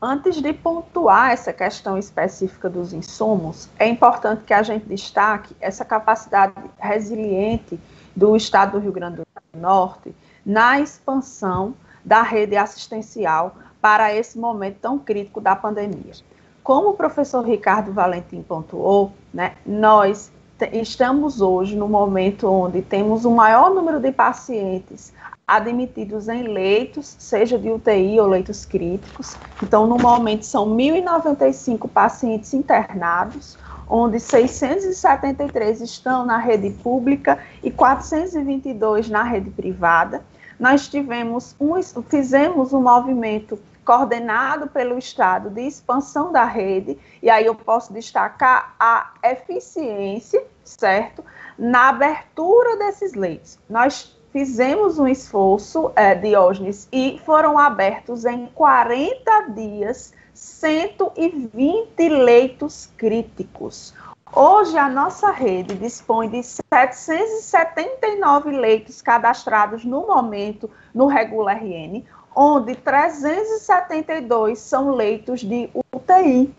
antes 0.00 0.40
de 0.40 0.52
pontuar 0.52 1.32
essa 1.32 1.52
questão 1.52 1.98
específica 1.98 2.70
dos 2.70 2.92
insumos, 2.92 3.68
é 3.76 3.88
importante 3.88 4.44
que 4.44 4.54
a 4.54 4.62
gente 4.62 4.86
destaque 4.86 5.54
essa 5.60 5.84
capacidade 5.84 6.54
resiliente 6.78 7.78
do 8.14 8.36
Estado 8.36 8.72
do 8.72 8.78
Rio 8.78 8.92
Grande 8.92 9.16
do 9.16 9.24
Norte 9.58 10.14
na 10.46 10.80
expansão 10.80 11.74
da 12.04 12.22
rede 12.22 12.56
assistencial 12.56 13.56
para 13.80 14.14
esse 14.14 14.38
momento 14.38 14.76
tão 14.80 14.98
crítico 14.98 15.40
da 15.40 15.56
pandemia. 15.56 16.14
Como 16.62 16.90
o 16.90 16.94
professor 16.94 17.44
Ricardo 17.44 17.92
Valentim 17.92 18.42
pontuou, 18.42 19.12
né, 19.32 19.52
nós 19.66 20.32
estamos 20.72 21.40
hoje 21.40 21.76
no 21.76 21.88
momento 21.88 22.48
onde 22.48 22.80
temos 22.80 23.24
o 23.24 23.30
maior 23.30 23.74
número 23.74 24.00
de 24.00 24.12
pacientes 24.12 25.12
admitidos 25.46 26.28
em 26.28 26.44
leitos, 26.44 27.16
seja 27.18 27.58
de 27.58 27.70
UTI 27.70 28.18
ou 28.18 28.26
leitos 28.26 28.64
críticos. 28.64 29.36
Então, 29.62 29.86
no 29.86 29.98
momento, 29.98 30.46
são 30.46 30.66
1.095 30.74 31.88
pacientes 31.88 32.54
internados, 32.54 33.58
onde 33.86 34.18
673 34.18 35.82
estão 35.82 36.24
na 36.24 36.38
rede 36.38 36.70
pública 36.70 37.38
e 37.62 37.70
422 37.70 39.10
na 39.10 39.22
rede 39.22 39.50
privada 39.50 40.22
nós 40.58 40.88
tivemos 40.88 41.54
um, 41.60 41.74
fizemos 42.02 42.72
um 42.72 42.82
movimento 42.82 43.58
coordenado 43.84 44.66
pelo 44.68 44.98
Estado 44.98 45.50
de 45.50 45.60
expansão 45.62 46.32
da 46.32 46.44
rede, 46.44 46.98
e 47.22 47.28
aí 47.28 47.44
eu 47.44 47.54
posso 47.54 47.92
destacar 47.92 48.74
a 48.80 49.12
eficiência, 49.22 50.42
certo, 50.64 51.22
na 51.58 51.90
abertura 51.90 52.76
desses 52.78 53.12
leitos. 53.12 53.58
Nós 53.68 54.16
fizemos 54.32 54.98
um 54.98 55.06
esforço, 55.06 55.92
é, 55.94 56.14
Diógenes, 56.14 56.88
e 56.90 57.20
foram 57.24 57.58
abertos 57.58 58.24
em 58.24 58.46
40 58.46 59.52
dias 59.54 60.12
120 60.32 62.08
leitos 62.08 62.90
críticos. 62.96 63.94
Hoje, 64.36 64.76
a 64.76 64.88
nossa 64.88 65.30
rede 65.30 65.76
dispõe 65.76 66.28
de 66.28 66.42
779 66.42 68.50
leitos 68.50 69.00
cadastrados 69.00 69.84
no 69.84 70.08
momento 70.08 70.68
no 70.92 71.06
Regula 71.06 71.52
RN, 71.52 72.04
onde 72.34 72.74
372 72.74 74.58
são 74.58 74.90
leitos 74.90 75.42
de 75.42 75.70
UTI. 75.94 76.52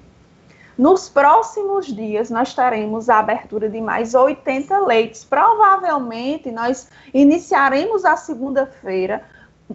Nos 0.77 1.09
próximos 1.09 1.87
dias, 1.87 2.29
nós 2.29 2.53
teremos 2.53 3.09
a 3.09 3.19
abertura 3.19 3.67
de 3.67 3.81
mais 3.81 4.15
80 4.15 4.79
leitos. 4.79 5.25
Provavelmente, 5.25 6.49
nós 6.51 6.89
iniciaremos 7.13 8.05
a 8.05 8.15
segunda-feira 8.15 9.21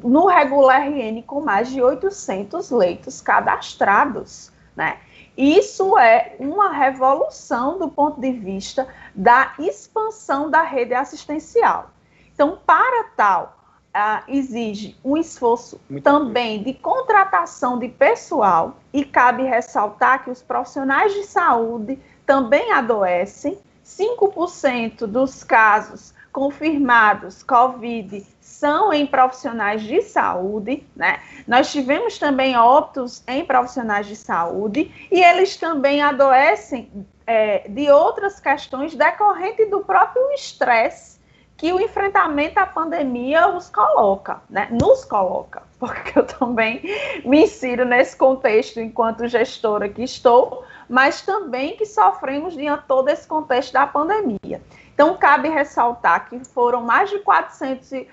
no 0.03 0.27
Regular 0.27 0.89
RN 0.89 1.23
com 1.27 1.43
mais 1.43 1.69
de 1.69 1.83
800 1.83 2.71
leitos 2.71 3.21
cadastrados, 3.21 4.51
né? 4.75 4.97
Isso 5.37 5.99
é 5.99 6.37
uma 6.39 6.73
revolução 6.73 7.79
do 7.79 7.89
ponto 7.89 8.21
de 8.21 8.33
vista 8.33 8.89
da 9.15 9.55
expansão 9.59 10.51
da 10.51 10.63
rede 10.63 10.95
assistencial. 10.95 11.91
Então, 12.35 12.59
para 12.65 13.05
tal, 13.17 13.57
ah, 13.93 14.23
exige 14.29 14.97
um 15.05 15.17
esforço 15.17 15.81
Muito 15.89 16.05
também 16.05 16.63
bem. 16.63 16.73
de 16.73 16.79
contratação 16.79 17.79
de 17.79 17.89
pessoal, 17.89 18.77
e 18.93 19.05
cabe 19.05 19.45
ressaltar 19.45 20.25
que 20.25 20.31
os 20.31 20.43
profissionais 20.43 21.13
de 21.13 21.25
saúde 21.25 21.99
também 22.27 22.73
adoecem. 22.73 23.59
5% 23.85 25.07
dos 25.07 25.43
casos 25.43 26.15
confirmados 26.33 27.43
COVID 27.43 28.25
são 28.61 28.93
em 28.93 29.07
profissionais 29.07 29.83
de 29.83 30.03
saúde, 30.03 30.87
né? 30.95 31.19
Nós 31.49 31.73
tivemos 31.73 32.19
também 32.19 32.55
óbitos 32.55 33.23
em 33.27 33.43
profissionais 33.43 34.07
de 34.07 34.15
saúde 34.15 34.93
e 35.11 35.25
eles 35.25 35.57
também 35.57 36.03
adoecem 36.03 36.91
é, 37.27 37.67
de 37.67 37.91
outras 37.91 38.39
questões 38.39 38.95
decorrentes 38.95 39.71
do 39.71 39.81
próprio 39.81 40.31
estresse 40.33 41.19
que 41.57 41.73
o 41.73 41.81
enfrentamento 41.81 42.59
à 42.59 42.67
pandemia 42.67 43.49
os 43.49 43.71
coloca, 43.71 44.43
né? 44.49 44.69
nos 44.71 45.07
coloca, 45.07 45.63
porque 45.81 46.19
eu 46.19 46.27
também 46.27 46.83
me 47.25 47.45
insiro 47.45 47.87
nesse 47.87 48.15
contexto 48.15 48.79
enquanto 48.79 49.27
gestora 49.27 49.89
que 49.89 50.03
estou, 50.03 50.65
mas 50.87 51.23
também 51.23 51.77
que 51.77 51.87
sofremos 51.87 52.53
diante 52.53 52.85
todo 52.87 53.09
esse 53.09 53.27
contexto 53.27 53.73
da 53.73 53.87
pandemia. 53.87 54.61
Então, 54.93 55.17
cabe 55.17 55.49
ressaltar 55.49 56.29
que 56.29 56.39
foram 56.45 56.83
mais 56.83 57.09
de 57.09 57.21
400 57.21 58.07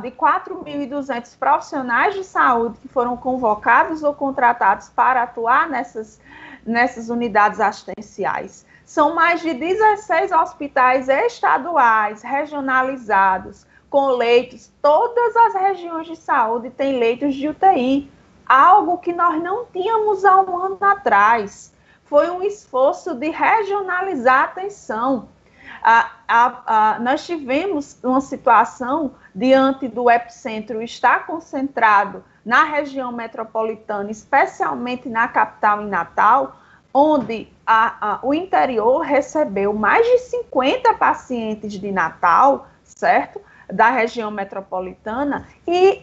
de 0.00 0.10
4.200 0.10 1.38
profissionais 1.38 2.14
de 2.14 2.24
saúde 2.24 2.78
que 2.80 2.88
foram 2.88 3.16
convocados 3.16 4.02
ou 4.02 4.14
contratados 4.14 4.88
para 4.88 5.22
atuar 5.22 5.68
nessas, 5.68 6.20
nessas 6.64 7.08
unidades 7.08 7.60
assistenciais. 7.60 8.66
São 8.84 9.14
mais 9.14 9.40
de 9.40 9.54
16 9.54 10.32
hospitais 10.32 11.08
estaduais, 11.08 12.22
regionalizados, 12.22 13.64
com 13.88 14.08
leitos. 14.08 14.72
Todas 14.82 15.36
as 15.36 15.54
regiões 15.54 16.08
de 16.08 16.16
saúde 16.16 16.70
têm 16.70 16.98
leitos 16.98 17.34
de 17.34 17.48
UTI, 17.48 18.10
algo 18.44 18.98
que 18.98 19.12
nós 19.12 19.40
não 19.40 19.64
tínhamos 19.66 20.24
há 20.24 20.40
um 20.40 20.56
ano 20.56 20.78
atrás. 20.80 21.72
Foi 22.04 22.28
um 22.30 22.42
esforço 22.42 23.14
de 23.14 23.30
regionalizar 23.30 24.40
a 24.40 24.44
atenção. 24.44 25.28
Ah, 25.82 26.10
ah, 26.28 26.62
ah, 26.66 26.98
nós 27.00 27.24
tivemos 27.24 27.98
uma 28.02 28.20
situação 28.20 29.12
diante 29.34 29.88
do 29.88 30.10
epicentro 30.10 30.82
estar 30.82 31.26
concentrado 31.26 32.24
na 32.44 32.64
região 32.64 33.12
metropolitana, 33.12 34.10
especialmente 34.10 35.08
na 35.08 35.28
capital 35.28 35.82
em 35.82 35.88
Natal, 35.88 36.56
onde 36.92 37.48
a, 37.66 38.14
a, 38.14 38.20
o 38.22 38.34
interior 38.34 39.00
recebeu 39.00 39.72
mais 39.72 40.04
de 40.06 40.18
50 40.18 40.94
pacientes 40.94 41.72
de 41.72 41.92
Natal, 41.92 42.66
certo? 42.82 43.40
Da 43.72 43.90
região 43.90 44.30
metropolitana, 44.30 45.46
e 45.66 46.02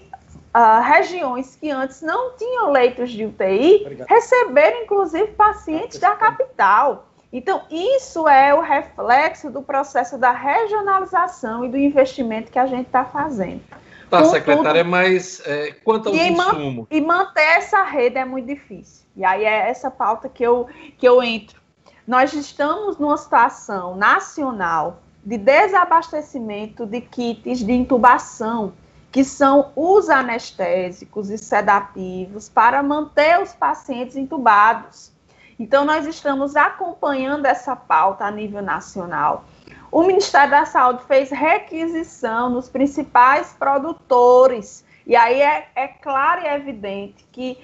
uh, 0.56 0.82
regiões 0.82 1.56
que 1.56 1.70
antes 1.70 2.02
não 2.02 2.38
tinham 2.38 2.72
leitos 2.72 3.12
de 3.12 3.26
UTI 3.26 3.82
Obrigado. 3.82 4.08
receberam, 4.08 4.84
inclusive, 4.84 5.28
pacientes 5.34 6.00
da 6.00 6.16
capital. 6.16 7.07
Então, 7.32 7.64
isso 7.70 8.28
é 8.28 8.54
o 8.54 8.62
reflexo 8.62 9.50
do 9.50 9.62
processo 9.62 10.18
da 10.18 10.32
regionalização 10.32 11.66
e 11.66 11.70
do 11.70 11.78
investimento 11.78 12.52
que 12.52 12.60
a 12.60 12.66
gente 12.66 12.88
está 12.88 13.04
fazendo. 13.04 13.62
Tá, 14.10 14.24
secretária, 14.24 14.86
mas 14.86 15.42
é, 15.46 15.74
quanto 15.84 16.08
ao 16.08 16.16
e 16.16 16.30
insumo? 16.30 16.88
e 16.90 17.02
manter 17.02 17.42
essa 17.42 17.84
rede 17.84 18.18
é 18.18 18.24
muito 18.24 18.48
difícil. 18.48 19.06
E 19.18 19.26
aí 19.26 19.44
é 19.44 19.70
essa 19.70 19.92
pauta 19.92 20.30
que 20.30 20.44
eu, 20.44 20.68
que 20.98 21.06
eu 21.06 21.22
entro. 21.22 21.60
Nós 22.08 22.32
estamos 22.34 22.98
numa 22.98 23.18
situação 23.18 23.98
nacional 23.98 25.02
de 25.26 25.38
desabastecimento 25.38 26.86
de 26.86 27.02
kits 27.02 27.60
de 27.60 27.74
intubação, 27.74 28.72
que 29.12 29.26
são 29.26 29.74
os 29.76 30.10
anestésicos 30.10 31.30
e 31.30 31.38
sedativos, 31.38 32.48
para 32.48 32.82
manter 32.82 33.42
os 33.42 33.52
pacientes 33.54 34.16
intubados. 34.16 35.12
Então, 35.60 35.86
nós 35.86 36.06
estamos 36.06 36.56
acompanhando 36.56 37.46
essa 37.46 37.76
pauta 37.76 38.26
a 38.26 38.32
nível 38.32 38.62
nacional. 38.62 39.46
O 39.92 40.04
Ministério 40.04 40.52
da 40.52 40.66
Saúde 40.66 41.04
fez 41.06 41.32
requisição 41.32 42.50
nos 42.50 42.70
principais 42.70 43.54
produtores, 43.58 44.86
e 45.06 45.16
aí 45.16 45.42
é, 45.42 45.70
é 45.76 45.88
claro 45.88 46.42
e 46.42 46.48
evidente 46.48 47.26
que 47.32 47.58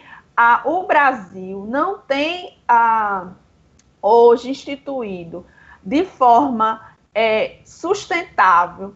o 0.65 0.84
Brasil 0.84 1.65
não 1.69 1.99
tem 1.99 2.58
a, 2.67 3.27
hoje 4.01 4.49
instituído 4.49 5.45
de 5.84 6.06
forma 6.06 6.82
é, 7.13 7.58
sustentável 7.65 8.95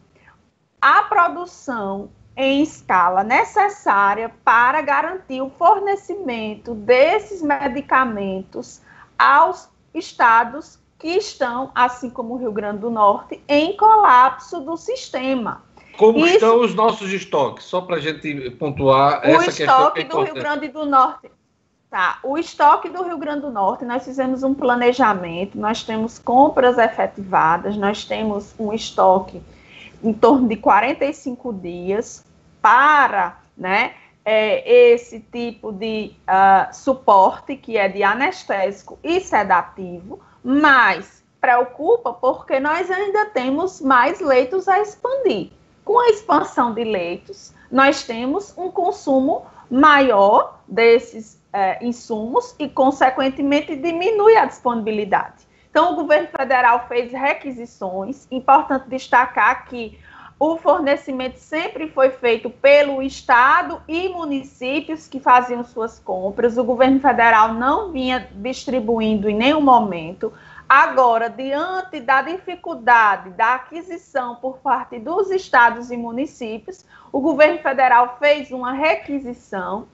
a 0.81 1.03
produção 1.03 2.09
em 2.35 2.61
escala 2.61 3.23
necessária 3.23 4.31
para 4.43 4.81
garantir 4.81 5.41
o 5.41 5.49
fornecimento 5.49 6.73
desses 6.73 7.41
medicamentos 7.41 8.81
aos 9.17 9.69
estados 9.93 10.79
que 10.99 11.09
estão, 11.09 11.71
assim 11.75 12.09
como 12.09 12.33
o 12.33 12.37
Rio 12.37 12.51
Grande 12.51 12.79
do 12.79 12.89
Norte, 12.89 13.41
em 13.47 13.75
colapso 13.77 14.59
do 14.61 14.75
sistema. 14.77 15.63
Como 15.97 16.19
Isso, 16.19 16.35
estão 16.35 16.61
os 16.61 16.73
nossos 16.73 17.11
estoques? 17.11 17.65
Só 17.65 17.81
para 17.81 17.97
a 17.97 17.99
gente 17.99 18.51
pontuar 18.51 19.21
essa 19.23 19.45
questão. 19.45 19.65
O 19.75 19.79
estoque 19.79 20.01
é 20.01 20.03
do 20.03 20.21
Rio 20.21 20.33
Grande 20.35 20.67
do 20.67 20.85
Norte. 20.85 21.31
Tá, 21.89 22.19
o 22.21 22.37
estoque 22.37 22.89
do 22.89 23.01
Rio 23.03 23.17
Grande 23.17 23.41
do 23.41 23.51
Norte, 23.51 23.85
nós 23.85 24.03
fizemos 24.03 24.43
um 24.43 24.53
planejamento, 24.53 25.57
nós 25.57 25.83
temos 25.83 26.19
compras 26.19 26.77
efetivadas, 26.77 27.77
nós 27.77 28.03
temos 28.03 28.53
um 28.59 28.73
estoque 28.73 29.41
em 30.03 30.11
torno 30.11 30.49
de 30.49 30.57
45 30.57 31.53
dias 31.53 32.25
para 32.61 33.39
né, 33.57 33.93
é, 34.29 34.91
esse 34.91 35.21
tipo 35.21 35.71
de 35.71 36.13
uh, 36.27 36.75
suporte, 36.75 37.55
que 37.55 37.77
é 37.77 37.87
de 37.87 38.03
anestésico 38.03 38.99
e 39.01 39.21
sedativo, 39.21 40.19
mas 40.43 41.23
preocupa 41.39 42.11
porque 42.11 42.59
nós 42.59 42.91
ainda 42.91 43.27
temos 43.27 43.79
mais 43.79 44.19
leitos 44.19 44.67
a 44.67 44.81
expandir. 44.81 45.51
Com 45.85 45.97
a 45.97 46.09
expansão 46.09 46.73
de 46.73 46.83
leitos, 46.83 47.53
nós 47.71 48.03
temos 48.03 48.53
um 48.57 48.69
consumo 48.69 49.45
maior 49.71 50.59
desses 50.67 51.41
é, 51.53 51.81
insumos 51.81 52.53
e, 52.59 52.67
consequentemente, 52.67 53.77
diminui 53.77 54.35
a 54.35 54.43
disponibilidade. 54.43 55.47
Então, 55.71 55.93
o 55.93 55.95
governo 55.95 56.27
federal 56.27 56.85
fez 56.89 57.13
requisições. 57.13 58.27
Importante 58.29 58.89
destacar 58.89 59.67
que 59.69 59.97
o 60.39 60.55
fornecimento 60.57 61.39
sempre 61.39 61.87
foi 61.89 62.11
feito 62.11 62.49
pelo 62.49 63.01
Estado 63.01 63.81
e 63.87 64.07
municípios 64.09 65.07
que 65.07 65.19
faziam 65.19 65.63
suas 65.63 65.97
compras. 65.97 66.57
O 66.57 66.63
governo 66.63 66.99
federal 66.99 67.53
não 67.53 67.91
vinha 67.91 68.29
distribuindo 68.35 69.27
em 69.27 69.35
nenhum 69.35 69.61
momento. 69.61 70.31
Agora, 70.69 71.27
diante 71.29 71.99
da 71.99 72.21
dificuldade 72.21 73.31
da 73.31 73.55
aquisição 73.55 74.35
por 74.35 74.59
parte 74.59 74.99
dos 74.99 75.31
estados 75.31 75.89
e 75.89 75.97
municípios, 75.97 76.85
o 77.11 77.19
governo 77.19 77.57
federal 77.59 78.17
fez 78.19 78.51
uma 78.51 78.73
requisição 78.73 79.87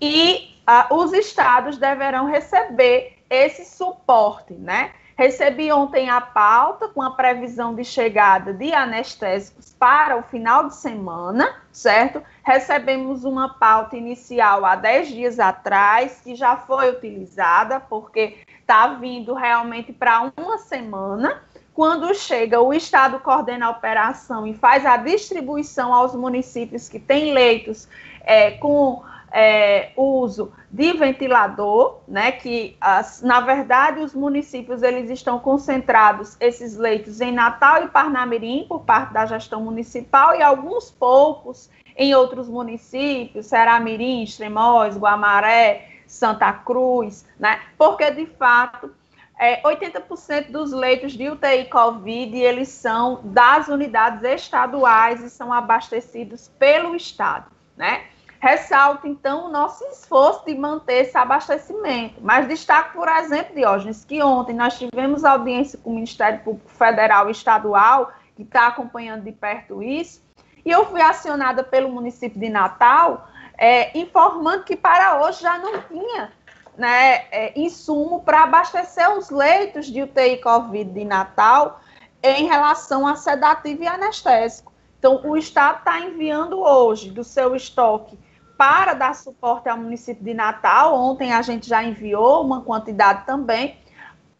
e 0.00 0.56
uh, 0.68 0.94
os 0.94 1.12
estados 1.12 1.78
deverão 1.78 2.26
receber 2.26 3.18
esse 3.30 3.64
suporte, 3.64 4.52
né? 4.52 4.92
Recebi 5.20 5.70
ontem 5.70 6.08
a 6.08 6.18
pauta 6.18 6.88
com 6.88 7.02
a 7.02 7.10
previsão 7.10 7.74
de 7.74 7.84
chegada 7.84 8.54
de 8.54 8.72
anestésicos 8.72 9.76
para 9.78 10.16
o 10.16 10.22
final 10.22 10.68
de 10.68 10.74
semana, 10.74 11.56
certo? 11.70 12.22
Recebemos 12.42 13.22
uma 13.22 13.52
pauta 13.52 13.98
inicial 13.98 14.64
há 14.64 14.76
10 14.76 15.08
dias 15.08 15.38
atrás, 15.38 16.22
que 16.24 16.34
já 16.34 16.56
foi 16.56 16.88
utilizada, 16.88 17.78
porque 17.78 18.38
está 18.62 18.94
vindo 18.94 19.34
realmente 19.34 19.92
para 19.92 20.32
uma 20.38 20.56
semana. 20.56 21.42
Quando 21.74 22.14
chega, 22.14 22.58
o 22.58 22.72
Estado 22.72 23.20
coordena 23.20 23.66
a 23.66 23.70
operação 23.72 24.46
e 24.46 24.54
faz 24.54 24.86
a 24.86 24.96
distribuição 24.96 25.92
aos 25.92 26.14
municípios 26.14 26.88
que 26.88 26.98
têm 26.98 27.34
leitos 27.34 27.86
é, 28.22 28.52
com 28.52 29.02
é, 29.32 29.90
uso 29.96 30.52
de 30.70 30.92
ventilador, 30.92 32.00
né, 32.06 32.32
que 32.32 32.76
as, 32.80 33.22
na 33.22 33.40
verdade 33.40 34.00
os 34.00 34.14
municípios 34.14 34.82
eles 34.82 35.10
estão 35.10 35.38
concentrados 35.38 36.36
esses 36.40 36.76
leitos 36.76 37.20
em 37.20 37.32
Natal 37.32 37.84
e 37.84 37.88
Parnamirim 37.88 38.66
por 38.68 38.80
parte 38.80 39.12
da 39.12 39.26
gestão 39.26 39.62
municipal 39.62 40.34
e 40.34 40.42
alguns 40.42 40.90
poucos 40.90 41.70
em 41.96 42.14
outros 42.14 42.48
municípios, 42.48 43.46
Seramirim, 43.46 44.22
Extremóis, 44.22 44.96
Guamaré, 44.96 45.88
Santa 46.06 46.52
Cruz, 46.52 47.24
né, 47.38 47.60
porque 47.78 48.10
de 48.10 48.26
fato 48.26 48.92
é, 49.38 49.62
80% 49.62 50.50
dos 50.50 50.70
leitos 50.70 51.12
de 51.12 51.30
UTI 51.30 51.64
Covid 51.70 52.36
eles 52.36 52.68
são 52.68 53.20
das 53.24 53.68
unidades 53.68 54.22
estaduais 54.22 55.22
e 55.22 55.30
são 55.30 55.52
abastecidos 55.52 56.50
pelo 56.58 56.94
Estado, 56.94 57.46
né? 57.74 58.04
Ressalto, 58.40 59.06
então, 59.06 59.46
o 59.46 59.48
nosso 59.50 59.84
esforço 59.88 60.46
de 60.46 60.54
manter 60.54 61.02
esse 61.04 61.16
abastecimento. 61.16 62.14
Mas 62.22 62.48
destaco, 62.48 62.94
por 62.94 63.06
exemplo, 63.06 63.54
Diógenes, 63.54 64.02
que 64.02 64.22
ontem 64.22 64.54
nós 64.54 64.78
tivemos 64.78 65.26
audiência 65.26 65.78
com 65.78 65.90
o 65.90 65.94
Ministério 65.94 66.40
Público 66.40 66.70
Federal 66.70 67.28
e 67.28 67.32
Estadual, 67.32 68.10
que 68.34 68.42
está 68.42 68.68
acompanhando 68.68 69.24
de 69.24 69.32
perto 69.32 69.82
isso, 69.82 70.22
E 70.64 70.70
eu 70.70 70.86
fui 70.86 71.00
acionada 71.02 71.62
pelo 71.62 71.90
município 71.90 72.40
de 72.40 72.48
Natal, 72.48 73.28
é, 73.58 73.98
informando 73.98 74.64
que 74.64 74.76
para 74.76 75.22
hoje 75.22 75.42
já 75.42 75.58
não 75.58 75.82
tinha 75.82 76.32
né, 76.76 77.26
é, 77.30 77.52
insumo 77.58 78.22
para 78.22 78.44
abastecer 78.44 79.10
os 79.18 79.28
leitos 79.28 79.86
de 79.86 80.02
UTI 80.02 80.38
Covid 80.38 80.90
de 80.90 81.04
Natal 81.04 81.80
em 82.22 82.46
relação 82.46 83.06
a 83.06 83.16
sedativo 83.16 83.82
e 83.82 83.86
anestésico. 83.86 84.72
Então, 84.98 85.20
o 85.24 85.36
Estado 85.36 85.78
está 85.78 85.98
enviando 86.00 86.60
hoje 86.60 87.10
do 87.10 87.24
seu 87.24 87.54
estoque 87.54 88.18
para 88.60 88.92
dar 88.92 89.14
suporte 89.14 89.70
ao 89.70 89.78
município 89.78 90.22
de 90.22 90.34
Natal. 90.34 90.94
Ontem 90.94 91.32
a 91.32 91.40
gente 91.40 91.66
já 91.66 91.82
enviou 91.82 92.44
uma 92.44 92.60
quantidade 92.60 93.24
também, 93.24 93.78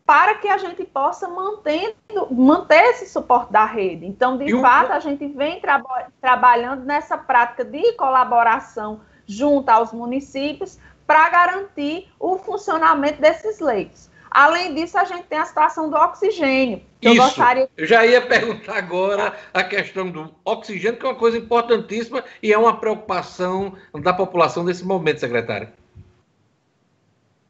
para 0.05 0.35
que 0.35 0.47
a 0.47 0.59
gente 0.59 0.85
possa 0.85 1.27
mantendo, 1.27 1.97
manter 2.31 2.83
esse 2.91 3.09
suporte 3.09 3.51
da 3.51 3.65
rede. 3.65 4.05
Então, 4.05 4.37
de 4.37 4.61
fato, 4.61 4.93
a 4.93 5.01
gente 5.01 5.27
vem 5.27 5.59
tra 5.59 5.83
trabalhando 6.21 6.85
nessa 6.85 7.17
prática 7.17 7.65
de 7.65 7.95
colaboração 7.95 9.01
junto 9.25 9.71
aos 9.71 9.91
municípios 9.91 10.79
para 11.07 11.31
garantir 11.31 12.13
o 12.21 12.37
funcionamento 12.37 13.23
desses 13.23 13.59
leitos. 13.59 14.10
Além 14.31 14.75
disso, 14.75 14.97
a 14.97 15.05
gente 15.05 15.25
tem 15.25 15.39
a 15.39 15.45
situação 15.45 15.91
do 15.91 15.97
oxigênio. 15.97 16.83
Eu 17.03 17.15
Isso, 17.15 17.23
gostaria... 17.23 17.69
eu 17.77 17.87
já 17.87 18.07
ia 18.07 18.21
perguntar 18.21 18.77
agora 18.77 19.35
a 19.53 19.65
questão 19.65 20.09
do 20.09 20.33
oxigênio, 20.45 20.99
que 20.99 21.05
é 21.05 21.09
uma 21.09 21.17
coisa 21.17 21.37
importantíssima 21.37 22.23
e 22.43 22.53
é 22.53 22.59
uma 22.59 22.77
preocupação 22.77 23.75
da 24.01 24.13
população 24.13 24.63
nesse 24.63 24.85
momento, 24.85 25.19
secretária. 25.19 25.73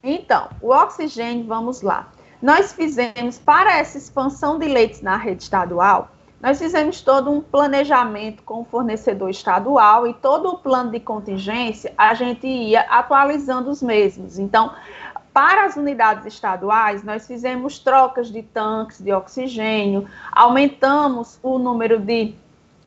Então, 0.03 0.49
o 0.63 0.71
oxigênio, 0.71 1.45
vamos 1.47 1.83
lá. 1.83 2.11
Nós 2.41 2.73
fizemos, 2.73 3.39
para 3.39 3.79
essa 3.79 3.99
expansão 3.99 4.59
de 4.59 4.67
leitos 4.67 5.03
na 5.03 5.17
rede 5.17 5.43
estadual, 5.43 6.11
nós 6.41 6.59
fizemos 6.59 7.03
todo 7.03 7.31
um 7.31 7.43
planejamento 7.43 8.43
com 8.43 8.63
o 8.63 8.65
fornecedor 8.65 9.29
estadual 9.29 10.07
e 10.07 10.15
todo 10.15 10.49
o 10.49 10.57
plano 10.57 10.91
de 10.91 10.99
contingência 10.99 11.93
a 11.99 12.15
gente 12.15 12.47
ia 12.47 12.81
atualizando 12.81 13.69
os 13.69 13.83
mesmos. 13.83 14.39
Então, 14.39 14.73
para 15.33 15.65
as 15.65 15.77
unidades 15.77 16.27
estaduais, 16.27 17.05
nós 17.05 17.27
fizemos 17.27 17.79
trocas 17.79 18.31
de 18.31 18.43
tanques 18.43 19.01
de 19.01 19.13
oxigênio, 19.13 20.09
aumentamos 20.33 21.39
o 21.43 21.59
número 21.59 21.99
de 22.01 22.35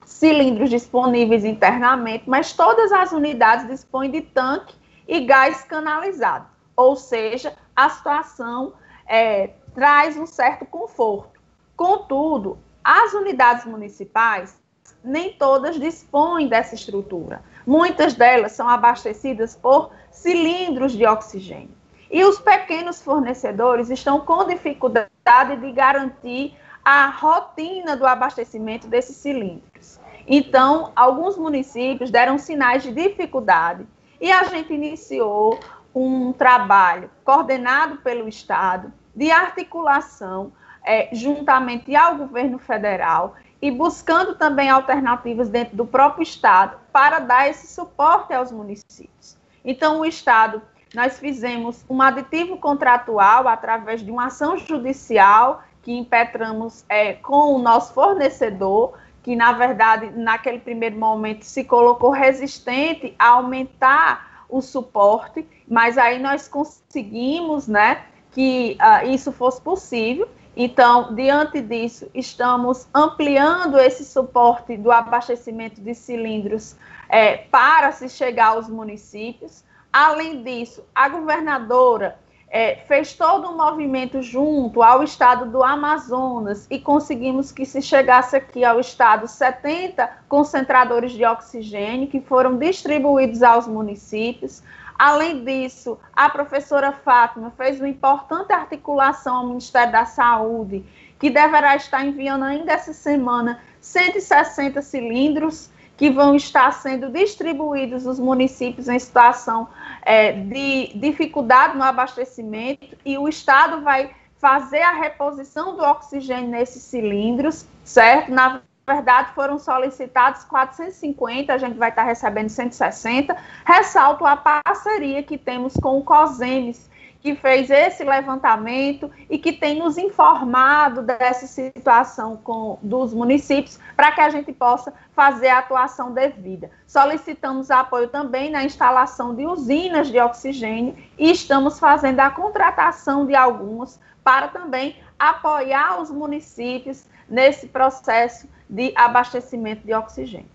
cilindros 0.06 0.70
disponíveis 0.70 1.46
internamente, 1.46 2.30
mas 2.30 2.54
todas 2.54 2.92
as 2.92 3.12
unidades 3.12 3.68
dispõem 3.68 4.12
de 4.12 4.22
tanque 4.22 4.76
e 5.08 5.22
gás 5.22 5.64
canalizado, 5.64 6.46
ou 6.76 6.96
seja, 6.96 7.54
a 7.76 7.90
situação 7.90 8.74
é, 9.08 9.52
traz 9.74 10.18
um 10.18 10.26
certo 10.26 10.66
conforto. 10.66 11.40
Contudo, 11.76 12.58
as 12.84 13.14
unidades 13.14 13.66
municipais, 13.66 14.62
nem 15.04 15.34
todas 15.34 15.80
dispõem 15.80 16.48
dessa 16.48 16.76
estrutura. 16.76 17.42
Muitas 17.66 18.14
delas 18.14 18.52
são 18.52 18.68
abastecidas 18.68 19.56
por 19.56 19.92
cilindros 20.12 20.92
de 20.92 21.06
oxigênio. 21.06 21.83
E 22.14 22.24
os 22.24 22.40
pequenos 22.40 23.02
fornecedores 23.02 23.90
estão 23.90 24.22
com 24.22 24.46
dificuldade 24.46 25.58
de 25.60 25.72
garantir 25.72 26.56
a 26.86 27.08
rotina 27.08 27.98
do 27.98 28.06
abastecimento 28.06 28.88
desses 28.88 29.16
cilindros. 29.18 30.00
Então, 30.28 30.92
alguns 30.96 31.36
municípios 31.36 32.12
deram 32.12 32.38
sinais 32.38 32.84
de 32.84 32.92
dificuldade 32.92 33.88
e 34.22 34.32
a 34.32 34.44
gente 34.44 34.72
iniciou 34.72 35.60
um 35.94 36.32
trabalho 36.32 37.10
coordenado 37.26 37.98
pelo 37.98 38.28
Estado 38.28 38.94
de 39.16 39.32
articulação 39.32 40.54
é, 40.86 41.10
juntamente 41.14 41.96
ao 41.96 42.16
governo 42.16 42.60
federal 42.60 43.34
e 43.60 43.72
buscando 43.72 44.36
também 44.36 44.70
alternativas 44.70 45.50
dentro 45.50 45.76
do 45.76 45.86
próprio 45.86 46.22
Estado 46.22 46.78
para 46.92 47.18
dar 47.18 47.50
esse 47.50 47.74
suporte 47.74 48.34
aos 48.36 48.52
municípios. 48.52 49.36
Então, 49.66 50.02
o 50.02 50.06
Estado, 50.06 50.62
nós 50.94 51.20
fizemos 51.20 51.84
um 51.90 52.02
aditivo 52.02 52.58
contratual 52.58 53.48
através 53.48 54.02
de 54.02 54.12
uma 54.12 54.28
ação 54.28 54.58
judicial 54.58 55.64
que 55.82 55.92
impetramos 55.92 56.86
é, 56.88 57.14
com 57.14 57.56
o 57.56 57.60
nosso 57.60 57.94
fornecedor, 57.94 58.94
que 59.22 59.36
na 59.36 59.52
verdade, 59.52 60.12
naquele 60.12 60.60
primeiro 60.60 60.98
momento, 60.98 61.44
se 61.44 61.64
colocou 61.64 62.12
resistente 62.12 63.14
a 63.18 63.30
aumentar 63.30 64.46
o 64.48 64.62
suporte, 64.62 65.48
mas 65.68 65.98
aí 65.98 66.20
nós 66.20 66.48
conseguimos, 66.48 67.68
né, 67.68 68.04
que 68.32 68.78
uh, 68.80 69.08
isso 69.08 69.32
fosse 69.32 69.62
possível. 69.62 70.28
Então, 70.56 71.16
diante 71.16 71.60
disso, 71.62 72.10
estamos 72.14 72.88
ampliando 72.94 73.80
esse 73.80 74.06
suporte 74.06 74.78
do 74.78 74.92
abastecimento 74.92 75.82
de 75.82 75.96
cilindros 75.96 76.76
é, 77.10 77.38
para 77.38 77.92
se 77.92 78.08
chegar 78.08 78.50
aos 78.50 78.70
municípios. 78.70 79.64
Além 79.94 80.42
disso, 80.42 80.84
a 80.96 81.08
governadora 81.08 82.18
é, 82.50 82.78
fez 82.88 83.14
todo 83.14 83.48
um 83.48 83.58
movimento 83.58 84.24
junto 84.24 84.82
ao 84.82 85.04
estado 85.04 85.46
do 85.52 85.64
Amazonas 85.64 86.66
e 86.70 86.80
conseguimos 86.80 87.52
que 87.52 87.64
se 87.64 87.80
chegasse 87.80 88.36
aqui 88.36 88.66
ao 88.66 88.80
estado 88.80 89.28
70 89.28 90.08
concentradores 90.28 91.12
de 91.12 91.24
oxigênio 91.24 92.08
que 92.08 92.20
foram 92.20 92.58
distribuídos 92.58 93.44
aos 93.44 93.68
municípios. 93.68 94.64
Além 94.98 95.44
disso, 95.44 96.00
a 96.16 96.28
professora 96.28 96.92
Fátima 96.92 97.52
fez 97.58 97.80
uma 97.80 97.90
importante 97.90 98.52
articulação 98.52 99.36
ao 99.36 99.48
Ministério 99.48 99.92
da 99.92 100.06
Saúde, 100.06 100.84
que 101.20 101.30
deverá 101.30 101.76
estar 101.76 102.04
enviando 102.04 102.46
ainda 102.46 102.72
essa 102.72 102.94
semana 102.94 103.60
160 103.80 104.82
cilindros 104.82 105.70
que 105.96 106.10
vão 106.10 106.36
estar 106.36 106.72
sendo 106.74 107.10
distribuídos 107.10 108.06
nos 108.06 108.20
municípios 108.20 108.88
em 108.88 108.98
situação 108.98 109.68
é, 110.02 110.32
de 110.32 110.92
dificuldade 110.96 111.78
no 111.78 111.84
abastecimento 111.84 112.98
e 113.06 113.18
o 113.18 113.28
Estado 113.28 113.82
vai 113.82 114.12
fazer 114.38 114.82
a 114.82 114.92
reposição 114.92 115.76
do 115.78 115.84
oxigênio 115.84 116.50
nesses 116.50 116.84
cilindros, 116.84 117.66
certo? 117.84 118.32
Na 118.32 118.62
verdade, 118.86 119.34
foram 119.34 119.58
solicitados 119.58 120.44
450, 120.44 121.54
a 121.54 121.58
gente 121.58 121.78
vai 121.78 121.90
estar 121.90 122.04
recebendo 122.04 122.50
160. 122.50 123.36
Ressalto 123.66 124.26
a 124.26 124.36
parceria 124.36 125.24
que 125.24 125.38
temos 125.38 125.74
com 125.76 125.98
o 125.98 126.04
COSEMES, 126.04 126.90
que 127.24 127.36
fez 127.36 127.70
esse 127.70 128.04
levantamento 128.04 129.10
e 129.30 129.38
que 129.38 129.54
tem 129.54 129.80
nos 129.80 129.98
informado 129.98 131.02
dessa 131.02 131.48
situação 131.48 132.36
com, 132.36 132.78
dos 132.84 133.14
municípios 133.14 133.80
para 133.96 134.12
que 134.12 134.20
a 134.20 134.30
gente 134.30 134.52
possa 134.52 134.94
fazer 135.16 135.48
a 135.48 135.60
atuação 135.60 136.12
devida. 136.12 136.70
Solicitamos 136.86 137.72
apoio 137.72 138.10
também 138.10 138.52
na 138.52 138.66
instalação 138.66 139.34
de 139.34 139.46
usinas 139.46 140.10
de 140.10 140.20
oxigênio 140.20 140.98
e 141.18 141.32
estamos 141.32 141.80
fazendo 141.80 142.20
a 142.20 142.30
contratação 142.30 143.26
de 143.26 143.34
algumas 143.34 143.98
para 144.22 144.50
também 144.50 144.98
apoiar 145.18 146.02
os 146.02 146.12
municípios 146.12 147.06
nesse 147.30 147.70
processo 147.70 148.50
de 148.70 148.92
abastecimento 148.98 149.88
de 149.88 149.94
oxigênio. 149.94 150.52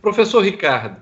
Professor 0.00 0.42
Ricardo, 0.42 0.96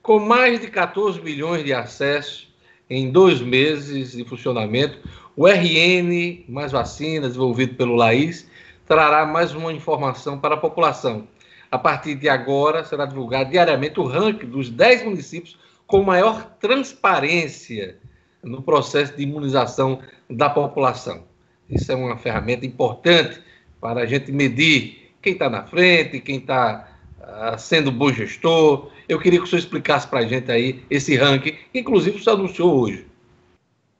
com 0.00 0.18
mais 0.18 0.62
de 0.62 0.68
14 0.68 1.20
milhões 1.20 1.62
de 1.62 1.74
acessos 1.74 2.49
em 2.90 3.10
dois 3.10 3.40
meses 3.40 4.12
de 4.12 4.24
funcionamento, 4.24 4.98
o 5.36 5.46
RN, 5.46 6.44
mais 6.48 6.72
vacinas, 6.72 7.28
desenvolvido 7.28 7.76
pelo 7.76 7.94
LAIS, 7.94 8.50
trará 8.84 9.24
mais 9.24 9.54
uma 9.54 9.72
informação 9.72 10.36
para 10.36 10.56
a 10.56 10.58
população. 10.58 11.28
A 11.70 11.78
partir 11.78 12.16
de 12.16 12.28
agora, 12.28 12.84
será 12.84 13.06
divulgado 13.06 13.50
diariamente 13.50 14.00
o 14.00 14.04
ranking 14.04 14.46
dos 14.46 14.68
10 14.68 15.04
municípios 15.04 15.56
com 15.86 16.02
maior 16.02 16.56
transparência 16.58 17.96
no 18.42 18.60
processo 18.60 19.16
de 19.16 19.22
imunização 19.22 20.00
da 20.28 20.50
população. 20.50 21.22
Isso 21.68 21.92
é 21.92 21.94
uma 21.94 22.16
ferramenta 22.16 22.66
importante 22.66 23.40
para 23.80 24.00
a 24.00 24.06
gente 24.06 24.32
medir 24.32 25.12
quem 25.22 25.34
está 25.34 25.48
na 25.48 25.62
frente, 25.62 26.20
quem 26.20 26.38
está 26.38 26.89
uh, 27.20 27.58
sendo 27.58 27.92
bom 27.92 28.12
gestor, 28.12 28.90
eu 29.08 29.18
queria 29.18 29.38
que 29.38 29.44
o 29.44 29.48
senhor 29.48 29.60
explicasse 29.60 30.06
para 30.06 30.20
a 30.20 30.26
gente 30.26 30.50
aí 30.50 30.84
esse 30.90 31.16
ranking, 31.16 31.56
que 31.72 31.78
inclusive 31.78 32.16
o 32.18 32.22
senhor 32.22 32.36
anunciou 32.36 32.80
hoje. 32.80 33.06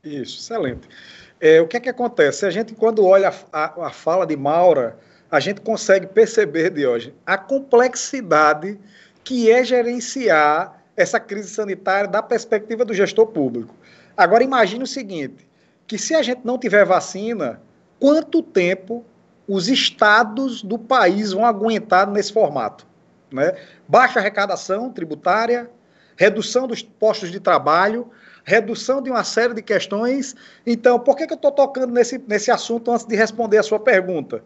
Isso, 0.03 0.39
excelente. 0.39 0.89
É, 1.41 1.61
o 1.61 1.67
que 1.67 1.77
é 1.77 1.81
que 1.81 1.89
acontece? 1.89 2.45
A 2.45 2.51
gente, 2.51 2.75
quando 2.75 3.05
olha 3.05 3.33
a, 3.53 3.87
a, 3.87 3.91
fala 3.91 4.27
de 4.27 4.37
Maura, 4.37 4.99
a 5.31 5.41
gente 5.41 5.61
consegue 5.61 6.07
perceber, 6.07 6.87
hoje 6.87 7.15
a 7.25 7.39
complexidade 7.39 8.79
que 9.25 9.51
é 9.51 9.65
gerenciar 9.65 10.83
essa 10.97 11.21
crise 11.21 11.49
sanitária 11.49 12.09
da 12.09 12.23
perspectiva 12.23 12.85
do 12.85 12.93
gestor 12.93 13.27
público. 13.27 13.75
Agora, 14.17 14.45
imagine 14.45 14.85
o 14.85 14.87
seguinte, 14.87 15.47
que 15.87 15.97
se 15.97 16.15
a 16.15 16.23
gente 16.23 16.41
não 16.45 16.59
tiver 16.59 16.85
vacina, 16.85 17.61
quanto 17.99 18.43
tempo 18.43 19.05
os 19.49 19.69
estados 19.69 20.63
do 20.63 20.79
país 20.79 21.33
vão 21.33 21.45
aguentar 21.45 22.11
nesse 22.11 22.33
formato? 22.33 22.87
Né? 23.33 23.55
Baixa 23.89 24.19
arrecadação 24.19 24.91
tributária, 24.91 25.71
redução 26.17 26.67
dos 26.67 26.83
postos 26.83 27.31
de 27.31 27.41
trabalho, 27.41 28.11
redução 28.45 29.03
de 29.03 29.11
uma 29.11 29.25
série 29.25 29.55
de 29.55 29.63
questões. 29.63 30.35
Então, 30.67 30.99
por 30.99 31.17
que, 31.17 31.27
que 31.27 31.33
eu 31.33 31.37
estou 31.37 31.53
tocando 31.53 31.93
nesse, 31.93 32.19
nesse 32.27 32.51
assunto 32.51 32.91
antes 32.91 33.07
de 33.07 33.17
responder 33.17 33.59
a 33.59 33.63
sua 33.63 33.79
pergunta? 33.79 34.43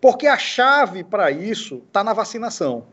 Porque 0.00 0.26
a 0.26 0.38
chave 0.38 1.04
para 1.04 1.30
isso 1.30 1.82
está 1.86 2.02
na 2.02 2.12
vacinação. 2.12 2.86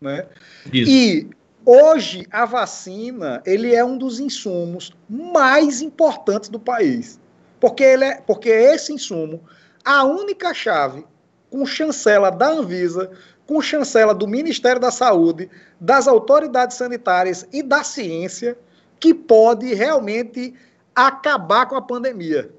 Né? 0.00 0.26
Isso. 0.72 0.90
E 0.90 1.30
hoje 1.64 2.26
a 2.30 2.44
vacina 2.44 3.42
ele 3.44 3.74
é 3.74 3.84
um 3.84 3.98
dos 3.98 4.20
insumos 4.20 4.96
mais 5.08 5.82
importantes 5.82 6.48
do 6.48 6.58
país. 6.58 7.20
Porque, 7.60 7.82
ele 7.82 8.04
é, 8.04 8.20
porque 8.20 8.48
esse 8.48 8.92
insumo, 8.92 9.42
a 9.84 10.04
única 10.04 10.54
chave 10.54 11.04
com 11.50 11.64
chancela 11.66 12.30
da 12.30 12.48
Anvisa, 12.48 13.10
com 13.48 13.62
chancela 13.62 14.14
do 14.14 14.28
Ministério 14.28 14.78
da 14.78 14.90
Saúde, 14.90 15.48
das 15.80 16.06
autoridades 16.06 16.76
sanitárias 16.76 17.48
e 17.50 17.62
da 17.62 17.82
ciência, 17.82 18.58
que 19.00 19.14
pode 19.14 19.72
realmente 19.72 20.54
acabar 20.94 21.64
com 21.64 21.74
a 21.74 21.80
pandemia. 21.80 22.50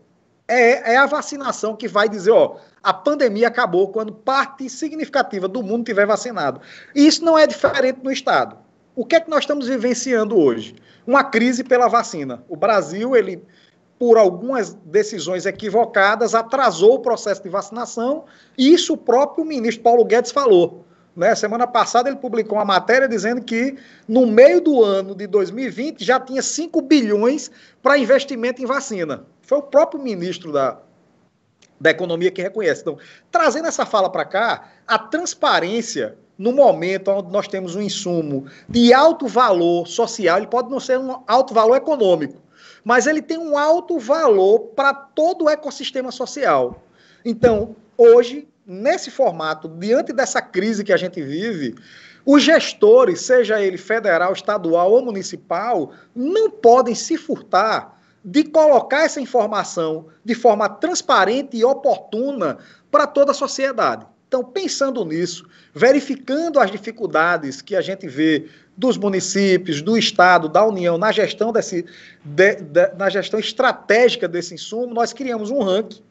É, 0.48 0.94
é 0.94 0.98
a 0.98 1.06
vacinação 1.06 1.76
que 1.76 1.88
vai 1.88 2.10
dizer, 2.10 2.32
ó, 2.32 2.56
a 2.82 2.92
pandemia 2.92 3.50
acabou 3.50 3.90
quando 3.90 4.12
parte 4.12 4.68
significativa 4.68 5.48
do 5.48 5.62
mundo 5.62 5.86
tiver 5.86 6.08
vacinado. 6.08 6.60
E 6.96 7.06
isso 7.06 7.24
não 7.24 7.38
é 7.38 7.46
diferente 7.46 8.00
no 8.02 8.12
Estado. 8.12 8.58
O 8.96 9.06
que 9.06 9.16
é 9.16 9.20
que 9.20 9.30
nós 9.30 9.42
estamos 9.42 9.68
vivenciando 9.68 10.36
hoje? 10.40 10.76
Uma 11.06 11.24
crise 11.24 11.64
pela 11.64 11.88
vacina. 11.88 12.44
O 12.50 12.56
Brasil, 12.56 13.16
ele 13.16 13.44
por 14.00 14.18
algumas 14.18 14.74
decisões 14.74 15.46
equivocadas, 15.46 16.34
atrasou 16.34 16.96
o 16.96 17.00
processo 17.00 17.44
de 17.44 17.50
vacinação, 17.50 18.24
isso 18.58 18.94
o 18.94 18.98
próprio 18.98 19.44
ministro 19.44 19.84
Paulo 19.84 20.06
Guedes 20.06 20.32
falou. 20.32 20.86
Né? 21.14 21.36
Semana 21.36 21.68
passada 21.68 22.08
ele 22.08 22.18
publicou 22.18 22.58
uma 22.58 22.64
matéria 22.64 23.10
dizendo 23.10 23.42
que 23.42 23.78
no 24.08 24.26
meio 24.26 24.62
do 24.62 24.82
ano 24.82 25.14
de 25.14 25.28
2020 25.28 26.02
já 26.02 26.18
tinha 26.18 26.42
5 26.42 26.82
bilhões 26.82 27.52
para 27.84 27.98
investimento 27.98 28.62
em 28.62 28.66
vacina. 28.66 29.26
Foi 29.42 29.58
o 29.58 29.64
próprio 29.64 30.02
ministro 30.02 30.54
da, 30.54 30.80
da 31.78 31.90
Economia 31.90 32.32
que 32.32 32.42
reconhece. 32.42 32.82
Então, 32.82 32.98
trazendo 33.30 33.68
essa 33.68 33.86
fala 33.86 34.10
para 34.10 34.24
cá, 34.24 34.70
a 34.88 34.98
transparência 34.98 36.18
no 36.38 36.54
momento 36.54 37.12
onde 37.12 37.30
nós 37.34 37.50
temos 37.50 37.76
um 37.76 37.82
insumo 37.82 38.46
de 38.70 38.94
alto 38.94 39.28
valor 39.28 39.86
social, 39.88 40.38
ele 40.38 40.48
pode 40.48 40.70
não 40.70 40.80
ser 40.80 40.98
um 40.98 41.22
alto 41.28 41.54
valor 41.54 41.76
econômico, 41.76 42.42
mas 42.84 43.08
ele 43.08 43.22
tem 43.22 43.38
um 43.38 43.58
alto 43.58 43.98
valor 44.00 44.60
para 44.76 44.94
todo 44.94 45.46
o 45.46 45.50
ecossistema 45.50 46.12
social. 46.12 46.84
Então, 47.24 47.76
hoje, 47.98 48.48
nesse 48.66 49.12
formato, 49.12 49.68
diante 49.68 50.14
dessa 50.14 50.42
crise 50.42 50.84
que 50.84 50.94
a 50.94 50.98
gente 50.98 51.22
vive, 51.22 51.76
os 52.26 52.44
gestores, 52.44 53.22
seja 53.22 53.62
ele 53.62 53.78
federal, 53.78 54.34
estadual 54.34 54.92
ou 54.92 55.04
municipal, 55.04 55.92
não 56.16 56.50
podem 56.50 56.94
se 56.94 57.18
furtar 57.18 58.00
de 58.24 58.44
colocar 58.44 59.04
essa 59.04 59.22
informação 59.22 60.08
de 60.24 60.36
forma 60.36 60.68
transparente 60.68 61.58
e 61.58 61.64
oportuna 61.64 62.58
para 62.92 63.08
toda 63.08 63.32
a 63.32 63.36
sociedade. 63.36 64.06
Então, 64.28 64.44
pensando 64.44 65.04
nisso, 65.04 65.48
verificando 65.74 66.60
as 66.60 66.70
dificuldades 66.70 67.62
que 67.64 67.76
a 67.76 67.82
gente 67.82 68.08
vê 68.08 68.48
dos 68.80 68.98
municípios, 68.98 69.82
do 69.82 69.98
Estado, 69.98 70.48
da 70.48 70.66
União 70.66 70.98
na 70.98 71.12
gestão, 71.12 71.52
desse, 71.52 71.86
de, 72.24 72.56
de, 72.56 72.88
na 72.98 73.10
gestão 73.10 73.38
estratégica 73.38 74.26
desse 74.26 74.54
insumo, 74.54 74.94
nós 74.94 75.12
criamos 75.12 75.52
um 75.52 75.62
ranking. 75.62 76.02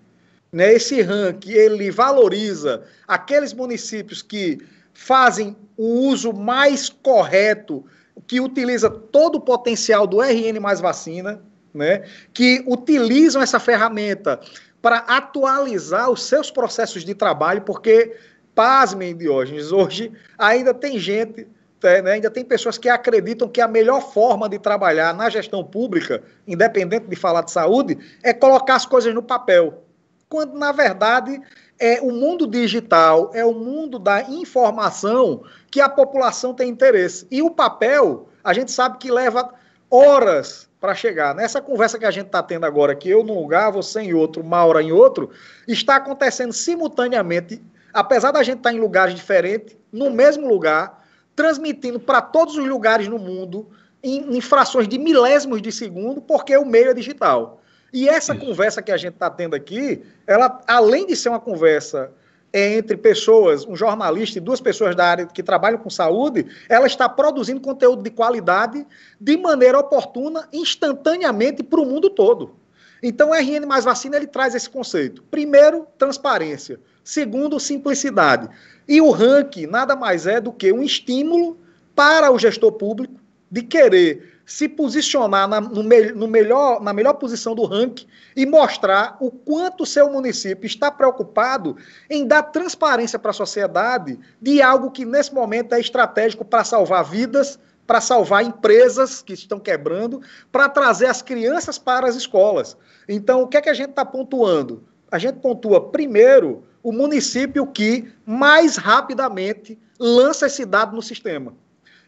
Né? 0.52 0.74
Esse 0.74 1.00
ranking 1.00 1.50
ele 1.50 1.90
valoriza 1.90 2.82
aqueles 3.06 3.54
municípios 3.54 4.20
que 4.20 4.58
fazem 4.92 5.56
o 5.78 6.08
uso 6.10 6.30
mais 6.30 6.90
correto, 6.90 7.86
que 8.26 8.38
utiliza 8.38 8.90
todo 8.90 9.36
o 9.36 9.40
potencial 9.40 10.06
do 10.06 10.20
RN 10.20 10.60
mais 10.60 10.78
vacina, 10.78 11.40
né? 11.72 12.04
que 12.34 12.62
utilizam 12.66 13.40
essa 13.40 13.58
ferramenta 13.58 14.38
para 14.82 14.98
atualizar 14.98 16.10
os 16.10 16.22
seus 16.22 16.50
processos 16.50 17.02
de 17.02 17.14
trabalho, 17.14 17.62
porque, 17.62 18.14
pasmem, 18.54 19.16
Diógenes, 19.16 19.72
hoje 19.72 20.12
ainda 20.36 20.74
tem 20.74 20.98
gente 20.98 21.46
é, 21.82 22.02
né, 22.02 22.12
ainda 22.12 22.30
tem 22.30 22.44
pessoas 22.44 22.76
que 22.76 22.88
acreditam 22.88 23.48
que 23.48 23.60
a 23.60 23.68
melhor 23.68 24.12
forma 24.12 24.48
de 24.48 24.58
trabalhar 24.58 25.14
na 25.14 25.28
gestão 25.28 25.62
pública, 25.62 26.22
independente 26.46 27.06
de 27.06 27.16
falar 27.16 27.42
de 27.42 27.50
saúde, 27.50 27.98
é 28.22 28.32
colocar 28.32 28.74
as 28.74 28.86
coisas 28.86 29.14
no 29.14 29.22
papel. 29.22 29.84
Quando, 30.28 30.58
na 30.58 30.72
verdade, 30.72 31.40
é 31.78 32.00
o 32.02 32.10
mundo 32.10 32.46
digital, 32.46 33.30
é 33.32 33.44
o 33.44 33.54
mundo 33.54 33.98
da 33.98 34.22
informação 34.22 35.42
que 35.70 35.80
a 35.80 35.88
população 35.88 36.52
tem 36.52 36.68
interesse. 36.68 37.26
E 37.30 37.40
o 37.40 37.50
papel, 37.50 38.28
a 38.42 38.52
gente 38.52 38.72
sabe 38.72 38.98
que 38.98 39.10
leva 39.10 39.54
horas 39.90 40.68
para 40.80 40.94
chegar. 40.94 41.34
Nessa 41.34 41.60
conversa 41.60 41.98
que 41.98 42.04
a 42.04 42.10
gente 42.10 42.26
está 42.26 42.42
tendo 42.42 42.66
agora, 42.66 42.94
que 42.94 43.08
eu 43.08 43.24
num 43.24 43.40
lugar, 43.40 43.70
você 43.70 44.00
em 44.00 44.14
outro, 44.14 44.44
Maura 44.44 44.82
em 44.82 44.92
outro, 44.92 45.30
está 45.66 45.96
acontecendo 45.96 46.52
simultaneamente, 46.52 47.62
apesar 47.92 48.32
da 48.32 48.42
gente 48.42 48.58
estar 48.58 48.70
tá 48.70 48.76
em 48.76 48.80
lugares 48.80 49.14
diferentes, 49.14 49.76
no 49.92 50.10
mesmo 50.10 50.46
lugar, 50.48 50.97
transmitindo 51.38 52.00
para 52.00 52.20
todos 52.20 52.56
os 52.56 52.66
lugares 52.66 53.06
no 53.06 53.16
mundo 53.16 53.68
em, 54.02 54.36
em, 54.36 54.40
frações 54.40 54.88
de 54.88 54.98
milésimos 54.98 55.62
de 55.62 55.70
segundo, 55.70 56.20
porque 56.20 56.56
o 56.56 56.64
meio 56.64 56.90
é 56.90 56.94
digital. 56.94 57.60
E 57.92 58.08
essa 58.08 58.34
Isso. 58.34 58.44
conversa 58.44 58.82
que 58.82 58.90
a 58.90 58.96
gente 58.96 59.14
está 59.14 59.30
tendo 59.30 59.54
aqui, 59.54 60.02
ela, 60.26 60.60
além 60.66 61.06
de 61.06 61.14
ser 61.14 61.28
uma 61.28 61.38
conversa 61.38 62.10
é, 62.52 62.74
entre 62.76 62.96
pessoas, 62.96 63.64
um 63.64 63.76
jornalista 63.76 64.38
e 64.38 64.40
duas 64.40 64.60
pessoas 64.60 64.96
da 64.96 65.06
área 65.06 65.26
que 65.26 65.40
trabalham 65.40 65.78
com 65.78 65.88
saúde, 65.88 66.44
ela 66.68 66.88
está 66.88 67.08
produzindo 67.08 67.60
conteúdo 67.60 68.02
de 68.02 68.10
qualidade 68.10 68.84
de 69.20 69.36
maneira 69.36 69.78
oportuna, 69.78 70.48
instantaneamente 70.52 71.62
para 71.62 71.80
o 71.80 71.86
mundo 71.86 72.10
todo. 72.10 72.56
Então, 73.00 73.30
o 73.30 73.32
RN 73.32 73.64
mais 73.64 73.84
vacina 73.84 74.16
ele 74.16 74.26
traz 74.26 74.56
esse 74.56 74.68
conceito. 74.68 75.22
Primeiro, 75.30 75.86
transparência. 75.96 76.80
Segundo, 77.08 77.58
simplicidade. 77.58 78.50
E 78.86 79.00
o 79.00 79.10
ranking 79.10 79.64
nada 79.64 79.96
mais 79.96 80.26
é 80.26 80.42
do 80.42 80.52
que 80.52 80.70
um 80.70 80.82
estímulo 80.82 81.56
para 81.96 82.30
o 82.30 82.38
gestor 82.38 82.72
público 82.72 83.14
de 83.50 83.62
querer 83.62 84.42
se 84.44 84.68
posicionar 84.68 85.48
na, 85.48 85.58
no, 85.58 85.82
no 85.82 86.28
melhor, 86.28 86.82
na 86.82 86.92
melhor 86.92 87.14
posição 87.14 87.54
do 87.54 87.64
ranking 87.64 88.06
e 88.36 88.44
mostrar 88.44 89.16
o 89.20 89.30
quanto 89.30 89.84
o 89.84 89.86
seu 89.86 90.12
município 90.12 90.66
está 90.66 90.90
preocupado 90.90 91.78
em 92.10 92.26
dar 92.26 92.42
transparência 92.42 93.18
para 93.18 93.30
a 93.30 93.32
sociedade 93.32 94.20
de 94.38 94.60
algo 94.60 94.90
que 94.90 95.06
nesse 95.06 95.32
momento 95.32 95.74
é 95.74 95.80
estratégico 95.80 96.44
para 96.44 96.62
salvar 96.62 97.06
vidas, 97.06 97.58
para 97.86 98.02
salvar 98.02 98.44
empresas 98.44 99.22
que 99.22 99.32
estão 99.32 99.58
quebrando, 99.58 100.20
para 100.52 100.68
trazer 100.68 101.06
as 101.06 101.22
crianças 101.22 101.78
para 101.78 102.06
as 102.06 102.16
escolas. 102.16 102.76
Então, 103.08 103.40
o 103.40 103.48
que 103.48 103.56
é 103.56 103.62
que 103.62 103.70
a 103.70 103.74
gente 103.74 103.90
está 103.90 104.04
pontuando? 104.04 104.84
A 105.10 105.18
gente 105.18 105.36
pontua 105.36 105.90
primeiro 105.90 106.67
o 106.82 106.92
município 106.92 107.66
que 107.66 108.10
mais 108.24 108.76
rapidamente 108.76 109.78
lança 109.98 110.46
esse 110.46 110.64
dado 110.64 110.94
no 110.94 111.02
sistema. 111.02 111.54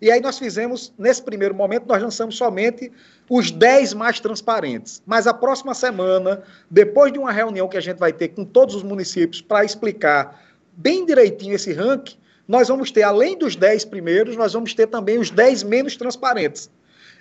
E 0.01 0.11
aí 0.11 0.21
nós 0.21 0.39
fizemos, 0.39 0.95
nesse 0.99 1.23
primeiro 1.23 1.55
momento, 1.55 1.87
nós 1.87 2.03
lançamos 2.03 2.37
somente 2.37 2.91
os 3.29 3.51
10 3.51 3.93
mais 3.93 4.19
transparentes. 4.19 5.03
Mas 5.05 5.27
a 5.27 5.35
próxima 5.35 5.75
semana, 5.75 6.43
depois 6.71 7.13
de 7.13 7.19
uma 7.19 7.31
reunião 7.31 7.69
que 7.69 7.77
a 7.77 7.83
gente 7.83 7.99
vai 7.99 8.13
ter 8.13 8.29
com 8.29 8.45
todos 8.45 8.75
os 8.75 8.83
municípios 8.83 9.43
para 9.43 9.65
explicar 9.65 10.43
bem 10.73 11.05
direitinho 11.05 11.55
esse 11.55 11.73
ranking, 11.73 12.17
nós 12.49 12.69
vamos 12.69 12.91
ter, 12.91 13.03
além 13.03 13.37
dos 13.37 13.55
10 13.55 13.85
primeiros, 13.85 14.37
nós 14.37 14.55
vamos 14.55 14.73
ter 14.73 14.87
também 14.87 15.19
os 15.19 15.31
10 15.31 15.65
menos 15.65 15.97
transparentes. 15.97 16.71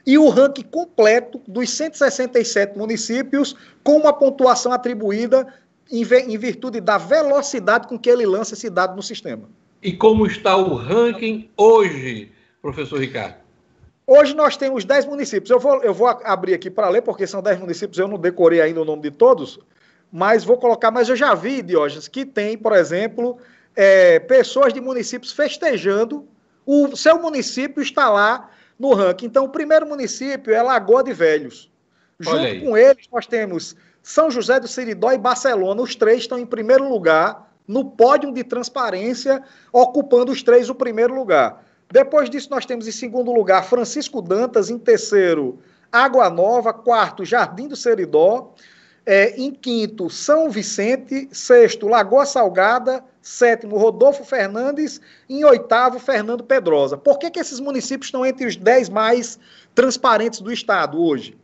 E 0.05 0.17
o 0.17 0.29
ranking 0.29 0.63
completo 0.63 1.41
dos 1.45 1.69
167 1.71 2.77
municípios, 2.77 3.55
com 3.83 3.97
uma 3.97 4.13
pontuação 4.13 4.71
atribuída 4.71 5.45
em, 5.91 6.03
em 6.03 6.37
virtude 6.37 6.79
da 6.79 6.97
velocidade 6.97 7.87
com 7.87 7.97
que 7.97 8.09
ele 8.09 8.25
lança 8.25 8.53
esse 8.53 8.69
dado 8.69 8.95
no 8.95 9.03
sistema. 9.03 9.49
E 9.81 9.93
como 9.93 10.25
está 10.25 10.55
o 10.57 10.75
ranking 10.75 11.49
hoje, 11.55 12.31
professor 12.61 12.99
Ricardo? 12.99 13.35
Hoje 14.05 14.35
nós 14.35 14.57
temos 14.57 14.83
10 14.83 15.05
municípios. 15.05 15.49
Eu 15.49 15.59
vou, 15.59 15.81
eu 15.83 15.93
vou 15.93 16.07
abrir 16.07 16.53
aqui 16.53 16.69
para 16.69 16.89
ler, 16.89 17.01
porque 17.01 17.27
são 17.27 17.41
10 17.41 17.59
municípios, 17.59 17.97
eu 17.97 18.07
não 18.07 18.17
decorei 18.17 18.59
ainda 18.59 18.81
o 18.81 18.85
nome 18.85 19.03
de 19.03 19.11
todos, 19.11 19.59
mas 20.11 20.43
vou 20.43 20.57
colocar. 20.57 20.91
Mas 20.91 21.09
eu 21.09 21.15
já 21.15 21.33
vi, 21.35 21.61
Diógenes, 21.61 22.07
que 22.07 22.25
tem, 22.25 22.57
por 22.57 22.73
exemplo, 22.73 23.37
é, 23.75 24.19
pessoas 24.19 24.73
de 24.73 24.81
municípios 24.81 25.31
festejando 25.31 26.27
o 26.71 26.95
seu 26.95 27.19
município 27.19 27.81
está 27.81 28.09
lá 28.11 28.51
no 28.77 28.93
ranking. 28.93 29.25
Então, 29.25 29.45
o 29.45 29.49
primeiro 29.49 29.87
município 29.87 30.53
é 30.53 30.61
Lagoa 30.61 31.03
de 31.03 31.11
Velhos. 31.13 31.67
Junto 32.19 32.61
com 32.61 32.77
eles, 32.77 33.07
nós 33.11 33.25
temos 33.25 33.75
são 34.09 34.31
José 34.31 34.59
do 34.59 34.67
Seridó 34.67 35.11
e 35.11 35.19
Barcelona, 35.19 35.83
os 35.83 35.95
três 35.95 36.21
estão 36.21 36.39
em 36.39 36.45
primeiro 36.45 36.89
lugar 36.89 37.53
no 37.67 37.91
pódio 37.91 38.33
de 38.33 38.43
transparência, 38.43 39.43
ocupando 39.71 40.31
os 40.31 40.41
três 40.41 40.67
o 40.67 40.73
primeiro 40.73 41.13
lugar. 41.13 41.63
Depois 41.91 42.27
disso, 42.27 42.49
nós 42.49 42.65
temos 42.65 42.87
em 42.87 42.91
segundo 42.91 43.31
lugar 43.31 43.63
Francisco 43.65 44.19
Dantas, 44.19 44.71
em 44.71 44.79
terceiro, 44.79 45.59
Água 45.91 46.27
Nova, 46.27 46.73
quarto, 46.73 47.23
Jardim 47.23 47.67
do 47.67 47.75
Seridó, 47.75 48.55
é, 49.05 49.39
em 49.39 49.51
quinto, 49.51 50.09
São 50.09 50.49
Vicente, 50.49 51.29
sexto, 51.31 51.87
Lagoa 51.87 52.25
Salgada, 52.25 53.03
sétimo, 53.21 53.77
Rodolfo 53.77 54.23
Fernandes, 54.23 54.99
em 55.29 55.45
oitavo, 55.45 55.99
Fernando 55.99 56.43
Pedrosa. 56.43 56.97
Por 56.97 57.19
que, 57.19 57.29
que 57.29 57.39
esses 57.39 57.59
municípios 57.59 58.07
estão 58.07 58.25
entre 58.25 58.47
os 58.47 58.55
dez 58.55 58.89
mais 58.89 59.37
transparentes 59.75 60.41
do 60.41 60.51
estado 60.51 60.99
hoje? 60.99 61.37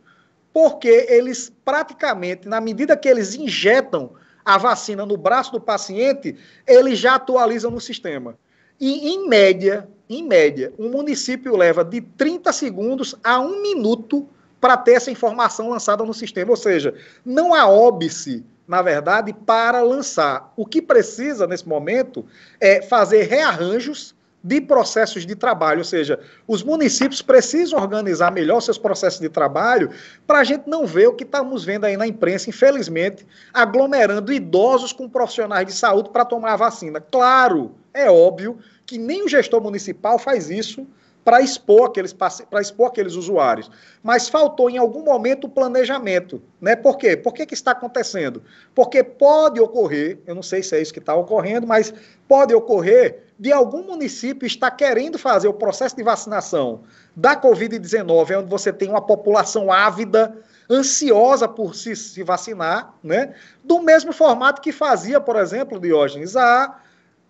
Porque 0.56 1.06
eles 1.10 1.52
praticamente, 1.66 2.48
na 2.48 2.62
medida 2.62 2.96
que 2.96 3.06
eles 3.06 3.34
injetam 3.34 4.12
a 4.42 4.56
vacina 4.56 5.04
no 5.04 5.14
braço 5.14 5.52
do 5.52 5.60
paciente, 5.60 6.34
eles 6.66 6.98
já 6.98 7.16
atualizam 7.16 7.70
no 7.70 7.78
sistema. 7.78 8.38
E, 8.80 9.10
em 9.10 9.28
média, 9.28 9.86
em 10.08 10.26
média, 10.26 10.72
um 10.78 10.88
município 10.88 11.54
leva 11.54 11.84
de 11.84 12.00
30 12.00 12.54
segundos 12.54 13.14
a 13.22 13.38
um 13.38 13.60
minuto 13.60 14.26
para 14.58 14.78
ter 14.78 14.92
essa 14.92 15.10
informação 15.10 15.68
lançada 15.68 16.02
no 16.04 16.14
sistema. 16.14 16.52
Ou 16.52 16.56
seja, 16.56 16.94
não 17.22 17.52
há 17.52 17.68
óbice, 17.68 18.42
na 18.66 18.80
verdade, 18.80 19.34
para 19.34 19.82
lançar. 19.82 20.54
O 20.56 20.64
que 20.64 20.80
precisa, 20.80 21.46
nesse 21.46 21.68
momento, 21.68 22.24
é 22.58 22.80
fazer 22.80 23.24
rearranjos 23.24 24.15
de 24.46 24.60
processos 24.60 25.26
de 25.26 25.34
trabalho, 25.34 25.78
ou 25.78 25.84
seja, 25.84 26.20
os 26.46 26.62
municípios 26.62 27.20
precisam 27.20 27.80
organizar 27.80 28.30
melhor 28.30 28.60
seus 28.60 28.78
processos 28.78 29.18
de 29.18 29.28
trabalho 29.28 29.90
para 30.24 30.38
a 30.38 30.44
gente 30.44 30.68
não 30.68 30.86
ver 30.86 31.08
o 31.08 31.14
que 31.14 31.24
estamos 31.24 31.64
vendo 31.64 31.84
aí 31.84 31.96
na 31.96 32.06
imprensa, 32.06 32.48
infelizmente, 32.48 33.26
aglomerando 33.52 34.32
idosos 34.32 34.92
com 34.92 35.08
profissionais 35.08 35.66
de 35.66 35.72
saúde 35.72 36.10
para 36.10 36.24
tomar 36.24 36.52
a 36.52 36.56
vacina. 36.56 37.00
Claro, 37.00 37.74
é 37.92 38.08
óbvio 38.08 38.56
que 38.86 38.98
nem 38.98 39.24
o 39.24 39.28
gestor 39.28 39.60
municipal 39.60 40.16
faz 40.16 40.48
isso 40.48 40.86
para 41.26 41.40
expor 41.40 41.88
aqueles 41.88 42.12
para 42.12 42.60
expor 42.60 42.86
aqueles 42.86 43.14
usuários, 43.14 43.68
mas 44.00 44.28
faltou 44.28 44.70
em 44.70 44.78
algum 44.78 45.02
momento 45.02 45.48
o 45.48 45.50
planejamento, 45.50 46.40
né? 46.60 46.76
Por 46.76 46.96
quê? 46.96 47.16
Por 47.16 47.34
que, 47.34 47.44
que 47.44 47.52
está 47.52 47.72
acontecendo? 47.72 48.44
Porque 48.72 49.02
pode 49.02 49.60
ocorrer, 49.60 50.20
eu 50.24 50.36
não 50.36 50.42
sei 50.42 50.62
se 50.62 50.76
é 50.76 50.80
isso 50.80 50.92
que 50.92 51.00
está 51.00 51.16
ocorrendo, 51.16 51.66
mas 51.66 51.92
pode 52.28 52.54
ocorrer 52.54 53.24
de 53.36 53.52
algum 53.52 53.82
município 53.82 54.46
estar 54.46 54.70
querendo 54.70 55.18
fazer 55.18 55.48
o 55.48 55.52
processo 55.52 55.96
de 55.96 56.04
vacinação 56.04 56.82
da 57.16 57.34
Covid-19, 57.34 58.38
onde 58.38 58.48
você 58.48 58.72
tem 58.72 58.88
uma 58.88 59.02
população 59.02 59.72
ávida, 59.72 60.32
ansiosa 60.70 61.48
por 61.48 61.74
se, 61.74 61.96
se 61.96 62.22
vacinar, 62.22 62.94
né? 63.02 63.34
Do 63.64 63.80
mesmo 63.82 64.12
formato 64.12 64.62
que 64.62 64.70
fazia, 64.70 65.20
por 65.20 65.34
exemplo, 65.34 65.80
Diógenes, 65.80 66.36
há 66.36 66.78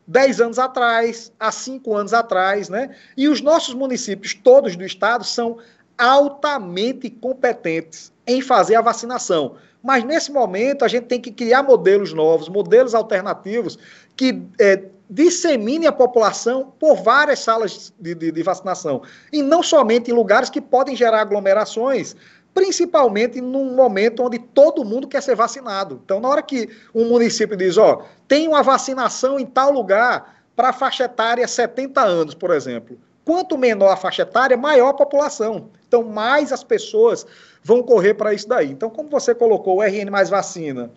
10 0.07 0.41
anos 0.41 0.59
atrás, 0.59 1.33
há 1.39 1.51
5 1.51 1.95
anos 1.95 2.15
atrás, 2.15 2.69
né? 2.69 2.95
E 3.17 3.29
os 3.29 3.41
nossos 3.41 3.75
municípios, 3.75 4.35
todos 4.35 4.77
do 4.77 4.85
estado, 4.85 5.25
são 5.25 5.59
altamente 5.99 7.11
competentes 7.11 8.13
em 8.27 8.41
fazer 8.41 8.77
a 8.77 8.81
vacinação. 8.81 9.57
Mas 9.83 10.05
nesse 10.05 10.33
momento 10.33 10.85
a 10.85 10.89
gente 10.89 11.05
tem 11.05 11.21
que 11.21 11.31
criar 11.31 11.63
modelos 11.63 12.13
novos, 12.13 12.49
modelos 12.49 12.95
alternativos 12.95 13.79
que 14.17 14.43
é, 14.59 14.85
dissemine 15.09 15.87
a 15.87 15.93
população 15.93 16.73
por 16.79 16.97
várias 16.97 17.39
salas 17.39 17.93
de, 17.99 18.15
de, 18.15 18.33
de, 18.33 18.43
vacinação. 18.43 19.03
E 19.33 19.43
não 19.43 19.63
somente 19.63 20.11
em 20.11 20.15
lugares 20.15 20.51
que 20.51 20.61
podem 20.61 20.97
gerar 20.97 21.21
aglomerações, 21.21 22.17
principalmente 22.57 23.39
num 23.39 23.75
momento 23.75 24.23
onde 24.23 24.39
todo 24.39 24.83
mundo 24.83 25.07
quer 25.07 25.23
ser 25.23 25.37
vacinado. 25.37 26.01
Então, 26.03 26.19
na 26.19 26.29
hora 26.31 26.43
que 26.43 26.71
um 26.95 27.05
município 27.05 27.55
diz, 27.55 27.77
ó, 27.77 28.03
tem 28.27 28.49
uma 28.49 28.63
vacinação 28.63 29.39
em 29.39 29.45
tal 29.45 29.71
lugar 29.71 30.43
para 30.57 30.71
a 30.71 30.73
faixa 30.73 31.05
etária 31.05 31.47
70 31.47 32.01
anos, 32.01 32.35
por 32.35 32.51
exemplo. 32.51 32.99
Quanto 33.27 33.59
menor 33.59 33.93
a 33.93 33.97
faixa 33.97 34.23
etária, 34.23 34.57
maior 34.57 34.89
a 34.89 34.95
população. 34.95 35.69
Então, 35.87 36.03
mais 36.03 36.51
as 36.51 36.65
pessoas 36.65 37.27
vão 37.63 37.83
correr 37.83 38.15
para 38.15 38.33
isso 38.33 38.49
daí. 38.49 38.71
Então, 38.71 38.89
como 38.89 39.11
você 39.11 39.35
colocou 39.35 39.77
o 39.77 39.83
RN 39.83 40.11
mais 40.11 40.31
vacina 40.31 40.91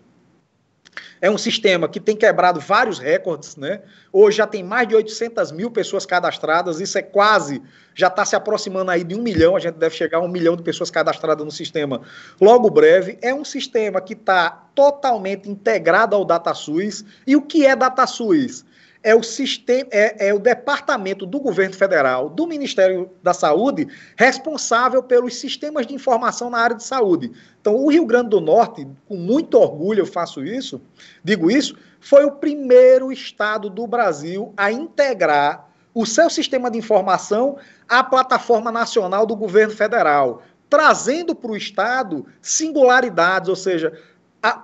é 1.20 1.30
um 1.30 1.36
sistema 1.36 1.88
que 1.88 2.00
tem 2.00 2.16
quebrado 2.16 2.58
vários 2.60 2.98
recordes, 2.98 3.56
né? 3.56 3.82
Hoje 4.12 4.38
já 4.38 4.46
tem 4.46 4.62
mais 4.62 4.88
de 4.88 4.94
800 4.94 5.52
mil 5.52 5.70
pessoas 5.70 6.06
cadastradas, 6.06 6.80
isso 6.80 6.96
é 6.96 7.02
quase, 7.02 7.62
já 7.94 8.06
está 8.06 8.24
se 8.24 8.34
aproximando 8.34 8.90
aí 8.90 9.04
de 9.04 9.14
um 9.14 9.22
milhão, 9.22 9.54
a 9.54 9.60
gente 9.60 9.74
deve 9.74 9.94
chegar 9.94 10.18
a 10.18 10.20
um 10.20 10.28
milhão 10.28 10.56
de 10.56 10.62
pessoas 10.62 10.90
cadastradas 10.90 11.44
no 11.44 11.50
sistema 11.50 12.00
logo 12.40 12.70
breve. 12.70 13.18
É 13.20 13.34
um 13.34 13.44
sistema 13.44 14.00
que 14.00 14.14
está 14.14 14.50
totalmente 14.74 15.48
integrado 15.48 16.16
ao 16.16 16.24
DataSUS. 16.24 17.04
E 17.26 17.36
o 17.36 17.42
que 17.42 17.66
é 17.66 17.76
DataSUS? 17.76 18.64
É 19.02 19.14
o 19.14 19.22
sistema, 19.22 19.88
é, 19.90 20.28
é, 20.28 20.34
o 20.34 20.38
departamento 20.38 21.24
do 21.24 21.40
governo 21.40 21.74
federal, 21.74 22.28
do 22.28 22.46
Ministério 22.46 23.10
da 23.22 23.32
Saúde, 23.32 23.88
responsável 24.16 25.02
pelos 25.02 25.36
sistemas 25.36 25.86
de 25.86 25.94
informação 25.94 26.50
na 26.50 26.58
área 26.58 26.76
de 26.76 26.84
saúde. 26.84 27.32
Então, 27.60 27.76
o 27.76 27.90
Rio 27.90 28.04
Grande 28.04 28.30
do 28.30 28.40
Norte, 28.40 28.86
com 29.08 29.16
muito 29.16 29.56
orgulho 29.58 30.00
eu 30.00 30.06
faço 30.06 30.44
isso, 30.44 30.80
digo 31.24 31.50
isso, 31.50 31.76
foi 31.98 32.24
o 32.24 32.32
primeiro 32.32 33.10
estado 33.10 33.70
do 33.70 33.86
Brasil 33.86 34.52
a 34.56 34.70
integrar 34.70 35.68
o 35.94 36.06
seu 36.06 36.28
sistema 36.28 36.70
de 36.70 36.78
informação 36.78 37.56
à 37.88 38.04
plataforma 38.04 38.70
nacional 38.70 39.26
do 39.26 39.34
governo 39.34 39.74
federal, 39.74 40.42
trazendo 40.68 41.34
para 41.34 41.50
o 41.50 41.56
estado 41.56 42.26
singularidades, 42.40 43.48
ou 43.48 43.56
seja, 43.56 43.98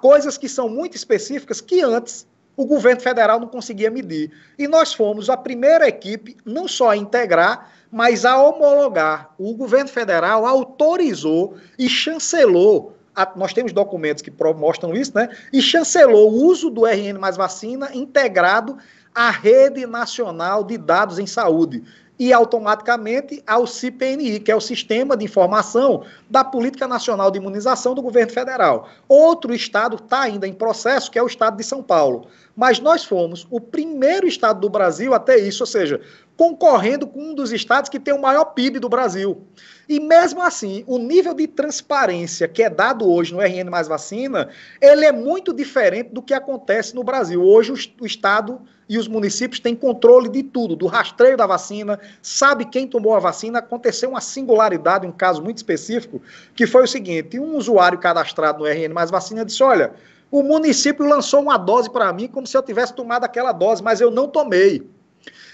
coisas 0.01 0.39
que 0.39 0.49
são 0.49 0.68
muito 0.68 0.95
específicas 0.95 1.61
que 1.61 1.82
antes 1.82 2.26
o 2.57 2.65
governo 2.65 3.01
federal 3.01 3.39
não 3.39 3.49
conseguia 3.49 3.91
medir. 3.91 4.33
E 4.59 4.67
nós 4.67 4.95
fomos 4.95 5.29
a 5.29 5.37
primeira 5.37 5.87
equipe, 5.87 6.37
não 6.45 6.67
só 6.67 6.91
a 6.91 6.97
integrar, 6.97 7.71
mas 7.91 8.25
a 8.25 8.41
homologar. 8.43 9.35
O 9.39 9.55
governo 9.55 9.89
federal 9.89 10.47
autorizou 10.47 11.57
e 11.79 11.89
chancelou. 11.89 12.97
Nós 13.35 13.53
temos 13.53 13.73
documentos 13.73 14.23
que 14.23 14.33
mostram 14.55 14.95
isso, 14.95 15.13
né? 15.15 15.29
E 15.53 15.63
chancelou 15.63 16.31
o 16.31 16.45
uso 16.45 16.71
do 16.71 16.85
RN 16.85 17.19
mais 17.19 17.37
vacina 17.37 17.91
integrado 17.95 18.77
à 19.15 19.31
rede 19.31 19.87
nacional 19.87 20.65
de 20.65 20.77
dados 20.77 21.19
em 21.19 21.27
saúde 21.27 21.83
e 22.19 22.33
automaticamente 22.33 23.43
ao 23.47 23.67
CPNI, 23.67 24.41
que 24.41 24.51
é 24.51 24.57
o 24.57 24.61
Sistema 24.61 25.17
de 25.17 25.25
Informação 25.25 26.05
da 26.31 26.43
Política 26.43 26.89
Nacional 26.89 27.31
de 27.31 27.39
Imunização 27.39 27.95
do 27.95 28.03
Governo 28.03 28.33
Federal. 28.33 28.89
Outro 29.09 29.55
estado 29.55 29.97
está 29.97 30.23
ainda 30.23 30.47
em 30.47 30.53
processo, 30.53 31.11
que 31.11 31.19
é 31.19 31.23
o 31.23 31.27
estado 31.27 31.57
de 31.57 31.64
São 31.64 31.83
Paulo. 31.83 32.27
Mas 32.57 32.81
nós 32.81 33.05
fomos 33.05 33.47
o 33.51 33.61
primeiro 33.61 34.27
estado 34.27 34.61
do 34.61 34.71
Brasil 34.71 35.12
a 35.12 35.19
ter 35.19 35.47
isso, 35.47 35.62
ou 35.62 35.67
seja, 35.67 36.01
concorrendo 36.37 37.07
com 37.07 37.30
um 37.30 37.34
dos 37.34 37.53
estados 37.53 37.89
que 37.89 37.99
tem 37.99 38.12
o 38.12 38.20
maior 38.20 38.45
PIB 38.47 38.78
do 38.78 38.89
Brasil. 38.89 39.43
E 39.89 39.99
mesmo 39.99 40.43
assim, 40.43 40.84
o 40.87 40.99
nível 40.99 41.32
de 41.32 41.47
transparência 41.47 42.47
que 42.47 42.62
é 42.62 42.68
dado 42.68 43.11
hoje 43.11 43.32
no 43.32 43.41
RN 43.41 43.70
mais 43.70 43.89
vacina, 43.89 44.49
ele 44.80 45.05
é 45.05 45.12
muito 45.12 45.53
diferente 45.53 46.11
do 46.11 46.20
que 46.20 46.34
acontece 46.34 46.95
no 46.95 47.03
Brasil. 47.03 47.43
Hoje 47.43 47.72
o, 47.72 48.03
o 48.03 48.07
estado 48.07 48.61
e 48.89 48.99
os 48.99 49.09
municípios 49.09 49.61
têm 49.61 49.74
controle 49.74 50.28
de 50.28 50.43
tudo, 50.43 50.76
do 50.76 50.87
rastreio 50.87 51.37
da 51.37 51.47
vacina, 51.47 51.99
sabe 52.20 52.66
quem 52.66 52.87
tomou 52.87 53.14
a 53.14 53.18
vacina. 53.18 53.59
Aconteceu 53.59 54.11
uma 54.11 54.20
singularidade, 54.20 55.07
um 55.07 55.12
caso 55.12 55.43
muito 55.43 55.57
específico, 55.57 56.20
que 56.55 56.66
foi 56.66 56.84
o 56.84 56.89
seguinte: 56.89 57.39
um 57.39 57.57
usuário 57.57 57.99
cadastrado 57.99 58.59
no 58.59 58.66
RN 58.66 58.93
mais 58.93 59.11
vacina 59.11 59.45
disse: 59.45 59.62
olha, 59.62 59.95
o 60.30 60.43
município 60.43 61.07
lançou 61.07 61.41
uma 61.41 61.57
dose 61.57 61.91
para 61.91 62.12
mim 62.12 62.28
como 62.28 62.47
se 62.47 62.57
eu 62.57 62.62
tivesse 62.62 62.93
tomado 62.93 63.24
aquela 63.24 63.53
dose, 63.53 63.82
mas 63.82 64.01
eu 64.01 64.11
não 64.11 64.28
tomei. 64.28 64.96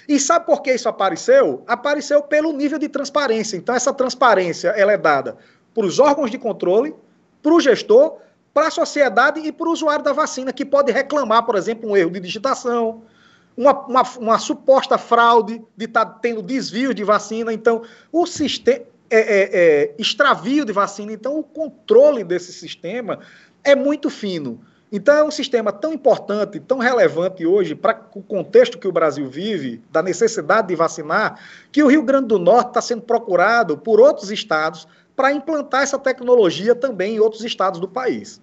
E 0.09 0.19
sabe 0.19 0.47
por 0.47 0.63
que 0.63 0.73
isso 0.73 0.89
apareceu? 0.89 1.63
Apareceu 1.67 2.23
pelo 2.23 2.53
nível 2.53 2.79
de 2.79 2.89
transparência. 2.89 3.57
Então, 3.57 3.75
essa 3.75 3.93
transparência 3.93 4.69
ela 4.71 4.93
é 4.93 4.99
dada 4.99 5.37
para 5.75 5.87
os 5.87 5.99
órgãos 5.99 6.31
de 6.31 6.39
controle, 6.39 6.95
para 7.43 7.53
o 7.53 7.61
gestor, 7.61 8.19
para 8.53 8.69
a 8.69 8.71
sociedade 8.71 9.41
e 9.41 9.51
para 9.51 9.67
o 9.67 9.73
usuário 9.73 10.05
da 10.05 10.13
vacina, 10.13 10.53
que 10.53 10.65
pode 10.65 10.93
reclamar, 10.93 11.45
por 11.45 11.57
exemplo, 11.57 11.91
um 11.91 11.97
erro 11.97 12.11
de 12.11 12.21
digitação, 12.21 13.03
uma, 13.57 13.73
uma, 13.87 14.03
uma 14.19 14.39
suposta 14.39 14.99
fraude 14.99 15.63
de 15.77 15.85
estar 15.87 16.05
tá 16.05 16.19
tendo 16.21 16.43
desvio 16.43 16.93
de 16.93 17.05
vacina. 17.05 17.53
Então, 17.53 17.83
o 18.11 18.27
sistema. 18.27 18.93
É, 19.15 19.19
é, 19.19 19.51
é, 19.53 19.95
extravio 19.99 20.65
de 20.65 20.73
vacina. 20.73 21.13
Então, 21.13 21.39
o 21.39 21.43
controle 21.43 22.25
desse 22.25 22.51
sistema 22.51 23.19
é 23.63 23.77
muito 23.77 24.09
fino. 24.09 24.65
Então, 24.93 25.17
é 25.17 25.25
um 25.25 25.31
sistema 25.31 25.73
tão 25.73 25.95
importante, 25.95 26.61
tão 26.61 26.79
relevante 26.79 27.47
hoje 27.47 27.75
para 27.75 27.99
o 28.15 28.23
contexto 28.23 28.79
que 28.79 28.87
o 28.87 28.93
Brasil 28.93 29.27
vive, 29.27 29.81
da 29.91 30.03
necessidade 30.03 30.69
de 30.69 30.77
vacinar, 30.77 31.41
que 31.73 31.83
o 31.83 31.87
Rio 31.87 32.03
Grande 32.03 32.29
do 32.29 32.39
Norte 32.39 32.69
está 32.69 32.83
sendo 32.83 33.01
procurado 33.01 33.79
por 33.79 33.99
outros 33.99 34.31
estados 34.31 34.87
para 35.17 35.33
implantar 35.33 35.83
essa 35.83 35.99
tecnologia 35.99 36.75
também 36.75 37.17
em 37.17 37.21
outros 37.21 37.43
estados 37.43 37.81
do 37.81 37.89
país. 37.89 38.41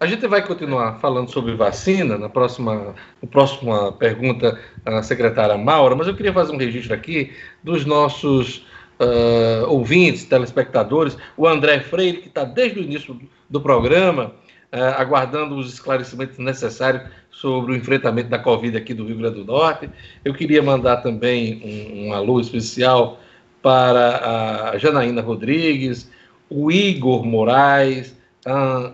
A 0.00 0.06
gente 0.06 0.26
vai 0.26 0.46
continuar 0.46 1.00
falando 1.00 1.28
sobre 1.30 1.54
vacina 1.54 2.16
na 2.16 2.28
próxima, 2.28 2.94
na 3.20 3.28
próxima 3.28 3.92
pergunta 3.92 4.58
à 4.86 5.02
secretária 5.02 5.58
Maura, 5.58 5.96
mas 5.96 6.06
eu 6.06 6.14
queria 6.14 6.32
fazer 6.32 6.52
um 6.52 6.56
registro 6.56 6.94
aqui 6.94 7.32
dos 7.62 7.84
nossos 7.84 8.64
uh, 9.00 9.68
ouvintes, 9.68 10.24
telespectadores, 10.24 11.16
o 11.36 11.46
André 11.46 11.80
Freire, 11.80 12.18
que 12.18 12.28
está 12.28 12.44
desde 12.44 12.78
o 12.78 12.82
início 12.82 13.20
do, 13.50 13.60
programa, 13.60 14.32
aguardando 14.70 15.56
os 15.56 15.72
esclarecimentos 15.72 16.38
necessários 16.38 17.02
sobre 17.30 17.72
o 17.72 17.76
enfrentamento 17.76 18.28
da 18.28 18.38
Covid 18.38 18.76
aqui 18.76 18.92
do 18.92 19.06
Rio 19.06 19.16
Grande 19.16 19.36
do 19.36 19.44
Norte. 19.44 19.88
Eu 20.24 20.34
queria 20.34 20.62
mandar 20.62 20.98
também 20.98 21.62
um, 21.64 22.08
um 22.08 22.12
alô 22.12 22.40
especial 22.40 23.20
para 23.62 24.70
a 24.72 24.78
Janaína 24.78 25.22
Rodrigues, 25.22 26.10
o 26.50 26.70
Igor 26.70 27.24
Moraes, 27.24 28.16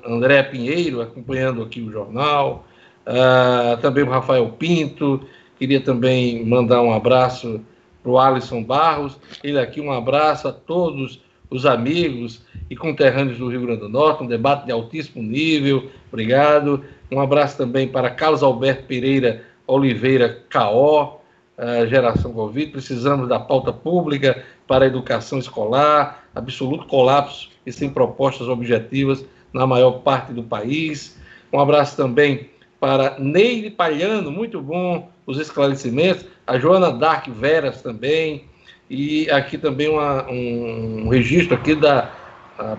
André 0.07 0.43
Pinheiro 0.43 1.01
acompanhando 1.01 1.63
aqui 1.63 1.81
o 1.81 1.91
jornal, 1.91 2.67
uh, 3.07 3.81
também 3.81 4.05
o 4.05 4.11
Rafael 4.11 4.49
Pinto, 4.51 5.21
queria 5.59 5.81
também 5.81 6.45
mandar 6.45 6.83
um 6.83 6.93
abraço 6.93 7.61
para 8.03 8.11
o 8.11 8.19
Alisson 8.19 8.63
Barros, 8.63 9.19
ele 9.43 9.59
aqui, 9.59 9.81
um 9.81 9.93
abraço 9.93 10.49
a 10.49 10.53
todos 10.53 11.23
os 11.49 11.65
amigos 11.65 12.44
e 12.69 12.77
conterrâneos 12.77 13.39
do 13.39 13.49
Rio 13.49 13.63
Grande 13.63 13.81
do 13.81 13.89
Norte, 13.89 14.23
um 14.23 14.27
debate 14.27 14.67
de 14.67 14.73
altíssimo 14.73 15.23
nível, 15.23 15.91
obrigado. 16.09 16.85
Um 17.11 17.21
abraço 17.21 17.57
também 17.57 17.87
para 17.87 18.11
Carlos 18.11 18.43
Alberto 18.43 18.85
Pereira 18.85 19.45
Oliveira 19.67 20.43
Caó, 20.49 21.19
a 21.57 21.87
geração 21.87 22.33
Covid, 22.33 22.73
precisamos 22.73 23.29
da 23.29 23.39
pauta 23.39 23.73
pública 23.73 24.43
para 24.67 24.85
a 24.85 24.89
educação 24.89 25.39
escolar, 25.39 26.25
absoluto 26.35 26.87
colapso 26.87 27.51
e 27.65 27.73
sem 27.73 27.89
propostas 27.89 28.49
objetivas 28.49 29.25
na 29.53 29.67
maior 29.67 30.01
parte 30.01 30.33
do 30.33 30.43
país. 30.43 31.17
Um 31.53 31.61
abraço 31.61 31.97
também 31.97 32.51
para 32.81 33.19
Neide 33.19 33.71
Palhano, 33.71 34.31
muito 34.31 34.61
bom 34.61 35.09
os 35.27 35.39
esclarecimentos, 35.39 36.27
a 36.47 36.59
Joana 36.59 36.93
Dark 36.93 37.29
Veras 37.29 37.81
também, 37.81 38.45
e 38.91 39.31
aqui 39.31 39.57
também 39.57 39.89
uma, 39.89 40.29
um, 40.29 41.05
um 41.05 41.09
registro 41.09 41.55
aqui 41.55 41.75
da 41.75 42.11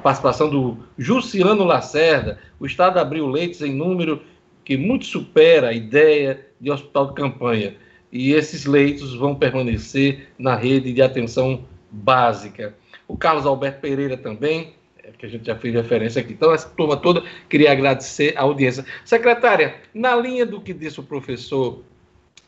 participação 0.02 0.50
do 0.50 0.78
Juciano 0.98 1.64
Lacerda. 1.64 2.40
O 2.60 2.66
Estado 2.66 3.00
abriu 3.00 3.28
leitos 3.28 3.62
em 3.62 3.74
número 3.74 4.22
que 4.64 4.78
muito 4.78 5.06
supera 5.06 5.70
a 5.70 5.74
ideia 5.74 6.46
de 6.60 6.72
hospital 6.72 7.08
de 7.08 7.14
campanha. 7.14 7.76
E 8.12 8.32
esses 8.32 8.66
leitos 8.66 9.16
vão 9.16 9.36
permanecer 9.36 10.30
na 10.40 10.56
rede 10.56 10.94
de 10.94 11.02
atenção 11.02 11.66
básica. 11.92 12.76
O 13.08 13.18
Carlos 13.18 13.46
Alberto 13.46 13.82
Pereira 13.82 14.18
também, 14.18 14.74
é, 15.04 15.12
que 15.12 15.26
a 15.26 15.30
gente 15.30 15.46
já 15.46 15.56
fez 15.56 15.74
referência 15.74 16.22
aqui. 16.22 16.34
Então, 16.34 16.54
essa 16.54 16.70
turma 16.70 16.98
toda, 16.98 17.24
queria 17.50 17.72
agradecer 17.72 18.34
a 18.38 18.42
audiência. 18.42 18.86
Secretária, 19.04 19.76
na 19.94 20.16
linha 20.16 20.46
do 20.46 20.62
que 20.62 20.74
disse 20.74 21.00
o 21.00 21.04
professor 21.04 21.84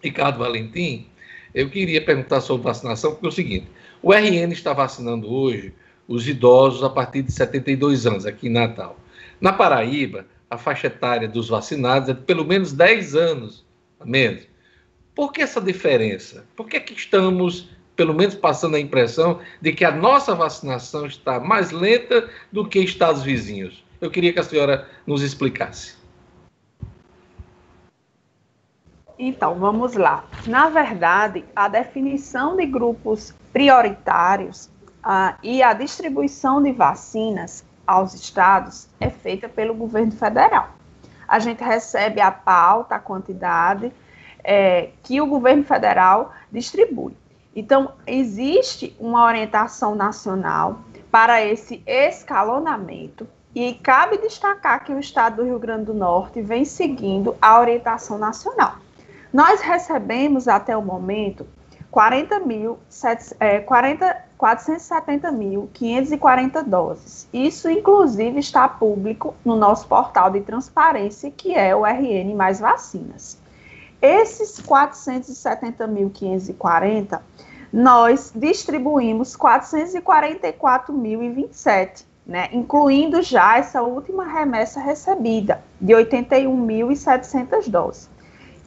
Ricardo 0.01 0.39
Valentim, 0.39 1.07
eu 1.53 1.69
queria 1.69 2.01
perguntar 2.03 2.41
sobre 2.41 2.63
vacinação, 2.63 3.11
porque 3.11 3.25
é 3.25 3.30
o 3.30 3.32
seguinte: 3.32 3.67
o 4.01 4.13
RN 4.13 4.51
está 4.51 4.73
vacinando 4.73 5.32
hoje 5.32 5.73
os 6.08 6.28
idosos 6.28 6.84
a 6.84 6.89
partir 6.89 7.22
de 7.22 7.32
72 7.32 8.05
anos, 8.08 8.26
aqui 8.26 8.47
em 8.47 8.51
Natal. 8.51 8.97
Na 9.41 9.51
Paraíba, 9.51 10.26
a 10.49 10.58
faixa 10.58 10.88
etária 10.88 11.28
dos 11.28 11.49
vacinados 11.49 12.10
é 12.10 12.14
de 12.14 12.22
pelo 12.22 12.45
menos 12.45 12.72
10 12.72 13.16
anos 13.16 13.66
a 13.99 14.05
menos. 14.05 14.47
Por 15.14 15.32
que 15.32 15.41
essa 15.41 15.60
diferença? 15.60 16.45
Por 16.55 16.68
que, 16.68 16.80
que 16.80 16.93
estamos, 16.93 17.70
pelo 17.95 18.14
menos, 18.14 18.36
passando 18.36 18.76
a 18.76 18.80
impressão 18.80 19.39
de 19.62 19.74
que 19.74 19.84
a 19.84 19.91
nossa 19.91 20.36
vacinação 20.36 21.05
está 21.05 21.39
mais 21.39 21.72
lenta 21.72 22.30
do 22.51 22.68
que 22.68 22.80
estados 22.80 23.24
vizinhos? 23.24 23.84
Eu 23.99 24.12
queria 24.12 24.32
que 24.32 24.39
a 24.39 24.43
senhora 24.43 24.88
nos 25.05 25.24
explicasse. 25.24 25.97
Então, 29.18 29.55
vamos 29.55 29.95
lá. 29.95 30.26
Na 30.45 30.70
verdade, 30.70 31.43
a 31.55 31.68
definição 31.68 32.55
de 32.55 32.68
grupos 32.68 33.34
prioritários 33.51 34.70
ah, 35.10 35.38
e 35.41 35.64
a 35.64 35.72
distribuição 35.72 36.62
de 36.62 36.74
vacinas 36.74 37.64
aos 37.88 38.14
estados 38.14 38.89
é 38.99 39.10
feita 39.10 39.47
pelo 39.47 39.74
governo 39.74 40.12
federal. 40.12 40.72
A 41.26 41.39
gente 41.39 41.64
recebe 41.64 42.20
a 42.20 42.30
pauta, 42.30 42.95
a 42.95 42.99
quantidade 42.99 43.93
é, 44.43 44.89
que 45.03 45.22
o 45.22 45.26
governo 45.26 45.64
federal 45.64 46.34
distribui. 46.51 47.16
Então, 47.55 47.93
existe 48.05 48.97
uma 48.99 49.24
orientação 49.24 49.95
nacional 49.95 50.82
para 51.10 51.41
esse 51.41 51.82
escalonamento 51.88 53.26
e 53.55 53.76
cabe 53.76 54.18
destacar 54.18 54.84
que 54.84 54.91
o 54.91 54.99
estado 54.99 55.38
do 55.38 55.45
Rio 55.45 55.58
Grande 55.58 55.86
do 55.86 55.93
Norte 55.93 56.41
vem 56.41 56.66
seguindo 56.66 57.34
a 57.41 57.58
orientação 57.58 58.18
nacional. 58.18 58.76
Nós 59.32 59.62
recebemos 59.62 60.49
até 60.49 60.76
o 60.76 60.82
momento 60.82 61.47
40 61.91 62.39
mil, 62.41 62.77
é, 63.39 63.59
40, 63.59 64.27
470.540 64.38 66.63
doses. 66.63 67.27
Isso, 67.33 67.67
inclusive, 67.69 68.39
está 68.39 68.67
público 68.67 69.33
no 69.43 69.55
nosso 69.55 69.88
portal 69.88 70.29
de 70.29 70.41
transparência, 70.41 71.31
que 71.31 71.55
é 71.55 71.75
o 71.75 71.83
RN 71.85 72.35
Mais 72.35 72.59
Vacinas. 72.59 73.39
Esses 74.01 74.61
470.540, 74.61 77.19
nós 77.73 78.31
distribuímos 78.35 79.35
444.027, 79.35 82.05
né, 82.25 82.47
incluindo 82.51 83.21
já 83.21 83.57
essa 83.57 83.81
última 83.81 84.25
remessa 84.25 84.79
recebida, 84.79 85.61
de 85.81 85.93
81.700 85.93 87.69
doses. 87.69 88.09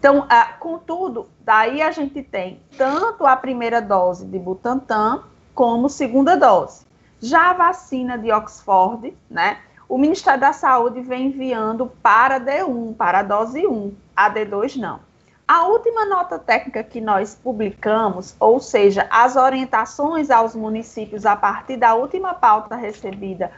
Então, 0.00 0.24
ah, 0.30 0.54
contudo, 0.58 1.28
daí 1.40 1.82
a 1.82 1.90
gente 1.90 2.22
tem 2.22 2.62
tanto 2.78 3.26
a 3.26 3.36
primeira 3.36 3.82
dose 3.82 4.24
de 4.24 4.38
Butantan, 4.38 5.24
como 5.54 5.90
segunda 5.90 6.38
dose. 6.38 6.86
Já 7.20 7.50
a 7.50 7.52
vacina 7.52 8.16
de 8.16 8.32
Oxford, 8.32 9.14
né? 9.28 9.58
O 9.86 9.98
Ministério 9.98 10.40
da 10.40 10.54
Saúde 10.54 11.02
vem 11.02 11.26
enviando 11.26 11.92
para 12.02 12.40
D1, 12.40 12.96
para 12.96 13.18
a 13.18 13.22
dose 13.22 13.66
1, 13.66 13.94
a 14.16 14.32
D2 14.32 14.76
não. 14.76 15.00
A 15.46 15.66
última 15.66 16.06
nota 16.06 16.38
técnica 16.38 16.82
que 16.82 16.98
nós 16.98 17.34
publicamos, 17.34 18.34
ou 18.40 18.58
seja, 18.58 19.06
as 19.10 19.36
orientações 19.36 20.30
aos 20.30 20.54
municípios 20.54 21.26
a 21.26 21.36
partir 21.36 21.76
da 21.76 21.92
última 21.94 22.32
pauta 22.32 22.74
recebida 22.74 23.52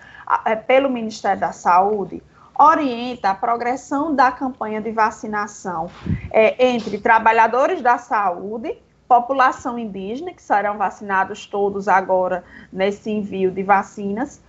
é, 0.44 0.56
pelo 0.56 0.90
Ministério 0.90 1.38
da 1.38 1.52
Saúde, 1.52 2.20
orienta 2.62 3.30
a 3.30 3.34
progressão 3.34 4.14
da 4.14 4.30
campanha 4.30 4.80
de 4.80 4.92
vacinação 4.92 5.90
é, 6.30 6.68
entre 6.68 6.96
trabalhadores 6.98 7.82
da 7.82 7.98
saúde, 7.98 8.78
população 9.08 9.76
indígena, 9.76 10.32
que 10.32 10.42
serão 10.42 10.78
vacinados 10.78 11.44
todos 11.44 11.88
agora 11.88 12.44
nesse 12.72 13.10
envio 13.10 13.50
de 13.50 13.64
vacinas, 13.64 14.40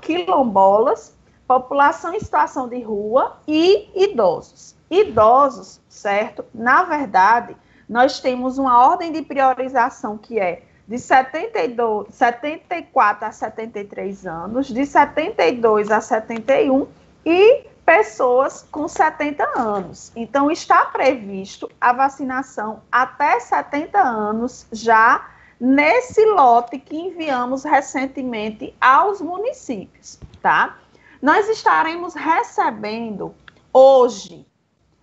quilombolas, 0.00 1.12
população 1.46 2.14
em 2.14 2.20
situação 2.20 2.68
de 2.68 2.80
rua 2.80 3.36
e 3.48 3.90
idosos. 3.94 4.76
Idosos, 4.88 5.80
certo? 5.88 6.44
Na 6.54 6.84
verdade, 6.84 7.56
nós 7.88 8.20
temos 8.20 8.58
uma 8.58 8.86
ordem 8.86 9.10
de 9.10 9.22
priorização 9.22 10.16
que 10.16 10.38
é 10.38 10.62
de 10.86 10.98
72, 10.98 12.14
74 12.14 13.26
a 13.26 13.32
73 13.32 14.26
anos, 14.26 14.68
de 14.68 14.86
72 14.86 15.90
a 15.90 16.00
71 16.00 16.86
e 17.24 17.64
pessoas 17.84 18.66
com 18.70 18.86
70 18.86 19.42
anos. 19.58 20.12
Então, 20.14 20.50
está 20.50 20.84
previsto 20.86 21.68
a 21.80 21.92
vacinação 21.92 22.82
até 22.90 23.40
70 23.40 23.98
anos 23.98 24.66
já 24.70 25.28
nesse 25.60 26.24
lote 26.24 26.78
que 26.78 26.96
enviamos 26.96 27.64
recentemente 27.64 28.74
aos 28.80 29.20
municípios, 29.20 30.18
tá? 30.40 30.78
Nós 31.20 31.48
estaremos 31.48 32.14
recebendo 32.14 33.34
hoje 33.72 34.46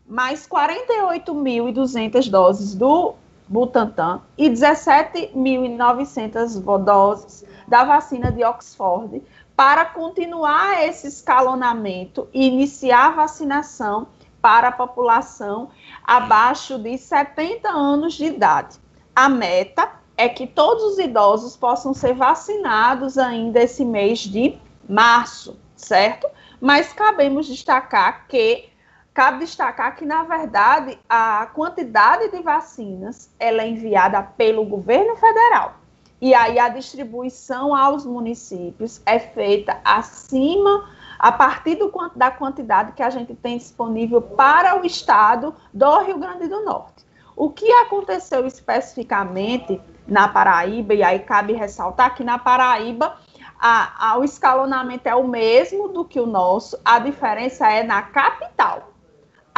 mais 0.08 0.48
48.200 0.48 2.30
doses 2.30 2.74
do 2.74 3.16
Butantan 3.48 4.22
e 4.38 4.50
17.900 4.50 6.84
doses 6.84 7.46
da 7.68 7.84
vacina 7.84 8.32
de 8.32 8.44
Oxford 8.44 9.22
para 9.58 9.86
continuar 9.86 10.86
esse 10.86 11.08
escalonamento 11.08 12.30
e 12.32 12.46
iniciar 12.46 13.08
a 13.08 13.16
vacinação 13.16 14.10
para 14.40 14.68
a 14.68 14.72
população 14.72 15.72
abaixo 16.04 16.78
de 16.78 16.96
70 16.96 17.68
anos 17.68 18.14
de 18.14 18.26
idade. 18.26 18.78
A 19.16 19.28
meta 19.28 19.94
é 20.16 20.30
que 20.30 20.46
todos 20.46 20.84
os 20.84 21.00
idosos 21.00 21.58
possam 21.58 21.92
ser 21.92 22.14
vacinados 22.14 23.18
ainda 23.18 23.60
esse 23.60 23.84
mês 23.84 24.20
de 24.20 24.60
março, 24.88 25.60
certo? 25.76 26.30
Mas 26.62 26.94
cabemos 26.94 27.48
destacar 27.48 28.28
que 28.28 28.70
cabe 29.12 29.40
destacar 29.40 29.96
que 29.96 30.06
na 30.06 30.22
verdade 30.22 31.00
a 31.10 31.48
quantidade 31.48 32.30
de 32.30 32.44
vacinas 32.44 33.34
ela 33.40 33.64
é 33.64 33.68
enviada 33.68 34.22
pelo 34.22 34.64
governo 34.66 35.16
federal 35.16 35.87
e 36.20 36.34
aí 36.34 36.58
a 36.58 36.70
distribuição 36.70 37.76
aos 37.76 38.06
municípios 38.06 39.02
é 39.06 39.20
feita 39.20 39.80
acima, 39.86 40.90
a 41.20 41.32
partir 41.32 41.76
do, 41.76 41.92
da 42.16 42.32
quantidade 42.32 42.94
que 42.94 43.04
a 43.04 43.10
gente 43.10 43.36
tem 43.36 43.58
disponível 43.58 44.22
para 44.22 44.82
o 44.82 44.86
estado 44.86 45.54
do 45.74 46.00
Rio 46.00 46.18
Grande 46.18 46.48
do 46.48 46.64
Norte. 46.64 47.06
O 47.36 47.52
que 47.52 47.72
aconteceu 47.72 48.48
especificamente 48.48 49.80
na 50.08 50.28
Paraíba, 50.28 50.94
e 50.94 51.04
aí 51.04 51.20
cabe 51.20 51.54
ressaltar 51.54 52.16
que 52.16 52.24
na 52.24 52.40
Paraíba 52.40 53.16
a, 53.60 54.12
a, 54.12 54.18
o 54.18 54.24
escalonamento 54.24 55.08
é 55.08 55.16
o 55.16 55.28
mesmo 55.28 55.90
do 55.90 56.04
que 56.04 56.20
o 56.20 56.26
nosso, 56.26 56.80
a 56.84 56.98
diferença 56.98 57.68
é 57.68 57.84
na 57.84 58.02
capital 58.02 58.97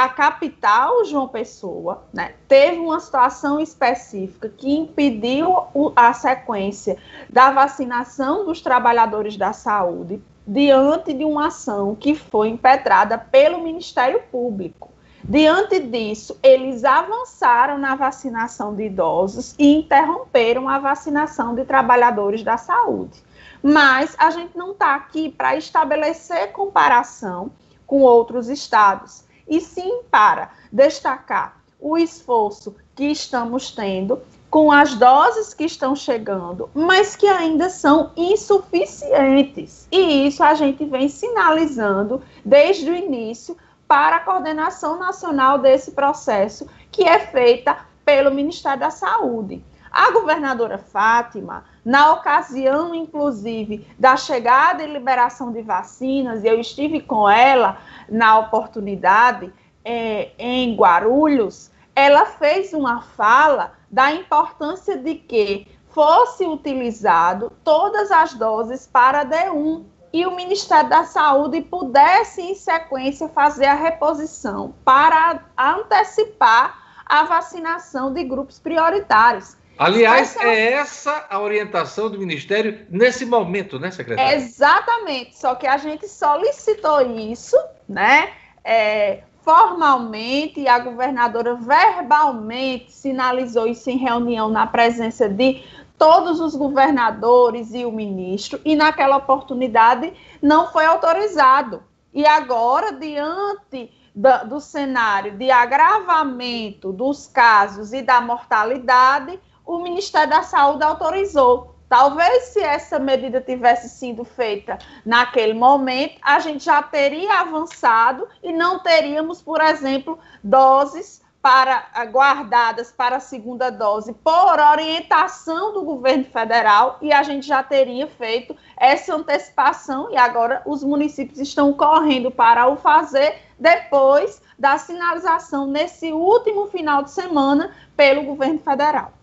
a 0.03 0.07
capital, 0.07 1.03
João 1.03 1.27
Pessoa, 1.27 2.03
né, 2.13 2.33
teve 2.47 2.79
uma 2.79 3.01
situação 3.01 3.59
específica 3.59 4.47
que 4.47 4.73
impediu 4.73 5.53
a 5.93 6.13
sequência 6.13 6.97
da 7.29 7.51
vacinação 7.51 8.45
dos 8.45 8.61
trabalhadores 8.61 9.35
da 9.35 9.51
saúde 9.51 10.21
diante 10.47 11.11
de 11.13 11.25
uma 11.25 11.47
ação 11.47 11.95
que 11.95 12.15
foi 12.15 12.47
impetrada 12.47 13.17
pelo 13.17 13.61
Ministério 13.61 14.21
Público. 14.31 14.89
Diante 15.21 15.81
disso, 15.81 16.39
eles 16.41 16.85
avançaram 16.85 17.77
na 17.77 17.93
vacinação 17.93 18.73
de 18.73 18.83
idosos 18.85 19.53
e 19.59 19.75
interromperam 19.75 20.69
a 20.69 20.79
vacinação 20.79 21.53
de 21.53 21.65
trabalhadores 21.65 22.41
da 22.41 22.55
saúde. 22.55 23.21
Mas 23.61 24.15
a 24.17 24.31
gente 24.31 24.57
não 24.57 24.71
está 24.71 24.95
aqui 24.95 25.29
para 25.29 25.57
estabelecer 25.57 26.53
comparação 26.53 27.51
com 27.85 27.99
outros 27.99 28.47
estados 28.47 29.27
e 29.49 29.59
sim 29.59 30.01
para 30.11 30.51
destacar 30.71 31.57
o 31.79 31.97
esforço 31.97 32.75
que 32.95 33.05
estamos 33.05 33.71
tendo, 33.71 34.21
com 34.49 34.71
as 34.71 34.95
doses 34.95 35.53
que 35.53 35.63
estão 35.63 35.95
chegando, 35.95 36.69
mas 36.73 37.15
que 37.15 37.27
ainda 37.27 37.69
são 37.69 38.11
insuficientes. 38.17 39.87
E 39.91 40.27
isso 40.27 40.43
a 40.43 40.55
gente 40.55 40.83
vem 40.85 41.07
sinalizando 41.07 42.21
desde 42.43 42.89
o 42.89 42.95
início 42.95 43.55
para 43.87 44.17
a 44.17 44.19
coordenação 44.19 44.97
nacional 44.97 45.59
desse 45.59 45.91
processo, 45.91 46.67
que 46.91 47.03
é 47.03 47.19
feita 47.19 47.77
pelo 48.03 48.33
Ministério 48.33 48.79
da 48.79 48.89
Saúde. 48.89 49.63
A 49.91 50.11
governadora 50.11 50.77
Fátima, 50.77 51.63
na 51.83 52.13
ocasião, 52.13 52.93
inclusive, 52.93 53.87
da 53.97 54.15
chegada 54.15 54.83
e 54.83 54.91
liberação 54.91 55.51
de 55.51 55.63
vacinas, 55.63 56.43
eu 56.43 56.59
estive 56.59 57.01
com 57.01 57.27
ela 57.27 57.77
na 58.11 58.39
oportunidade 58.39 59.51
é, 59.83 60.31
em 60.37 60.75
Guarulhos, 60.75 61.71
ela 61.95 62.25
fez 62.25 62.73
uma 62.73 63.01
fala 63.01 63.73
da 63.89 64.11
importância 64.11 64.97
de 64.97 65.15
que 65.15 65.67
fosse 65.89 66.45
utilizado 66.45 67.51
todas 67.63 68.11
as 68.11 68.33
doses 68.33 68.87
para 68.87 69.25
D1 69.25 69.83
e 70.11 70.25
o 70.25 70.35
Ministério 70.35 70.89
da 70.89 71.03
Saúde 71.03 71.61
pudesse, 71.61 72.41
em 72.41 72.55
sequência, 72.55 73.29
fazer 73.29 73.65
a 73.65 73.75
reposição 73.75 74.73
para 74.83 75.43
antecipar 75.57 77.03
a 77.05 77.23
vacinação 77.23 78.13
de 78.13 78.23
grupos 78.23 78.59
prioritários. 78.59 79.55
Aliás, 79.79 80.35
essa... 80.35 80.45
é 80.45 80.73
essa 80.73 81.25
a 81.29 81.39
orientação 81.39 82.09
do 82.09 82.19
Ministério 82.19 82.85
nesse 82.89 83.25
momento, 83.25 83.79
né, 83.79 83.89
secretária? 83.89 84.35
Exatamente. 84.35 85.37
Só 85.37 85.55
que 85.55 85.65
a 85.65 85.77
gente 85.77 86.05
solicitou 86.05 87.17
isso, 87.17 87.55
né? 87.87 88.29
É, 88.61 89.23
formalmente, 89.41 90.67
a 90.67 90.77
governadora 90.79 91.55
verbalmente 91.55 92.91
sinalizou 92.91 93.67
isso 93.67 93.89
em 93.89 93.97
reunião 93.97 94.49
na 94.49 94.67
presença 94.67 95.29
de 95.29 95.63
todos 95.97 96.41
os 96.41 96.55
governadores 96.55 97.73
e 97.73 97.85
o 97.85 97.91
ministro, 97.91 98.59
e 98.65 98.75
naquela 98.75 99.15
oportunidade 99.15 100.13
não 100.41 100.71
foi 100.71 100.85
autorizado. 100.85 101.81
E 102.13 102.25
agora, 102.27 102.91
diante 102.91 103.91
do, 104.13 104.47
do 104.47 104.59
cenário 104.59 105.37
de 105.37 105.49
agravamento 105.49 106.91
dos 106.91 107.27
casos 107.27 107.93
e 107.93 108.01
da 108.01 108.19
mortalidade, 108.19 109.39
o 109.69 109.77
Ministério 109.77 110.31
da 110.31 110.41
Saúde 110.41 110.83
autorizou. 110.83 111.75
Talvez 111.87 112.45
se 112.45 112.59
essa 112.59 112.97
medida 112.97 113.39
tivesse 113.39 113.87
sido 113.87 114.23
feita 114.25 114.79
naquele 115.05 115.53
momento, 115.53 116.17
a 116.23 116.39
gente 116.39 116.63
já 116.65 116.81
teria 116.81 117.41
avançado 117.41 118.27
e 118.41 118.51
não 118.51 118.79
teríamos, 118.79 119.43
por 119.43 119.61
exemplo, 119.61 120.17
doses 120.43 121.21
para 121.39 121.87
eh, 121.95 122.05
guardadas 122.07 122.91
para 122.91 123.17
a 123.17 123.19
segunda 123.19 123.69
dose 123.69 124.11
por 124.11 124.59
orientação 124.59 125.71
do 125.71 125.83
governo 125.83 126.25
federal 126.25 126.97
e 126.99 127.13
a 127.13 127.21
gente 127.21 127.45
já 127.47 127.61
teria 127.61 128.07
feito 128.07 128.57
essa 128.75 129.15
antecipação 129.15 130.09
e 130.11 130.17
agora 130.17 130.63
os 130.65 130.83
municípios 130.83 131.39
estão 131.39 131.71
correndo 131.73 132.31
para 132.31 132.67
o 132.67 132.75
fazer 132.75 133.35
depois 133.57 134.41
da 134.57 134.79
sinalização 134.79 135.67
nesse 135.67 136.11
último 136.11 136.65
final 136.67 137.03
de 137.03 137.11
semana 137.11 137.71
pelo 137.95 138.23
governo 138.23 138.59
federal. 138.59 139.18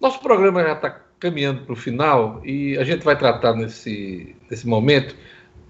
Nosso 0.00 0.18
programa 0.20 0.62
já 0.62 0.72
está 0.72 0.98
caminhando 1.18 1.60
para 1.60 1.74
o 1.74 1.76
final 1.76 2.40
e 2.42 2.78
a 2.78 2.84
gente 2.84 3.04
vai 3.04 3.16
tratar 3.16 3.52
nesse, 3.52 4.34
nesse 4.50 4.66
momento 4.66 5.14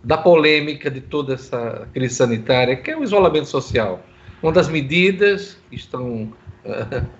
da 0.05 0.17
polêmica 0.17 0.89
de 0.89 1.01
toda 1.01 1.35
essa 1.35 1.89
crise 1.93 2.15
sanitária, 2.15 2.77
que 2.77 2.93
é 2.93 2.97
o 2.97 3.03
isolamento 3.03 3.47
social. 3.47 4.01
Uma 4.41 4.53
das 4.53 4.69
medidas 4.69 5.59
que 5.69 5.75
estão 5.75 6.33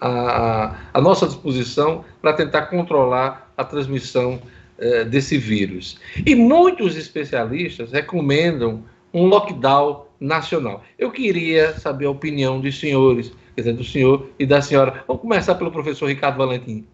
à, 0.00 0.76
à, 0.94 1.00
nossa 1.00 1.26
disposição 1.26 2.04
para 2.22 2.32
tentar 2.32 2.66
controlar 2.66 3.52
a 3.56 3.64
transmissão 3.64 4.40
uh, 4.78 5.04
desse 5.06 5.36
vírus. 5.36 5.98
E 6.24 6.36
muitos 6.36 6.96
especialistas 6.96 7.90
recomendam 7.90 8.84
um 9.12 9.26
lockdown 9.26 10.06
nacional. 10.20 10.84
Eu 10.96 11.10
queria 11.10 11.76
saber 11.78 12.06
a 12.06 12.10
opinião 12.10 12.60
dos 12.60 12.78
senhores 12.78 13.32
quer 13.58 13.62
dizer, 13.62 13.72
do 13.72 13.84
senhor 13.84 14.30
e 14.38 14.46
da 14.46 14.62
senhora. 14.62 15.02
Vamos 15.06 15.20
começar 15.22 15.56
pelo 15.56 15.72
professor 15.72 16.06
Ricardo 16.06 16.38
Valentim. 16.38 16.86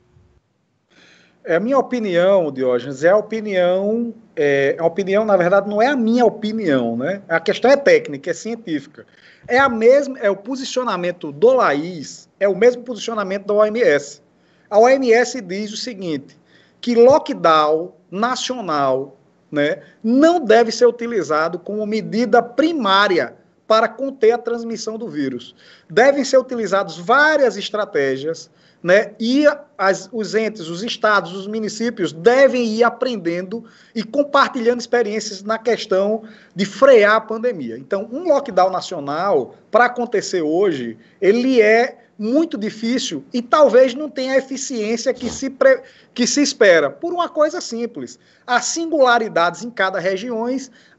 É, 1.44 1.56
a 1.56 1.60
minha 1.60 1.78
opinião, 1.78 2.50
Diógenes, 2.50 3.04
é 3.04 3.10
a 3.10 3.16
opinião, 3.18 4.14
é, 4.34 4.74
a 4.78 4.86
opinião, 4.86 5.26
na 5.26 5.36
verdade, 5.36 5.68
não 5.68 5.82
é 5.82 5.88
a 5.88 5.96
minha 5.96 6.24
opinião, 6.24 6.96
né? 6.96 7.20
A 7.28 7.38
questão 7.38 7.70
é 7.70 7.76
técnica, 7.76 8.30
é 8.30 8.32
científica. 8.32 9.06
É 9.46 9.58
a 9.58 9.68
mesma, 9.68 10.18
é 10.20 10.30
o 10.30 10.36
posicionamento 10.36 11.30
do 11.30 11.52
Laís, 11.52 12.30
é 12.40 12.48
o 12.48 12.56
mesmo 12.56 12.82
posicionamento 12.82 13.44
da 13.44 13.52
OMS. 13.52 14.22
A 14.70 14.78
OMS 14.78 15.42
diz 15.42 15.70
o 15.70 15.76
seguinte, 15.76 16.34
que 16.80 16.94
lockdown 16.94 17.92
nacional, 18.10 19.18
né, 19.52 19.82
não 20.02 20.42
deve 20.42 20.72
ser 20.72 20.86
utilizado 20.86 21.58
como 21.58 21.84
medida 21.84 22.42
primária 22.42 23.36
para 23.66 23.88
conter 23.88 24.32
a 24.32 24.38
transmissão 24.38 24.98
do 24.98 25.08
vírus. 25.08 25.54
Devem 25.88 26.24
ser 26.24 26.38
utilizadas 26.38 26.96
várias 26.98 27.56
estratégias, 27.56 28.50
né? 28.82 29.12
E 29.18 29.46
as, 29.78 30.10
os 30.12 30.34
entes, 30.34 30.68
os 30.68 30.82
estados, 30.82 31.32
os 31.32 31.46
municípios 31.46 32.12
devem 32.12 32.66
ir 32.66 32.84
aprendendo 32.84 33.64
e 33.94 34.02
compartilhando 34.02 34.80
experiências 34.80 35.42
na 35.42 35.58
questão 35.58 36.24
de 36.54 36.66
frear 36.66 37.16
a 37.16 37.20
pandemia. 37.20 37.78
Então, 37.78 38.06
um 38.12 38.24
lockdown 38.24 38.70
nacional, 38.70 39.54
para 39.70 39.86
acontecer 39.86 40.42
hoje, 40.42 40.98
ele 41.18 41.62
é 41.62 42.04
muito 42.18 42.58
difícil 42.58 43.24
e 43.32 43.40
talvez 43.40 43.94
não 43.94 44.08
tenha 44.08 44.34
a 44.34 44.38
eficiência 44.38 45.14
que 45.14 45.30
se, 45.30 45.48
pre... 45.48 45.82
que 46.12 46.26
se 46.26 46.42
espera, 46.42 46.90
por 46.90 47.12
uma 47.12 47.28
coisa 47.28 47.62
simples. 47.62 48.18
Há 48.46 48.60
singularidades 48.60 49.64
em 49.64 49.70
cada 49.70 49.98
região, 49.98 50.46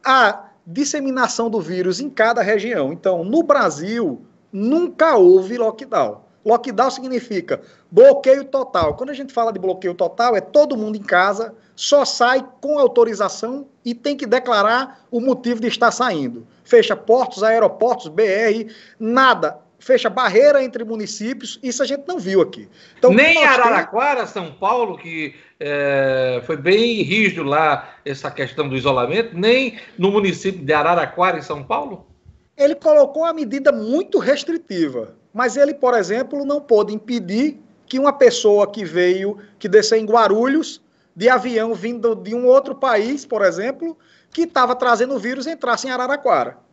há 0.03 0.49
disseminação 0.65 1.49
do 1.49 1.61
vírus 1.61 1.99
em 1.99 2.09
cada 2.09 2.41
região. 2.41 2.91
Então, 2.91 3.23
no 3.23 3.43
Brasil, 3.43 4.25
nunca 4.51 5.15
houve 5.15 5.57
lockdown. 5.57 6.21
Lockdown 6.45 6.91
significa 6.91 7.61
bloqueio 7.91 8.45
total. 8.45 8.95
Quando 8.95 9.09
a 9.09 9.13
gente 9.13 9.33
fala 9.33 9.51
de 9.51 9.59
bloqueio 9.59 9.95
total, 9.95 10.35
é 10.35 10.41
todo 10.41 10.77
mundo 10.77 10.95
em 10.95 11.01
casa, 11.01 11.55
só 11.75 12.05
sai 12.05 12.47
com 12.61 12.77
autorização 12.77 13.67
e 13.83 13.95
tem 13.95 14.15
que 14.15 14.27
declarar 14.27 15.05
o 15.09 15.19
motivo 15.19 15.59
de 15.59 15.67
estar 15.67 15.91
saindo. 15.91 16.45
Fecha 16.63 16.95
portos, 16.95 17.43
aeroportos, 17.43 18.07
BR, 18.07 18.71
nada 18.99 19.59
fecha 19.85 20.09
barreira 20.09 20.63
entre 20.63 20.83
municípios, 20.83 21.59
isso 21.61 21.83
a 21.83 21.85
gente 21.85 22.07
não 22.07 22.17
viu 22.17 22.41
aqui. 22.41 22.67
Então, 22.97 23.13
Nem 23.13 23.45
Araraquara, 23.45 24.23
tem... 24.23 24.33
São 24.33 24.51
Paulo, 24.51 24.97
que 24.97 25.35
é, 25.59 26.41
foi 26.43 26.57
bem 26.57 27.03
rígido 27.03 27.43
lá 27.43 27.93
essa 28.03 28.31
questão 28.31 28.67
do 28.67 28.75
isolamento, 28.75 29.37
nem 29.37 29.77
no 29.95 30.09
município 30.09 30.65
de 30.65 30.73
Araraquara, 30.73 31.37
em 31.37 31.43
São 31.43 31.63
Paulo? 31.63 32.07
Ele 32.57 32.73
colocou 32.73 33.21
uma 33.21 33.33
medida 33.33 33.71
muito 33.71 34.17
restritiva, 34.17 35.15
mas 35.31 35.55
ele, 35.55 35.75
por 35.75 35.93
exemplo, 35.93 36.43
não 36.43 36.59
pôde 36.59 36.91
impedir 36.91 37.59
que 37.85 37.99
uma 37.99 38.11
pessoa 38.11 38.65
que 38.65 38.83
veio, 38.83 39.37
que 39.59 39.69
desceu 39.69 39.99
em 39.99 40.05
Guarulhos, 40.05 40.81
de 41.15 41.29
avião 41.29 41.75
vindo 41.75 42.15
de 42.15 42.33
um 42.33 42.47
outro 42.47 42.73
país, 42.73 43.23
por 43.23 43.43
exemplo, 43.43 43.95
que 44.31 44.41
estava 44.41 44.73
trazendo 44.75 45.13
o 45.13 45.19
vírus, 45.19 45.45
entrasse 45.45 45.85
em 45.85 45.91
Araraquara 45.91 46.64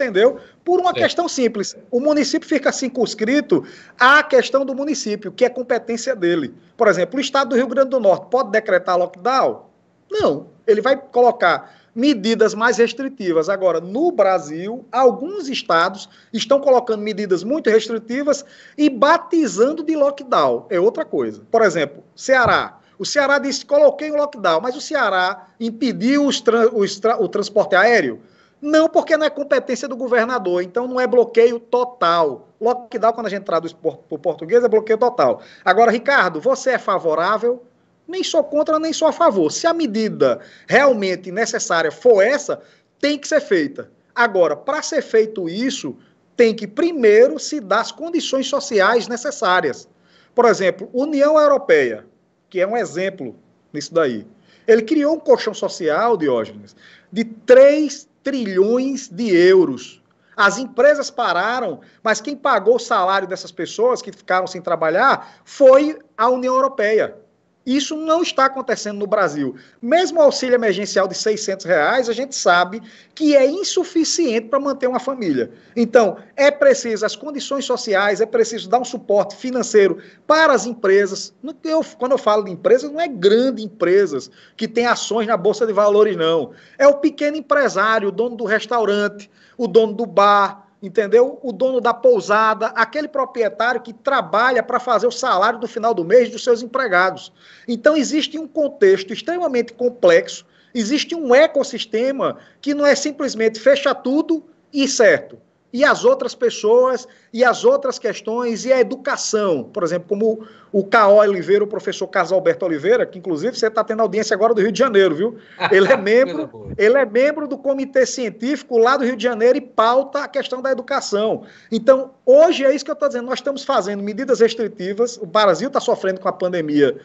entendeu? 0.00 0.38
Por 0.64 0.80
uma 0.80 0.90
é. 0.90 0.94
questão 0.94 1.28
simples. 1.28 1.76
O 1.90 2.00
município 2.00 2.48
fica 2.48 2.72
circunscrito 2.72 3.64
à 3.98 4.22
questão 4.22 4.64
do 4.64 4.74
município, 4.74 5.30
que 5.30 5.44
é 5.44 5.48
competência 5.48 6.16
dele. 6.16 6.54
Por 6.76 6.88
exemplo, 6.88 7.18
o 7.18 7.20
estado 7.20 7.50
do 7.50 7.56
Rio 7.56 7.68
Grande 7.68 7.90
do 7.90 8.00
Norte 8.00 8.26
pode 8.30 8.50
decretar 8.50 8.96
lockdown? 8.96 9.66
Não. 10.10 10.46
Ele 10.66 10.80
vai 10.80 10.96
colocar 10.96 11.74
medidas 11.94 12.54
mais 12.54 12.78
restritivas. 12.78 13.48
Agora, 13.48 13.80
no 13.80 14.12
Brasil, 14.12 14.86
alguns 14.90 15.48
estados 15.48 16.08
estão 16.32 16.60
colocando 16.60 17.02
medidas 17.02 17.42
muito 17.44 17.68
restritivas 17.68 18.44
e 18.78 18.88
batizando 18.88 19.82
de 19.82 19.96
lockdown. 19.96 20.66
É 20.70 20.80
outra 20.80 21.04
coisa. 21.04 21.42
Por 21.50 21.62
exemplo, 21.62 22.02
Ceará. 22.14 22.78
O 22.98 23.04
Ceará 23.04 23.38
disse: 23.38 23.64
coloquei 23.64 24.10
um 24.10 24.16
lockdown, 24.16 24.60
mas 24.60 24.76
o 24.76 24.80
Ceará 24.80 25.48
impediu 25.58 26.26
os 26.26 26.40
tra 26.40 26.68
os 26.74 26.98
tra 27.00 27.20
o 27.20 27.28
transporte 27.28 27.74
aéreo? 27.74 28.20
Não, 28.60 28.88
porque 28.88 29.16
não 29.16 29.24
é 29.24 29.30
competência 29.30 29.88
do 29.88 29.96
governador, 29.96 30.62
então 30.62 30.86
não 30.86 31.00
é 31.00 31.06
bloqueio 31.06 31.58
total. 31.58 32.48
Lockdown, 32.60 33.12
quando 33.12 33.26
a 33.26 33.30
gente 33.30 33.44
traduz 33.44 33.72
para 33.72 33.90
o 34.10 34.18
português, 34.18 34.62
é 34.62 34.68
bloqueio 34.68 34.98
total. 34.98 35.40
Agora, 35.64 35.90
Ricardo, 35.90 36.40
você 36.40 36.72
é 36.72 36.78
favorável? 36.78 37.64
Nem 38.06 38.22
sou 38.22 38.44
contra, 38.44 38.78
nem 38.78 38.92
sou 38.92 39.08
a 39.08 39.12
favor. 39.12 39.50
Se 39.50 39.66
a 39.66 39.72
medida 39.72 40.40
realmente 40.66 41.30
necessária 41.30 41.90
for 41.90 42.20
essa, 42.20 42.60
tem 43.00 43.18
que 43.18 43.26
ser 43.26 43.40
feita. 43.40 43.90
Agora, 44.14 44.54
para 44.54 44.82
ser 44.82 45.00
feito 45.00 45.48
isso, 45.48 45.96
tem 46.36 46.54
que 46.54 46.66
primeiro 46.66 47.38
se 47.38 47.60
dar 47.60 47.80
as 47.80 47.92
condições 47.92 48.46
sociais 48.46 49.08
necessárias. 49.08 49.88
Por 50.34 50.44
exemplo, 50.44 50.90
União 50.92 51.38
Europeia, 51.38 52.04
que 52.50 52.60
é 52.60 52.66
um 52.66 52.76
exemplo 52.76 53.34
nisso 53.72 53.94
daí. 53.94 54.26
Ele 54.66 54.82
criou 54.82 55.14
um 55.14 55.20
colchão 55.20 55.54
social, 55.54 56.16
Diógenes, 56.16 56.76
de 57.10 57.24
3 57.24 58.09
trilhões 58.22 59.08
de 59.08 59.34
euros. 59.34 60.00
As 60.36 60.58
empresas 60.58 61.10
pararam, 61.10 61.80
mas 62.02 62.20
quem 62.20 62.36
pagou 62.36 62.76
o 62.76 62.80
salário 62.80 63.28
dessas 63.28 63.52
pessoas 63.52 64.00
que 64.00 64.12
ficaram 64.12 64.46
sem 64.46 64.62
trabalhar 64.62 65.40
foi 65.44 65.98
a 66.16 66.28
União 66.28 66.54
Europeia. 66.54 67.16
Isso 67.64 67.94
não 67.94 68.22
está 68.22 68.46
acontecendo 68.46 68.98
no 68.98 69.06
Brasil. 69.06 69.54
Mesmo 69.82 70.18
o 70.18 70.22
auxílio 70.22 70.54
emergencial 70.54 71.06
de 71.06 71.14
600 71.14 71.66
reais, 71.66 72.08
a 72.08 72.12
gente 72.12 72.34
sabe 72.34 72.82
que 73.14 73.36
é 73.36 73.46
insuficiente 73.46 74.48
para 74.48 74.58
manter 74.58 74.86
uma 74.86 74.98
família. 74.98 75.50
Então, 75.76 76.16
é 76.36 76.50
preciso 76.50 77.04
as 77.04 77.14
condições 77.14 77.66
sociais, 77.66 78.20
é 78.20 78.26
preciso 78.26 78.68
dar 78.68 78.80
um 78.80 78.84
suporte 78.84 79.36
financeiro 79.36 79.98
para 80.26 80.54
as 80.54 80.64
empresas. 80.64 81.34
Eu, 81.62 81.84
quando 81.98 82.12
eu 82.12 82.18
falo 82.18 82.44
de 82.44 82.50
empresas, 82.50 82.90
não 82.90 83.00
é 83.00 83.06
grande 83.06 83.62
empresas 83.62 84.30
que 84.56 84.66
têm 84.66 84.86
ações 84.86 85.26
na 85.26 85.36
Bolsa 85.36 85.66
de 85.66 85.72
Valores, 85.72 86.16
não. 86.16 86.52
É 86.78 86.88
o 86.88 86.96
pequeno 86.96 87.36
empresário, 87.36 88.08
o 88.08 88.12
dono 88.12 88.36
do 88.36 88.44
restaurante, 88.44 89.30
o 89.58 89.68
dono 89.68 89.92
do 89.92 90.06
bar, 90.06 90.69
entendeu? 90.82 91.38
O 91.42 91.52
dono 91.52 91.80
da 91.80 91.92
pousada, 91.92 92.68
aquele 92.68 93.08
proprietário 93.08 93.80
que 93.80 93.92
trabalha 93.92 94.62
para 94.62 94.80
fazer 94.80 95.06
o 95.06 95.12
salário 95.12 95.58
do 95.58 95.68
final 95.68 95.92
do 95.92 96.04
mês 96.04 96.30
dos 96.30 96.42
seus 96.42 96.62
empregados. 96.62 97.32
Então 97.68 97.96
existe 97.96 98.38
um 98.38 98.48
contexto 98.48 99.12
extremamente 99.12 99.72
complexo, 99.72 100.46
existe 100.74 101.14
um 101.14 101.34
ecossistema 101.34 102.38
que 102.60 102.74
não 102.74 102.86
é 102.86 102.94
simplesmente 102.94 103.60
fecha 103.60 103.94
tudo 103.94 104.44
e 104.72 104.88
certo 104.88 105.38
e 105.72 105.84
as 105.84 106.04
outras 106.04 106.34
pessoas, 106.34 107.06
e 107.32 107.44
as 107.44 107.64
outras 107.64 107.98
questões, 107.98 108.64
e 108.64 108.72
a 108.72 108.80
educação. 108.80 109.64
Por 109.64 109.82
exemplo, 109.82 110.08
como 110.08 110.46
o 110.72 110.84
K.O. 110.84 111.16
Oliveira, 111.16 111.64
o 111.64 111.66
professor 111.66 112.06
Carlos 112.08 112.32
Alberto 112.32 112.64
Oliveira, 112.64 113.06
que 113.06 113.18
inclusive 113.18 113.56
você 113.56 113.66
está 113.66 113.82
tendo 113.82 114.02
audiência 114.02 114.34
agora 114.34 114.54
do 114.54 114.60
Rio 114.60 114.72
de 114.72 114.78
Janeiro, 114.78 115.14
viu? 115.14 115.36
Ele 115.70 115.92
é 115.92 115.96
membro, 115.98 116.72
ele 116.76 116.98
é 116.98 117.04
membro 117.04 117.46
do 117.46 117.58
comitê 117.58 118.04
científico 118.06 118.78
lá 118.78 118.96
do 118.96 119.04
Rio 119.04 119.16
de 119.16 119.22
Janeiro 119.22 119.58
e 119.58 119.60
pauta 119.60 120.24
a 120.24 120.28
questão 120.28 120.60
da 120.60 120.70
educação. 120.70 121.44
Então, 121.70 122.12
hoje 122.24 122.64
é 122.64 122.74
isso 122.74 122.84
que 122.84 122.90
eu 122.90 122.94
estou 122.94 123.08
dizendo, 123.08 123.26
nós 123.26 123.38
estamos 123.38 123.64
fazendo 123.64 124.02
medidas 124.02 124.40
restritivas, 124.40 125.16
o 125.16 125.26
Brasil 125.26 125.68
está 125.68 125.80
sofrendo 125.80 126.20
com 126.20 126.28
a 126.28 126.32
pandemia 126.32 126.96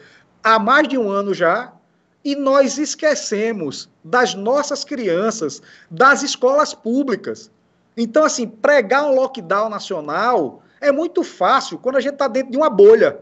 há 0.46 0.60
mais 0.60 0.86
de 0.86 0.96
um 0.96 1.10
ano 1.10 1.34
já, 1.34 1.72
e 2.24 2.36
nós 2.36 2.78
esquecemos 2.78 3.88
das 4.02 4.34
nossas 4.34 4.84
crianças, 4.84 5.60
das 5.90 6.22
escolas 6.22 6.72
públicas. 6.72 7.50
Então, 7.96 8.24
assim, 8.24 8.46
pregar 8.46 9.06
um 9.06 9.14
lockdown 9.14 9.70
nacional 9.70 10.62
é 10.80 10.92
muito 10.92 11.22
fácil 11.22 11.78
quando 11.78 11.96
a 11.96 12.00
gente 12.00 12.12
está 12.12 12.28
dentro 12.28 12.50
de 12.50 12.58
uma 12.58 12.68
bolha. 12.68 13.20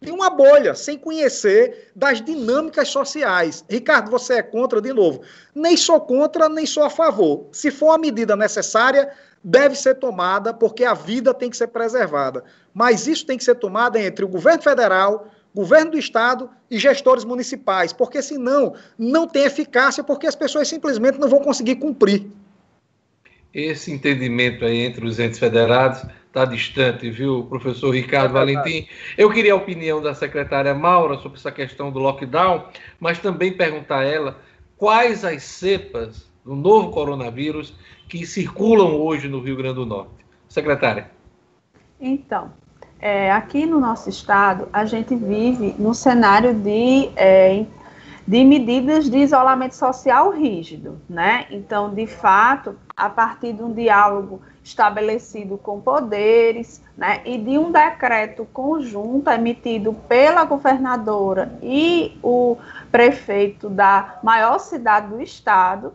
De 0.00 0.10
uma 0.10 0.30
bolha, 0.30 0.74
sem 0.74 0.98
conhecer 0.98 1.90
das 1.94 2.22
dinâmicas 2.22 2.88
sociais. 2.88 3.64
Ricardo, 3.68 4.10
você 4.10 4.34
é 4.34 4.42
contra, 4.42 4.80
de 4.80 4.92
novo. 4.92 5.20
Nem 5.54 5.76
sou 5.76 6.00
contra, 6.00 6.48
nem 6.48 6.64
sou 6.64 6.82
a 6.82 6.90
favor. 6.90 7.46
Se 7.52 7.70
for 7.70 7.86
uma 7.86 7.98
medida 7.98 8.34
necessária, 8.36 9.10
deve 9.44 9.74
ser 9.74 9.96
tomada, 9.96 10.54
porque 10.54 10.84
a 10.84 10.94
vida 10.94 11.34
tem 11.34 11.50
que 11.50 11.56
ser 11.56 11.68
preservada. 11.68 12.44
Mas 12.72 13.06
isso 13.06 13.26
tem 13.26 13.36
que 13.36 13.44
ser 13.44 13.56
tomado 13.56 13.96
entre 13.96 14.24
o 14.24 14.28
governo 14.28 14.62
federal, 14.62 15.28
governo 15.54 15.92
do 15.92 15.98
estado 15.98 16.50
e 16.70 16.78
gestores 16.78 17.24
municipais, 17.24 17.92
porque 17.92 18.22
senão 18.22 18.74
não 18.98 19.26
tem 19.26 19.44
eficácia, 19.44 20.04
porque 20.04 20.26
as 20.26 20.36
pessoas 20.36 20.68
simplesmente 20.68 21.18
não 21.18 21.28
vão 21.28 21.40
conseguir 21.40 21.76
cumprir 21.76 22.30
esse 23.56 23.90
entendimento 23.90 24.66
aí 24.66 24.80
entre 24.80 25.06
os 25.06 25.18
entes 25.18 25.38
federados 25.38 26.04
está 26.26 26.44
distante, 26.44 27.08
viu, 27.10 27.44
professor 27.44 27.94
Ricardo 27.94 28.36
é 28.36 28.40
Valentim? 28.40 28.86
Eu 29.16 29.30
queria 29.30 29.54
a 29.54 29.56
opinião 29.56 30.02
da 30.02 30.14
secretária 30.14 30.74
Maura 30.74 31.16
sobre 31.16 31.38
essa 31.38 31.50
questão 31.50 31.90
do 31.90 31.98
lockdown, 31.98 32.66
mas 33.00 33.18
também 33.18 33.50
perguntar 33.50 34.00
a 34.00 34.04
ela 34.04 34.38
quais 34.76 35.24
as 35.24 35.42
cepas 35.42 36.30
do 36.44 36.54
novo 36.54 36.90
coronavírus 36.90 37.74
que 38.10 38.26
circulam 38.26 38.94
hoje 39.00 39.26
no 39.26 39.40
Rio 39.40 39.56
Grande 39.56 39.76
do 39.76 39.86
Norte. 39.86 40.26
Secretária. 40.46 41.10
Então, 41.98 42.52
é, 43.00 43.32
aqui 43.32 43.64
no 43.64 43.80
nosso 43.80 44.10
estado, 44.10 44.68
a 44.70 44.84
gente 44.84 45.16
vive 45.16 45.74
no 45.78 45.94
cenário 45.94 46.52
de 46.52 47.10
é, 47.16 47.64
de 48.26 48.44
medidas 48.44 49.08
de 49.08 49.18
isolamento 49.18 49.74
social 49.74 50.30
rígido, 50.30 51.00
né? 51.08 51.46
Então, 51.50 51.94
de 51.94 52.06
fato, 52.06 52.76
a 52.96 53.10
partir 53.10 53.52
de 53.52 53.62
um 53.62 53.72
diálogo 53.72 54.40
estabelecido 54.64 55.58
com 55.58 55.80
poderes, 55.80 56.82
né, 56.96 57.20
e 57.26 57.36
de 57.36 57.58
um 57.58 57.70
decreto 57.70 58.46
conjunto 58.52 59.28
emitido 59.28 59.92
pela 60.08 60.44
governadora 60.44 61.58
e 61.62 62.18
o 62.22 62.56
prefeito 62.90 63.68
da 63.68 64.18
maior 64.22 64.58
cidade 64.58 65.08
do 65.08 65.20
estado, 65.20 65.92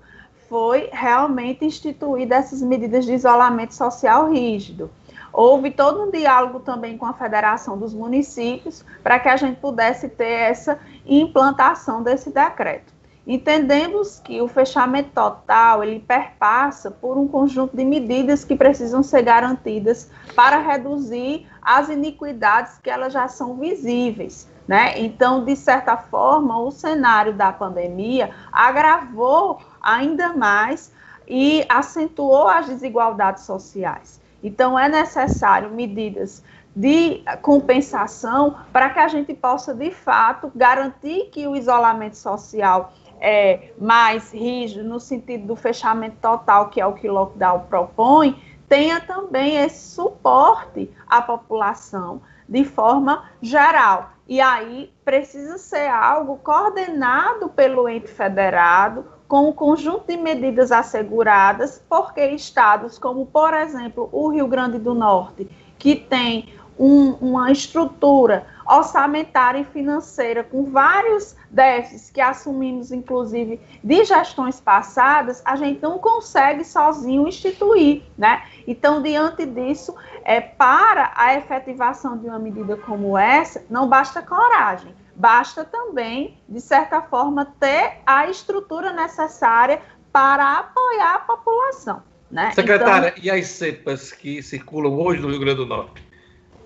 foi 0.47 0.89
realmente 0.91 1.65
instituída 1.65 2.35
essas 2.35 2.61
medidas 2.61 3.05
de 3.05 3.13
isolamento 3.13 3.73
social 3.73 4.31
rígido. 4.31 4.91
Houve 5.33 5.71
todo 5.71 6.03
um 6.03 6.11
diálogo 6.11 6.59
também 6.59 6.97
com 6.97 7.05
a 7.05 7.13
Federação 7.13 7.77
dos 7.77 7.93
Municípios 7.93 8.85
para 9.01 9.17
que 9.17 9.29
a 9.29 9.37
gente 9.37 9.59
pudesse 9.59 10.09
ter 10.09 10.25
essa 10.25 10.77
implantação 11.05 12.03
desse 12.03 12.29
decreto. 12.29 13.00
Entendemos 13.31 14.19
que 14.19 14.41
o 14.41 14.47
fechamento 14.49 15.11
total 15.11 15.81
ele 15.81 16.01
perpassa 16.01 16.91
por 16.91 17.17
um 17.17 17.29
conjunto 17.29 17.77
de 17.77 17.85
medidas 17.85 18.43
que 18.43 18.57
precisam 18.57 19.01
ser 19.01 19.21
garantidas 19.21 20.11
para 20.35 20.59
reduzir 20.59 21.47
as 21.61 21.87
iniquidades 21.87 22.77
que 22.79 22.89
elas 22.89 23.13
já 23.13 23.29
são 23.29 23.55
visíveis. 23.55 24.49
Né? 24.67 24.99
Então, 24.99 25.45
de 25.45 25.55
certa 25.55 25.95
forma, 25.95 26.59
o 26.59 26.71
cenário 26.71 27.31
da 27.31 27.53
pandemia 27.53 28.31
agravou 28.51 29.61
ainda 29.81 30.33
mais 30.33 30.91
e 31.25 31.65
acentuou 31.69 32.49
as 32.49 32.65
desigualdades 32.65 33.45
sociais. 33.45 34.19
Então, 34.43 34.77
é 34.77 34.89
necessário 34.89 35.69
medidas 35.69 36.43
de 36.75 37.23
compensação 37.41 38.57
para 38.71 38.89
que 38.89 38.99
a 38.99 39.07
gente 39.07 39.33
possa, 39.33 39.73
de 39.73 39.91
fato, 39.91 40.51
garantir 40.53 41.29
que 41.31 41.47
o 41.47 41.55
isolamento 41.55 42.17
social 42.17 42.93
é 43.21 43.71
mais 43.77 44.33
rígido, 44.33 44.83
no 44.83 44.99
sentido 44.99 45.45
do 45.45 45.55
fechamento 45.55 46.17
total, 46.19 46.69
que 46.69 46.81
é 46.81 46.85
o 46.85 46.93
que 46.93 47.07
o 47.07 47.13
lockdown 47.13 47.67
propõe, 47.69 48.41
tenha 48.67 48.99
também 48.99 49.57
esse 49.57 49.93
suporte 49.93 50.89
à 51.07 51.21
população 51.21 52.21
de 52.49 52.65
forma 52.65 53.29
geral. 53.41 54.11
E 54.27 54.41
aí 54.41 54.91
precisa 55.05 55.57
ser 55.57 55.89
algo 55.89 56.37
coordenado 56.37 57.49
pelo 57.49 57.87
ente 57.87 58.07
federado, 58.07 59.05
com 59.27 59.47
um 59.47 59.53
conjunto 59.53 60.07
de 60.07 60.17
medidas 60.17 60.71
asseguradas, 60.71 61.81
porque 61.87 62.25
estados 62.31 62.97
como, 62.97 63.25
por 63.25 63.53
exemplo, 63.53 64.09
o 64.11 64.27
Rio 64.29 64.47
Grande 64.47 64.77
do 64.77 64.93
Norte, 64.93 65.49
que 65.77 65.95
tem 65.95 66.53
um, 66.81 67.11
uma 67.21 67.51
estrutura 67.51 68.47
orçamentária 68.65 69.59
e 69.59 69.65
financeira 69.65 70.43
com 70.43 70.71
vários 70.71 71.35
déficits 71.51 72.09
que 72.09 72.19
assumimos, 72.19 72.91
inclusive, 72.91 73.61
de 73.83 74.03
gestões 74.03 74.59
passadas, 74.59 75.43
a 75.45 75.55
gente 75.55 75.79
não 75.79 75.99
consegue 75.99 76.63
sozinho 76.63 77.27
instituir, 77.27 78.01
né? 78.17 78.43
Então, 78.65 78.99
diante 78.99 79.45
disso, 79.45 79.93
é, 80.23 80.41
para 80.41 81.11
a 81.15 81.35
efetivação 81.35 82.17
de 82.17 82.25
uma 82.25 82.39
medida 82.39 82.75
como 82.75 83.15
essa, 83.15 83.63
não 83.69 83.87
basta 83.87 84.23
coragem, 84.23 84.95
basta 85.15 85.63
também, 85.63 86.35
de 86.49 86.59
certa 86.59 86.99
forma, 86.99 87.45
ter 87.59 87.99
a 88.07 88.27
estrutura 88.27 88.91
necessária 88.91 89.79
para 90.11 90.57
apoiar 90.57 91.13
a 91.13 91.19
população. 91.19 92.01
Né? 92.31 92.51
Secretária, 92.55 93.09
então, 93.09 93.23
e 93.23 93.29
as 93.29 93.47
cepas 93.49 94.11
que 94.11 94.41
circulam 94.41 94.97
hoje 94.99 95.21
no 95.21 95.29
Rio 95.29 95.39
Grande 95.39 95.57
do 95.57 95.65
Norte? 95.67 96.10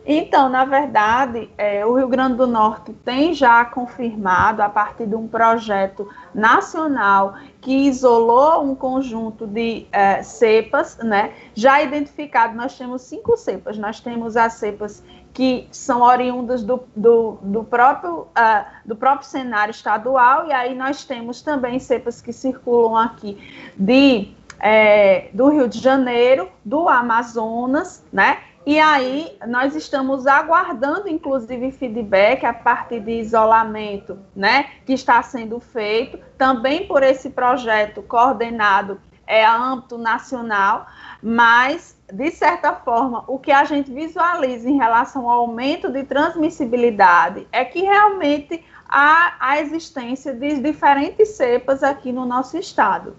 Então, 0.06 0.50
na 0.50 0.66
verdade, 0.66 1.50
é, 1.58 1.84
o 1.84 1.96
Rio 1.96 2.08
Grande 2.08 2.36
do 2.36 2.46
Norte 2.46 2.94
tem 3.04 3.34
já 3.34 3.66
confirmado, 3.66 4.62
a 4.62 4.70
partir 4.70 5.08
de 5.08 5.16
um 5.16 5.28
projeto 5.28 6.08
nacional 6.34 7.36
que 7.60 7.88
isolou 7.88 8.64
um 8.64 8.76
conjunto 8.76 9.48
de 9.48 9.88
é, 9.92 10.22
cepas, 10.22 11.00
né? 11.00 11.34
Já 11.56 11.82
identificado, 11.82 12.56
nós 12.56 12.78
temos 12.78 13.02
cinco 13.02 13.36
cepas. 13.36 13.80
Nós 13.80 14.00
temos 14.00 14.38
as 14.38 14.54
cepas 14.54 15.04
que 15.34 15.68
são 15.72 16.02
oriundas 16.02 16.64
do, 16.64 16.84
do, 16.96 17.40
do, 17.42 17.64
próprio, 17.64 18.22
uh, 18.22 18.66
do 18.86 18.96
próprio 18.96 19.28
cenário 19.28 19.72
estadual, 19.72 20.48
e 20.48 20.54
aí 20.54 20.74
nós 20.74 21.04
temos 21.04 21.42
também 21.42 21.78
cepas 21.78 22.22
que 22.22 22.32
circulam 22.32 22.96
aqui 22.96 23.38
de, 23.76 24.30
é, 24.62 25.30
do 25.34 25.50
Rio 25.50 25.68
de 25.68 25.80
Janeiro, 25.80 26.50
do 26.64 26.88
Amazonas, 26.88 28.02
né? 28.14 28.38
E 28.66 28.80
aí 28.80 29.38
nós 29.48 29.76
estamos 29.76 30.26
aguardando, 30.26 31.08
inclusive, 31.08 31.72
feedback 31.72 32.46
a 32.46 32.54
partir 32.54 33.00
de 33.00 33.12
isolamento, 33.12 34.18
né, 34.36 34.72
que 34.86 34.94
está 34.94 35.22
sendo 35.22 35.60
feito, 35.60 36.18
também 36.38 36.88
por 36.88 37.04
esse 37.04 37.30
projeto 37.30 38.02
coordenado 38.02 39.00
é 39.28 39.44
a 39.44 39.56
âmbito 39.56 39.98
nacional, 39.98 40.88
mas 41.22 41.96
de 42.12 42.30
certa 42.32 42.74
forma, 42.74 43.24
o 43.28 43.40
que 43.40 43.52
a 43.52 43.64
gente 43.64 43.92
visualiza 43.92 44.70
em 44.70 44.78
relação 44.78 45.30
ao 45.30 45.42
aumento 45.42 45.92
de 45.92 46.04
transmissibilidade 46.04 47.48
é 47.52 47.66
que 47.66 47.82
realmente 47.82 48.64
há 48.88 49.36
a 49.40 49.60
existência 49.60 50.34
de 50.34 50.60
diferentes 50.60 51.30
cepas 51.30 51.82
aqui 51.82 52.12
no 52.12 52.26
nosso 52.26 52.58
estado. 52.58 53.16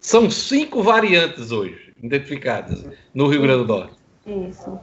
São 0.00 0.30
cinco 0.30 0.82
variantes 0.82 1.52
hoje 1.52 1.92
identificadas 2.02 2.84
no 3.14 3.28
Rio 3.28 3.42
Grande 3.42 3.64
do 3.64 3.68
Norte. 3.68 4.01
Isso. 4.26 4.78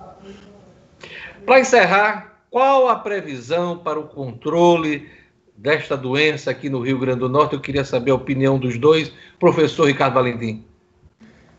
Para 1.46 1.60
encerrar, 1.60 2.42
qual 2.50 2.90
a 2.90 2.96
previsão 2.96 3.78
para 3.78 4.00
o 4.00 4.08
controle 4.08 5.10
desta 5.56 5.96
doença 5.96 6.52
aqui 6.52 6.70
no 6.70 6.82
Rio 6.82 7.00
Grande 7.00 7.20
do 7.20 7.30
Norte? 7.30 7.54
Eu 7.54 7.62
queria 7.62 7.86
saber 7.86 8.12
a 8.12 8.16
opinião 8.16 8.58
dos 8.58 8.78
dois. 8.78 9.12
Professor 9.40 9.86
Ricardo 9.86 10.16
Valentim. 10.16 10.66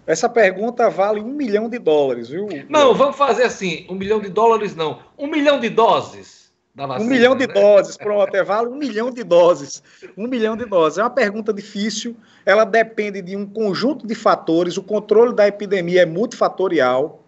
Essa 0.07 0.29
pergunta 0.29 0.91
vale 0.91 1.21
um 1.21 1.33
milhão 1.33 1.69
de 1.69 1.79
dólares, 1.79 2.29
viu? 2.29 2.49
Não, 2.69 2.95
vamos 2.95 3.17
fazer 3.17 3.45
assim: 3.45 3.87
um 3.89 3.95
milhão 3.95 4.21
de 4.21 4.29
dólares 4.29 4.75
não, 4.75 4.99
um 5.17 5.29
milhão 5.29 5.61
de 5.61 5.69
doses 5.69 6.41
da 6.75 6.87
vacina. 6.87 7.07
Um 7.07 7.09
milhão 7.09 7.37
de 7.37 7.47
né? 7.47 7.55
doses, 7.55 7.97
pronto, 7.97 8.35
é, 8.35 8.43
vale 8.43 8.69
um 8.69 8.77
milhão 8.77 9.11
de 9.11 9.23
doses. 9.23 9.83
Um 10.17 10.27
milhão 10.27 10.57
de 10.57 10.65
doses. 10.65 10.99
É 10.99 11.03
uma 11.03 11.11
pergunta 11.11 11.53
difícil, 11.53 12.17
ela 12.45 12.65
depende 12.65 13.23
de 13.23 13.37
um 13.37 13.47
conjunto 13.47 14.07
de 14.07 14.15
fatores, 14.15 14.77
o 14.77 14.83
controle 14.83 15.35
da 15.35 15.47
epidemia 15.47 16.03
é 16.03 16.07
multifatorial, 16.07 17.20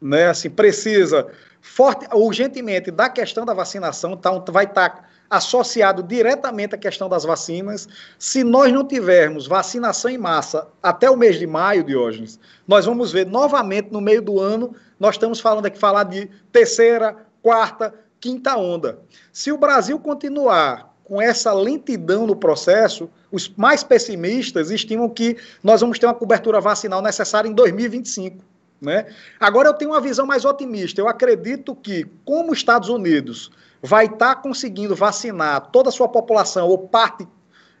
né? 0.00 0.28
Assim, 0.28 0.50
precisa 0.50 1.26
forte, 1.60 2.06
urgentemente 2.12 2.90
da 2.90 3.08
questão 3.08 3.44
da 3.44 3.54
vacinação, 3.54 4.12
então 4.12 4.42
vai 4.48 4.64
estar 4.64 4.90
tá 4.90 5.04
associado 5.28 6.02
diretamente 6.02 6.74
à 6.74 6.78
questão 6.78 7.08
das 7.08 7.24
vacinas. 7.24 7.88
Se 8.18 8.42
nós 8.42 8.72
não 8.72 8.84
tivermos 8.84 9.46
vacinação 9.46 10.10
em 10.10 10.18
massa 10.18 10.66
até 10.82 11.08
o 11.08 11.16
mês 11.16 11.38
de 11.38 11.46
maio, 11.46 11.84
Diógenes, 11.84 12.40
nós 12.66 12.86
vamos 12.86 13.12
ver 13.12 13.26
novamente 13.26 13.92
no 13.92 14.00
meio 14.00 14.20
do 14.20 14.40
ano, 14.40 14.74
nós 14.98 15.14
estamos 15.14 15.38
falando 15.38 15.66
aqui 15.66 15.78
falar 15.78 16.04
de 16.04 16.28
terceira, 16.50 17.16
quarta, 17.42 17.94
quinta 18.18 18.56
onda. 18.56 18.98
Se 19.32 19.52
o 19.52 19.58
Brasil 19.58 19.98
continuar 20.00 20.90
com 21.04 21.20
essa 21.20 21.52
lentidão 21.52 22.26
no 22.26 22.36
processo, 22.36 23.08
os 23.32 23.48
mais 23.56 23.82
pessimistas 23.82 24.70
estimam 24.70 25.08
que 25.08 25.36
nós 25.62 25.80
vamos 25.80 25.98
ter 25.98 26.06
uma 26.06 26.14
cobertura 26.14 26.60
vacinal 26.60 27.02
necessária 27.02 27.48
em 27.48 27.52
2025. 27.52 28.44
Né? 28.80 29.06
Agora 29.38 29.68
eu 29.68 29.74
tenho 29.74 29.90
uma 29.90 30.00
visão 30.00 30.24
mais 30.24 30.44
otimista. 30.44 31.00
Eu 31.00 31.08
acredito 31.08 31.74
que, 31.74 32.06
como 32.24 32.52
os 32.52 32.58
Estados 32.58 32.88
Unidos 32.88 33.50
vai 33.82 34.06
estar 34.06 34.34
tá 34.34 34.36
conseguindo 34.36 34.94
vacinar 34.94 35.70
toda 35.70 35.88
a 35.88 35.92
sua 35.92 36.08
população, 36.08 36.68
ou 36.68 36.78
parte 36.78 37.26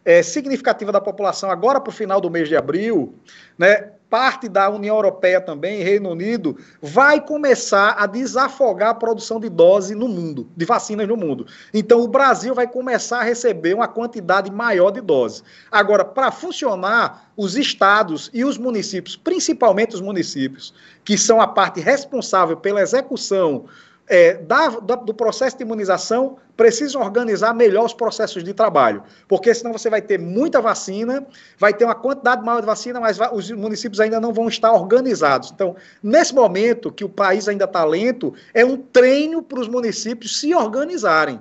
é, 0.04 0.22
significativa 0.22 0.92
da 0.92 1.00
população, 1.00 1.50
agora 1.50 1.80
para 1.80 1.90
o 1.90 1.92
final 1.92 2.20
do 2.20 2.30
mês 2.30 2.48
de 2.48 2.56
abril, 2.56 3.14
né, 3.58 3.92
parte 4.10 4.48
da 4.48 4.68
União 4.68 4.96
Europeia 4.96 5.40
também, 5.40 5.84
Reino 5.84 6.10
Unido, 6.10 6.58
vai 6.82 7.20
começar 7.20 7.94
a 7.96 8.06
desafogar 8.06 8.90
a 8.90 8.94
produção 8.94 9.38
de 9.38 9.48
doses 9.48 9.96
no 9.96 10.08
mundo, 10.08 10.48
de 10.56 10.64
vacinas 10.64 11.06
no 11.06 11.16
mundo. 11.16 11.46
Então, 11.72 12.00
o 12.00 12.08
Brasil 12.08 12.52
vai 12.52 12.66
começar 12.66 13.20
a 13.20 13.22
receber 13.22 13.72
uma 13.72 13.86
quantidade 13.86 14.50
maior 14.50 14.90
de 14.90 15.00
doses. 15.00 15.44
Agora, 15.70 16.04
para 16.04 16.32
funcionar, 16.32 17.30
os 17.36 17.56
estados 17.56 18.28
e 18.34 18.44
os 18.44 18.58
municípios, 18.58 19.16
principalmente 19.16 19.94
os 19.94 20.00
municípios, 20.00 20.74
que 21.04 21.16
são 21.16 21.40
a 21.40 21.46
parte 21.46 21.80
responsável 21.80 22.56
pela 22.56 22.82
execução 22.82 23.64
é, 24.10 24.34
da, 24.34 24.68
da, 24.70 24.96
do 24.96 25.14
processo 25.14 25.56
de 25.56 25.62
imunização 25.62 26.36
precisam 26.56 27.00
organizar 27.00 27.54
melhor 27.54 27.84
os 27.84 27.94
processos 27.94 28.42
de 28.42 28.52
trabalho, 28.52 29.04
porque 29.28 29.54
senão 29.54 29.72
você 29.72 29.88
vai 29.88 30.02
ter 30.02 30.18
muita 30.18 30.60
vacina, 30.60 31.24
vai 31.56 31.72
ter 31.72 31.84
uma 31.84 31.94
quantidade 31.94 32.44
maior 32.44 32.58
de 32.60 32.66
vacina, 32.66 32.98
mas 32.98 33.16
vai, 33.16 33.32
os 33.32 33.48
municípios 33.52 34.00
ainda 34.00 34.20
não 34.20 34.32
vão 34.32 34.48
estar 34.48 34.72
organizados. 34.72 35.52
Então, 35.52 35.76
nesse 36.02 36.34
momento 36.34 36.90
que 36.90 37.04
o 37.04 37.08
país 37.08 37.46
ainda 37.46 37.66
está 37.66 37.84
lento, 37.84 38.34
é 38.52 38.64
um 38.64 38.76
treino 38.76 39.44
para 39.44 39.60
os 39.60 39.68
municípios 39.68 40.40
se 40.40 40.52
organizarem, 40.52 41.40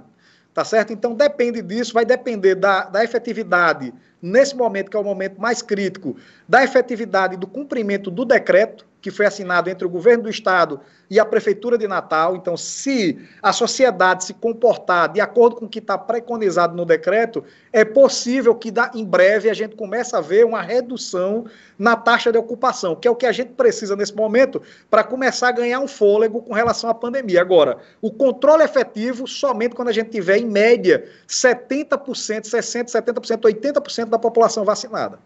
tá 0.53 0.63
certo? 0.63 0.93
Então, 0.93 1.15
depende 1.15 1.63
disso, 1.63 1.91
vai 1.91 2.05
depender 2.05 2.53
da, 2.53 2.83
da 2.83 3.03
efetividade, 3.03 3.91
nesse 4.21 4.55
momento 4.55 4.91
que 4.91 4.95
é 4.95 4.99
o 4.99 5.03
momento 5.03 5.41
mais 5.41 5.63
crítico, 5.63 6.15
da 6.47 6.63
efetividade 6.63 7.35
do 7.35 7.47
cumprimento 7.47 8.11
do 8.11 8.23
decreto, 8.23 8.85
que 9.01 9.11
foi 9.11 9.25
assinado 9.25 9.69
entre 9.69 9.85
o 9.85 9.89
governo 9.89 10.23
do 10.23 10.29
estado 10.29 10.81
e 11.09 11.19
a 11.19 11.25
prefeitura 11.25 11.77
de 11.77 11.87
Natal. 11.87 12.35
Então, 12.35 12.55
se 12.57 13.17
a 13.41 13.53
sociedade 13.53 14.25
se 14.25 14.33
comportar 14.33 15.11
de 15.11 15.21
acordo 15.21 15.55
com 15.55 15.65
o 15.65 15.69
que 15.69 15.79
está 15.79 15.97
preconizado 15.97 16.75
no 16.75 16.85
decreto, 16.85 17.43
é 17.71 17.85
possível 17.85 18.53
que 18.53 18.71
em 18.93 19.05
breve 19.05 19.49
a 19.49 19.53
gente 19.53 19.75
comece 19.75 20.15
a 20.15 20.21
ver 20.21 20.45
uma 20.45 20.61
redução 20.61 21.45
na 21.77 21.95
taxa 21.95 22.31
de 22.31 22.37
ocupação, 22.37 22.95
que 22.95 23.07
é 23.07 23.11
o 23.11 23.15
que 23.15 23.25
a 23.25 23.31
gente 23.31 23.53
precisa 23.53 23.95
nesse 23.95 24.13
momento 24.13 24.61
para 24.89 25.03
começar 25.03 25.47
a 25.47 25.53
ganhar 25.53 25.79
um 25.79 25.87
fôlego 25.87 26.41
com 26.41 26.53
relação 26.53 26.89
à 26.89 26.93
pandemia. 26.93 27.41
Agora, 27.41 27.77
o 28.01 28.11
controle 28.11 28.63
efetivo 28.63 29.27
somente 29.27 29.75
quando 29.75 29.87
a 29.87 29.93
gente 29.93 30.09
tiver, 30.09 30.37
em 30.37 30.45
média, 30.45 31.07
70%, 31.27 31.97
60%, 32.41 32.89
70%, 32.89 33.41
80% 33.41 34.05
da 34.05 34.19
população 34.19 34.65
vacinada. 34.65 35.19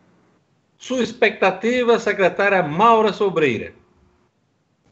Sua 0.78 1.02
expectativa, 1.02 1.98
secretária 2.00 2.62
Maura 2.62 3.14
Sobreira? 3.14 3.74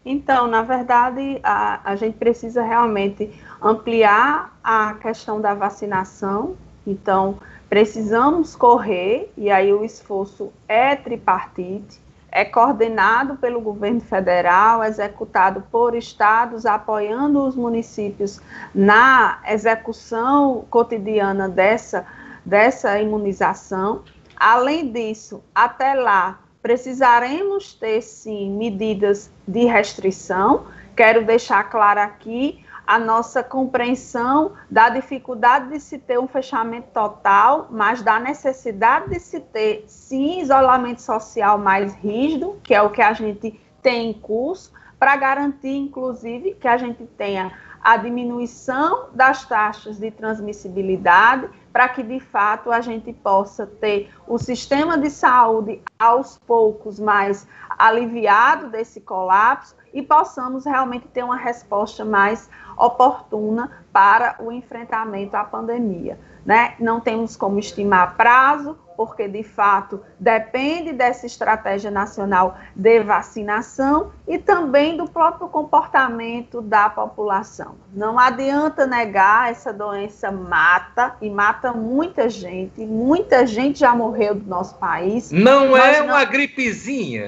Então, 0.04 0.48
na 0.48 0.64
verdade, 0.64 1.40
a, 1.44 1.92
a 1.92 1.96
gente 1.96 2.18
precisa 2.18 2.64
realmente 2.64 3.32
ampliar 3.62 4.58
a 4.64 4.96
questão 4.96 5.40
da 5.40 5.54
vacinação. 5.54 6.56
Então, 6.88 7.38
precisamos 7.70 8.56
correr, 8.56 9.32
e 9.38 9.52
aí 9.52 9.72
o 9.72 9.86
esforço 9.86 10.52
é 10.68 10.96
tripartite, 10.96 12.02
é 12.32 12.46
coordenado 12.46 13.36
pelo 13.36 13.60
governo 13.60 14.00
federal, 14.00 14.84
executado 14.84 15.64
por 15.70 15.94
estados, 15.94 16.66
apoiando 16.66 17.46
os 17.46 17.56
municípios 17.56 18.42
na 18.74 19.40
execução 19.48 20.66
cotidiana 20.70 21.50
dessa, 21.50 22.06
dessa 22.44 22.98
imunização. 23.00 24.04
Além 24.44 24.92
disso, 24.92 25.44
até 25.54 25.94
lá, 25.94 26.40
precisaremos 26.64 27.76
ter 27.76 28.02
sim 28.02 28.50
medidas 28.50 29.32
de 29.48 29.66
restrição. 29.66 30.66
Quero 30.96 31.24
deixar 31.24 31.66
claro 31.66 32.00
aqui 32.00 32.66
a 32.88 32.98
nossa 32.98 33.44
compreensão 33.44 34.54
da 34.68 34.90
dificuldade 34.90 35.70
de 35.70 35.80
se 35.80 36.00
ter 36.00 36.20
um 36.20 36.28
fechamento 36.28 36.88
total, 36.92 37.68
mas 37.70 38.02
da 38.02 38.20
necessidade 38.20 39.12
de 39.12 39.20
se 39.20 39.42
ter 39.42 39.84
sim 39.86 40.42
isolamento 40.42 41.04
social 41.04 41.60
mais 41.60 41.94
rígido, 41.94 42.60
que 42.64 42.74
é 42.74 42.82
o 42.82 42.90
que 42.90 43.04
a 43.04 43.14
gente 43.14 43.62
tem 43.80 44.10
em 44.10 44.14
curso, 44.14 44.74
para 44.98 45.16
garantir, 45.18 45.78
inclusive, 45.78 46.56
que 46.56 46.68
a 46.68 46.78
gente 46.78 47.06
tenha 47.16 47.52
a 47.80 47.96
diminuição 47.96 49.10
das 49.14 49.46
taxas 49.46 50.00
de 50.00 50.10
transmissibilidade, 50.10 51.48
para 51.72 51.88
que 51.90 52.04
de 52.04 52.20
fato 52.20 52.72
a 52.72 52.82
gente 52.82 53.14
possa 53.14 53.66
ter 53.66 54.12
o 54.28 54.38
sistema 54.38 54.98
de 54.98 55.10
saúde 55.10 55.82
aos 55.98 56.38
poucos 56.40 57.00
mais 57.00 57.48
aliviado 57.78 58.70
desse 58.70 59.02
colapso 59.02 59.76
e 59.94 60.02
possamos 60.02 60.66
realmente 60.66 61.08
ter 61.08 61.24
uma 61.24 61.38
resposta 61.38 62.06
mais 62.06 62.50
oportuna 62.78 63.84
para 63.92 64.36
o 64.40 64.52
enfrentamento 64.52 65.36
à 65.36 65.44
pandemia. 65.44 66.20
Né? 66.46 66.76
Não 66.80 67.00
temos 67.00 67.36
como 67.36 67.60
estimar 67.60 68.16
prazo, 68.16 68.78
porque 69.02 69.28
de 69.28 69.42
fato 69.42 70.00
depende 70.20 70.94
dessa 70.94 71.26
estratégia 71.26 71.90
nacional 71.90 72.56
de 72.76 73.00
vacinação 73.00 74.12
e 74.28 74.38
também 74.38 74.96
do 74.96 75.10
próprio 75.10 75.48
comportamento 75.48 76.62
da 76.62 76.88
população. 76.88 77.78
Não 77.92 78.20
adianta 78.20 78.86
negar, 78.86 79.50
essa 79.50 79.74
doença 79.74 80.32
mata 80.32 81.16
e 81.20 81.32
mata 81.32 81.74
muita 81.74 82.30
gente, 82.30 82.86
muita 82.86 83.48
gente 83.48 83.80
já 83.80 83.96
morreu 83.96 84.36
do 84.36 84.48
nosso 84.48 84.76
país. 84.76 85.32
Não 85.32 85.76
é 85.76 85.98
não, 85.98 86.10
uma 86.10 86.24
gripezinha, 86.24 87.26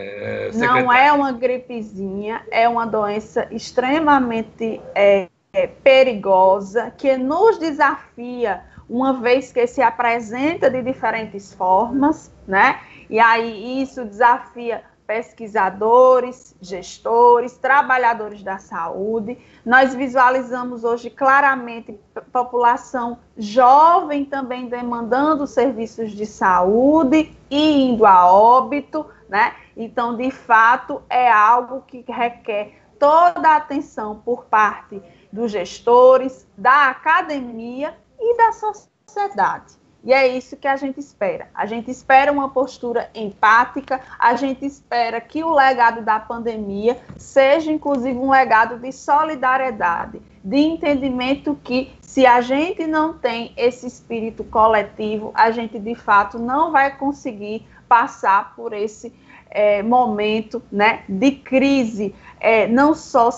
secretária. 0.51 0.83
Não 0.83 0.93
é 0.93 1.11
uma 1.11 1.31
gripezinha, 1.31 2.43
é 2.51 2.69
uma 2.69 2.85
doença 2.85 3.47
extremamente 3.49 4.79
é, 4.93 5.27
é, 5.53 5.65
perigosa 5.65 6.93
que 6.95 7.17
nos 7.17 7.57
desafia 7.57 8.61
uma 8.89 9.13
vez 9.13 9.51
que 9.51 9.65
se 9.67 9.81
apresenta 9.81 10.69
de 10.69 10.81
diferentes 10.81 11.53
formas, 11.53 12.31
né? 12.47 12.79
E 13.09 13.19
aí 13.19 13.81
isso 13.81 14.03
desafia 14.05 14.83
pesquisadores, 15.05 16.55
gestores, 16.61 17.57
trabalhadores 17.57 18.41
da 18.41 18.57
saúde. 18.57 19.37
Nós 19.65 19.93
visualizamos 19.93 20.83
hoje 20.83 21.09
claramente 21.09 21.99
população 22.31 23.19
jovem 23.37 24.25
também 24.25 24.67
demandando 24.67 25.45
serviços 25.45 26.11
de 26.11 26.25
saúde 26.25 27.35
e 27.49 27.89
indo 27.89 28.05
a 28.05 28.31
óbito, 28.31 29.05
né? 29.27 29.53
Então, 29.75 30.15
de 30.15 30.31
fato, 30.31 31.01
é 31.09 31.31
algo 31.31 31.83
que 31.85 32.03
requer 32.07 32.81
toda 32.97 33.49
a 33.49 33.57
atenção 33.57 34.21
por 34.23 34.45
parte 34.45 35.01
dos 35.31 35.51
gestores, 35.51 36.47
da 36.57 36.87
academia 36.89 37.95
e 38.19 38.37
da 38.37 38.51
sociedade. 38.51 39.83
E 40.03 40.11
é 40.11 40.27
isso 40.27 40.57
que 40.57 40.67
a 40.67 40.75
gente 40.75 40.99
espera. 40.99 41.47
A 41.55 41.65
gente 41.65 41.89
espera 41.89 42.29
uma 42.29 42.49
postura 42.49 43.09
empática, 43.15 44.01
a 44.19 44.35
gente 44.35 44.65
espera 44.65 45.21
que 45.21 45.41
o 45.43 45.53
legado 45.53 46.01
da 46.01 46.19
pandemia 46.19 46.97
seja, 47.17 47.71
inclusive, 47.71 48.17
um 48.17 48.29
legado 48.29 48.77
de 48.77 48.91
solidariedade, 48.91 50.21
de 50.43 50.57
entendimento 50.57 51.57
que, 51.63 51.93
se 52.01 52.25
a 52.25 52.41
gente 52.41 52.85
não 52.85 53.13
tem 53.13 53.53
esse 53.55 53.87
espírito 53.87 54.43
coletivo, 54.43 55.31
a 55.33 55.51
gente 55.51 55.79
de 55.79 55.95
fato 55.95 56.37
não 56.37 56.69
vai 56.69 56.97
conseguir 56.97 57.65
passar 57.87 58.53
por 58.55 58.73
esse 58.73 59.13
é, 59.49 59.81
momento 59.81 60.61
né, 60.69 61.05
de 61.07 61.31
crise, 61.31 62.13
é, 62.41 62.67
não 62.67 62.93
só 62.93 63.29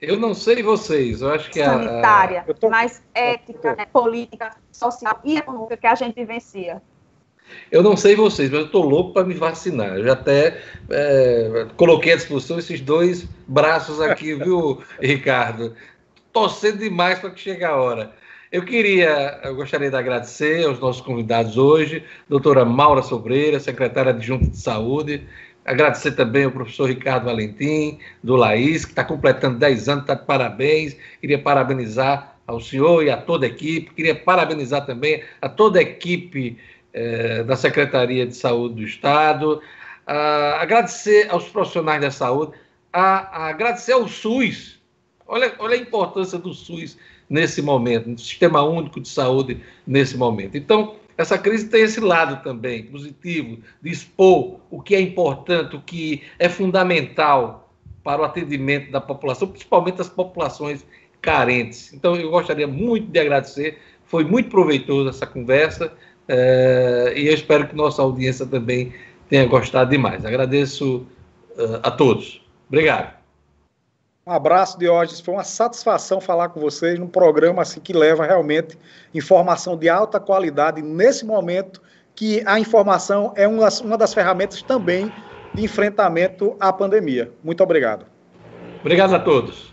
Eu 0.00 0.18
não 0.18 0.32
sei 0.34 0.62
vocês, 0.62 1.20
eu 1.20 1.30
acho 1.30 1.50
que 1.50 1.62
sanitária, 1.62 2.44
a, 2.46 2.50
a... 2.50 2.54
Tô... 2.54 2.70
mas 2.70 3.02
ética, 3.14 3.76
né, 3.76 3.86
política, 3.86 4.50
social 4.72 5.20
e 5.22 5.36
econômica 5.36 5.76
que 5.76 5.86
a 5.86 5.94
gente 5.94 6.14
vivencia. 6.14 6.80
Eu 7.70 7.82
não 7.82 7.96
sei 7.96 8.16
vocês, 8.16 8.48
mas 8.48 8.60
eu 8.60 8.66
estou 8.66 8.84
louco 8.84 9.12
para 9.12 9.26
me 9.26 9.34
vacinar. 9.34 9.96
Eu 9.96 10.04
já 10.04 10.12
até 10.12 10.60
é, 10.88 11.66
coloquei 11.76 12.12
à 12.12 12.16
disposição 12.16 12.58
esses 12.58 12.80
dois 12.80 13.28
braços 13.46 14.00
aqui, 14.00 14.34
viu, 14.38 14.82
Ricardo? 15.00 15.74
Torcendo 16.32 16.78
demais 16.78 17.18
para 17.18 17.30
que 17.30 17.40
chegue 17.40 17.64
a 17.64 17.76
hora. 17.76 18.12
Eu 18.50 18.64
queria, 18.64 19.40
eu 19.44 19.54
gostaria 19.54 19.90
de 19.90 19.96
agradecer 19.96 20.66
aos 20.66 20.80
nossos 20.80 21.00
convidados 21.02 21.56
hoje, 21.56 22.04
doutora 22.28 22.64
Maura 22.64 23.00
Sobreira, 23.00 23.60
secretária 23.60 24.10
adjunta 24.10 24.48
de 24.48 24.58
saúde, 24.58 25.24
Agradecer 25.70 26.10
também 26.10 26.42
ao 26.42 26.50
professor 26.50 26.88
Ricardo 26.88 27.26
Valentim, 27.26 28.00
do 28.24 28.34
Laís, 28.34 28.84
que 28.84 28.90
está 28.90 29.04
completando 29.04 29.56
10 29.56 29.88
anos, 29.88 30.02
está 30.02 30.14
de 30.14 30.26
parabéns. 30.26 30.96
Queria 31.20 31.38
parabenizar 31.38 32.36
ao 32.44 32.60
senhor 32.60 33.04
e 33.04 33.10
a 33.10 33.16
toda 33.16 33.46
a 33.46 33.48
equipe. 33.48 33.94
Queria 33.94 34.16
parabenizar 34.16 34.84
também 34.84 35.22
a 35.40 35.48
toda 35.48 35.78
a 35.78 35.82
equipe 35.82 36.58
eh, 36.92 37.44
da 37.44 37.54
Secretaria 37.54 38.26
de 38.26 38.34
Saúde 38.34 38.74
do 38.74 38.82
Estado. 38.82 39.62
Ah, 40.04 40.58
agradecer 40.60 41.28
aos 41.30 41.48
profissionais 41.48 42.00
da 42.00 42.10
saúde. 42.10 42.50
A, 42.92 43.44
a 43.44 43.48
agradecer 43.50 43.92
ao 43.92 44.08
SUS. 44.08 44.80
Olha, 45.24 45.54
olha 45.60 45.76
a 45.76 45.80
importância 45.80 46.36
do 46.36 46.52
SUS 46.52 46.98
nesse 47.28 47.62
momento, 47.62 48.10
do 48.10 48.20
Sistema 48.20 48.60
Único 48.64 49.00
de 49.00 49.08
Saúde 49.08 49.62
nesse 49.86 50.16
momento. 50.16 50.56
Então, 50.56 50.96
essa 51.20 51.36
crise 51.36 51.68
tem 51.68 51.82
esse 51.82 52.00
lado 52.00 52.42
também 52.42 52.84
positivo, 52.84 53.58
de 53.82 53.90
expor 53.90 54.60
o 54.70 54.80
que 54.80 54.94
é 54.94 55.00
importante, 55.00 55.76
o 55.76 55.80
que 55.80 56.22
é 56.38 56.48
fundamental 56.48 57.72
para 58.02 58.22
o 58.22 58.24
atendimento 58.24 58.90
da 58.90 59.00
população, 59.00 59.48
principalmente 59.48 60.00
as 60.00 60.08
populações 60.08 60.84
carentes. 61.20 61.92
Então, 61.92 62.16
eu 62.16 62.30
gostaria 62.30 62.66
muito 62.66 63.08
de 63.08 63.20
agradecer, 63.20 63.78
foi 64.06 64.24
muito 64.24 64.48
proveitoso 64.48 65.10
essa 65.10 65.26
conversa 65.26 65.92
é, 66.26 67.12
e 67.16 67.26
eu 67.26 67.34
espero 67.34 67.68
que 67.68 67.76
nossa 67.76 68.00
audiência 68.00 68.46
também 68.46 68.92
tenha 69.28 69.46
gostado 69.46 69.90
demais. 69.90 70.24
Agradeço 70.24 71.06
uh, 71.56 71.80
a 71.82 71.90
todos. 71.90 72.42
Obrigado. 72.68 73.19
Um 74.26 74.32
abraço, 74.32 74.78
Diógenes. 74.78 75.20
Foi 75.20 75.34
uma 75.34 75.44
satisfação 75.44 76.20
falar 76.20 76.50
com 76.50 76.60
vocês 76.60 76.98
num 76.98 77.08
programa 77.08 77.62
assim 77.62 77.80
que 77.80 77.92
leva 77.92 78.24
realmente 78.24 78.78
informação 79.14 79.76
de 79.76 79.88
alta 79.88 80.20
qualidade 80.20 80.82
nesse 80.82 81.24
momento 81.24 81.80
que 82.14 82.42
a 82.46 82.60
informação 82.60 83.32
é 83.34 83.48
uma 83.48 83.62
das, 83.62 83.80
uma 83.80 83.96
das 83.96 84.12
ferramentas 84.12 84.62
também 84.62 85.10
de 85.54 85.64
enfrentamento 85.64 86.54
à 86.60 86.72
pandemia. 86.72 87.32
Muito 87.42 87.62
obrigado. 87.62 88.06
Obrigado 88.80 89.14
a 89.14 89.18
todos. 89.18 89.70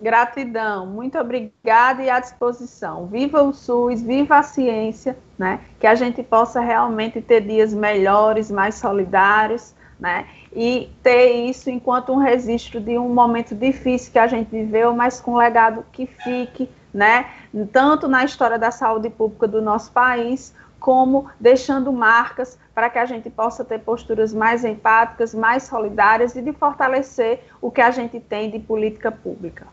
Gratidão, 0.00 0.86
muito 0.86 1.18
obrigada 1.18 2.02
e 2.02 2.10
à 2.10 2.18
disposição. 2.18 3.06
Viva 3.06 3.42
o 3.42 3.52
SUS, 3.52 4.02
viva 4.02 4.38
a 4.38 4.42
ciência, 4.42 5.16
né? 5.38 5.60
Que 5.78 5.86
a 5.86 5.94
gente 5.94 6.22
possa 6.22 6.60
realmente 6.60 7.20
ter 7.20 7.42
dias 7.42 7.72
melhores, 7.72 8.50
mais 8.50 8.74
solidários, 8.74 9.74
né? 10.00 10.26
E 10.54 10.90
ter 11.02 11.32
isso 11.48 11.70
enquanto 11.70 12.12
um 12.12 12.18
registro 12.18 12.80
de 12.80 12.98
um 12.98 13.08
momento 13.08 13.54
difícil 13.54 14.12
que 14.12 14.18
a 14.18 14.26
gente 14.26 14.50
viveu, 14.50 14.94
mas 14.94 15.20
com 15.20 15.32
um 15.32 15.36
legado 15.36 15.84
que 15.92 16.06
fique, 16.06 16.68
né? 16.92 17.30
Tanto 17.72 18.06
na 18.06 18.24
história 18.24 18.58
da 18.58 18.70
saúde 18.70 19.08
pública 19.08 19.48
do 19.48 19.62
nosso 19.62 19.90
país, 19.92 20.54
como 20.78 21.30
deixando 21.38 21.92
marcas 21.92 22.58
para 22.74 22.90
que 22.90 22.98
a 22.98 23.06
gente 23.06 23.30
possa 23.30 23.64
ter 23.64 23.78
posturas 23.78 24.34
mais 24.34 24.64
empáticas, 24.64 25.34
mais 25.34 25.62
solidárias 25.62 26.34
e 26.34 26.42
de 26.42 26.52
fortalecer 26.52 27.44
o 27.60 27.70
que 27.70 27.80
a 27.80 27.90
gente 27.90 28.18
tem 28.18 28.50
de 28.50 28.58
política 28.58 29.10
pública. 29.10 29.66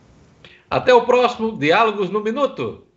Até 0.69 0.93
o 0.93 1.01
próximo 1.05 1.57
Diálogos 1.57 2.09
no 2.09 2.21
Minuto. 2.21 2.88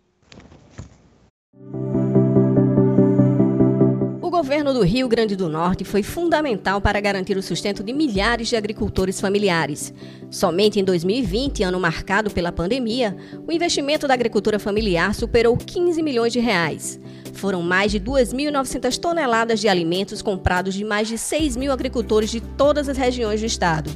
Governo 4.43 4.73
do 4.73 4.83
Rio 4.83 5.07
Grande 5.07 5.37
do 5.37 5.47
Norte 5.47 5.85
foi 5.85 6.03
fundamental 6.03 6.81
para 6.81 6.99
garantir 6.99 7.37
o 7.37 7.41
sustento 7.41 7.81
de 7.81 7.93
milhares 7.93 8.49
de 8.49 8.57
agricultores 8.57 9.21
familiares. 9.21 9.93
Somente 10.29 10.77
em 10.77 10.83
2020, 10.83 11.63
ano 11.63 11.79
marcado 11.79 12.29
pela 12.29 12.51
pandemia, 12.51 13.15
o 13.47 13.53
investimento 13.53 14.05
da 14.05 14.13
agricultura 14.13 14.59
familiar 14.59 15.15
superou 15.15 15.55
15 15.55 16.03
milhões 16.03 16.33
de 16.33 16.41
reais. 16.41 16.99
Foram 17.31 17.61
mais 17.61 17.89
de 17.93 18.01
2.900 18.01 18.97
toneladas 18.97 19.61
de 19.61 19.69
alimentos 19.69 20.21
comprados 20.21 20.73
de 20.73 20.83
mais 20.83 21.07
de 21.07 21.17
6 21.17 21.55
mil 21.55 21.71
agricultores 21.71 22.29
de 22.29 22.41
todas 22.41 22.89
as 22.89 22.97
regiões 22.97 23.39
do 23.39 23.45
estado. 23.45 23.89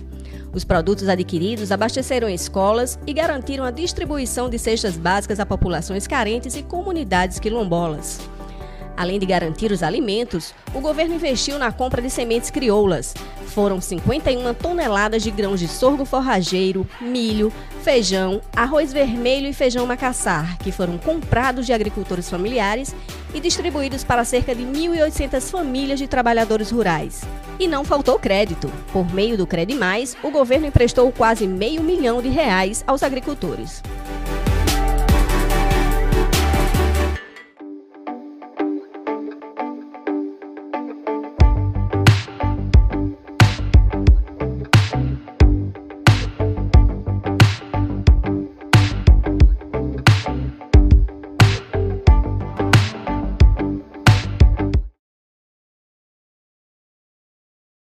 Os 0.53 0.63
produtos 0.63 1.09
adquiridos 1.09 1.73
abasteceram 1.73 2.29
escolas 2.29 2.97
e 3.05 3.11
garantiram 3.11 3.65
a 3.65 3.71
distribuição 3.71 4.49
de 4.49 4.57
cestas 4.57 4.95
básicas 4.95 5.41
a 5.41 5.45
populações 5.45 6.07
carentes 6.07 6.55
e 6.55 6.63
comunidades 6.63 7.37
quilombolas. 7.37 8.36
Além 8.97 9.19
de 9.19 9.27
garantir 9.27 9.71
os 9.71 9.83
alimentos, 9.83 10.55
o 10.73 10.81
governo 10.81 11.13
investiu 11.13 11.59
na 11.59 11.71
compra 11.71 12.01
de 12.01 12.09
sementes 12.09 12.49
crioulas. 12.49 13.13
Foram 13.45 13.79
51 13.79 14.55
toneladas 14.55 15.21
de 15.21 15.29
grãos 15.29 15.59
de 15.59 15.67
sorgo 15.67 16.03
forrageiro, 16.03 16.85
milho, 16.99 17.53
feijão, 17.83 18.41
arroz 18.55 18.91
vermelho 18.91 19.47
e 19.47 19.53
feijão 19.53 19.85
macassar, 19.85 20.57
que 20.57 20.71
foram 20.71 20.97
comprados 20.97 21.67
de 21.67 21.73
agricultores 21.73 22.27
familiares 22.27 22.95
e 23.35 23.39
distribuídos 23.39 24.03
para 24.03 24.25
cerca 24.25 24.55
de 24.55 24.63
1.800 24.63 25.51
famílias 25.51 25.99
de 25.99 26.07
trabalhadores 26.07 26.71
rurais. 26.71 27.21
E 27.59 27.67
não 27.67 27.85
faltou 27.85 28.17
crédito. 28.17 28.71
Por 28.91 29.13
meio 29.13 29.37
do 29.37 29.45
Credimais, 29.45 30.17
o 30.23 30.31
governo 30.31 30.65
emprestou 30.65 31.11
quase 31.11 31.45
meio 31.45 31.83
milhão 31.83 32.19
de 32.19 32.29
reais 32.29 32.83
aos 32.87 33.03
agricultores. 33.03 33.83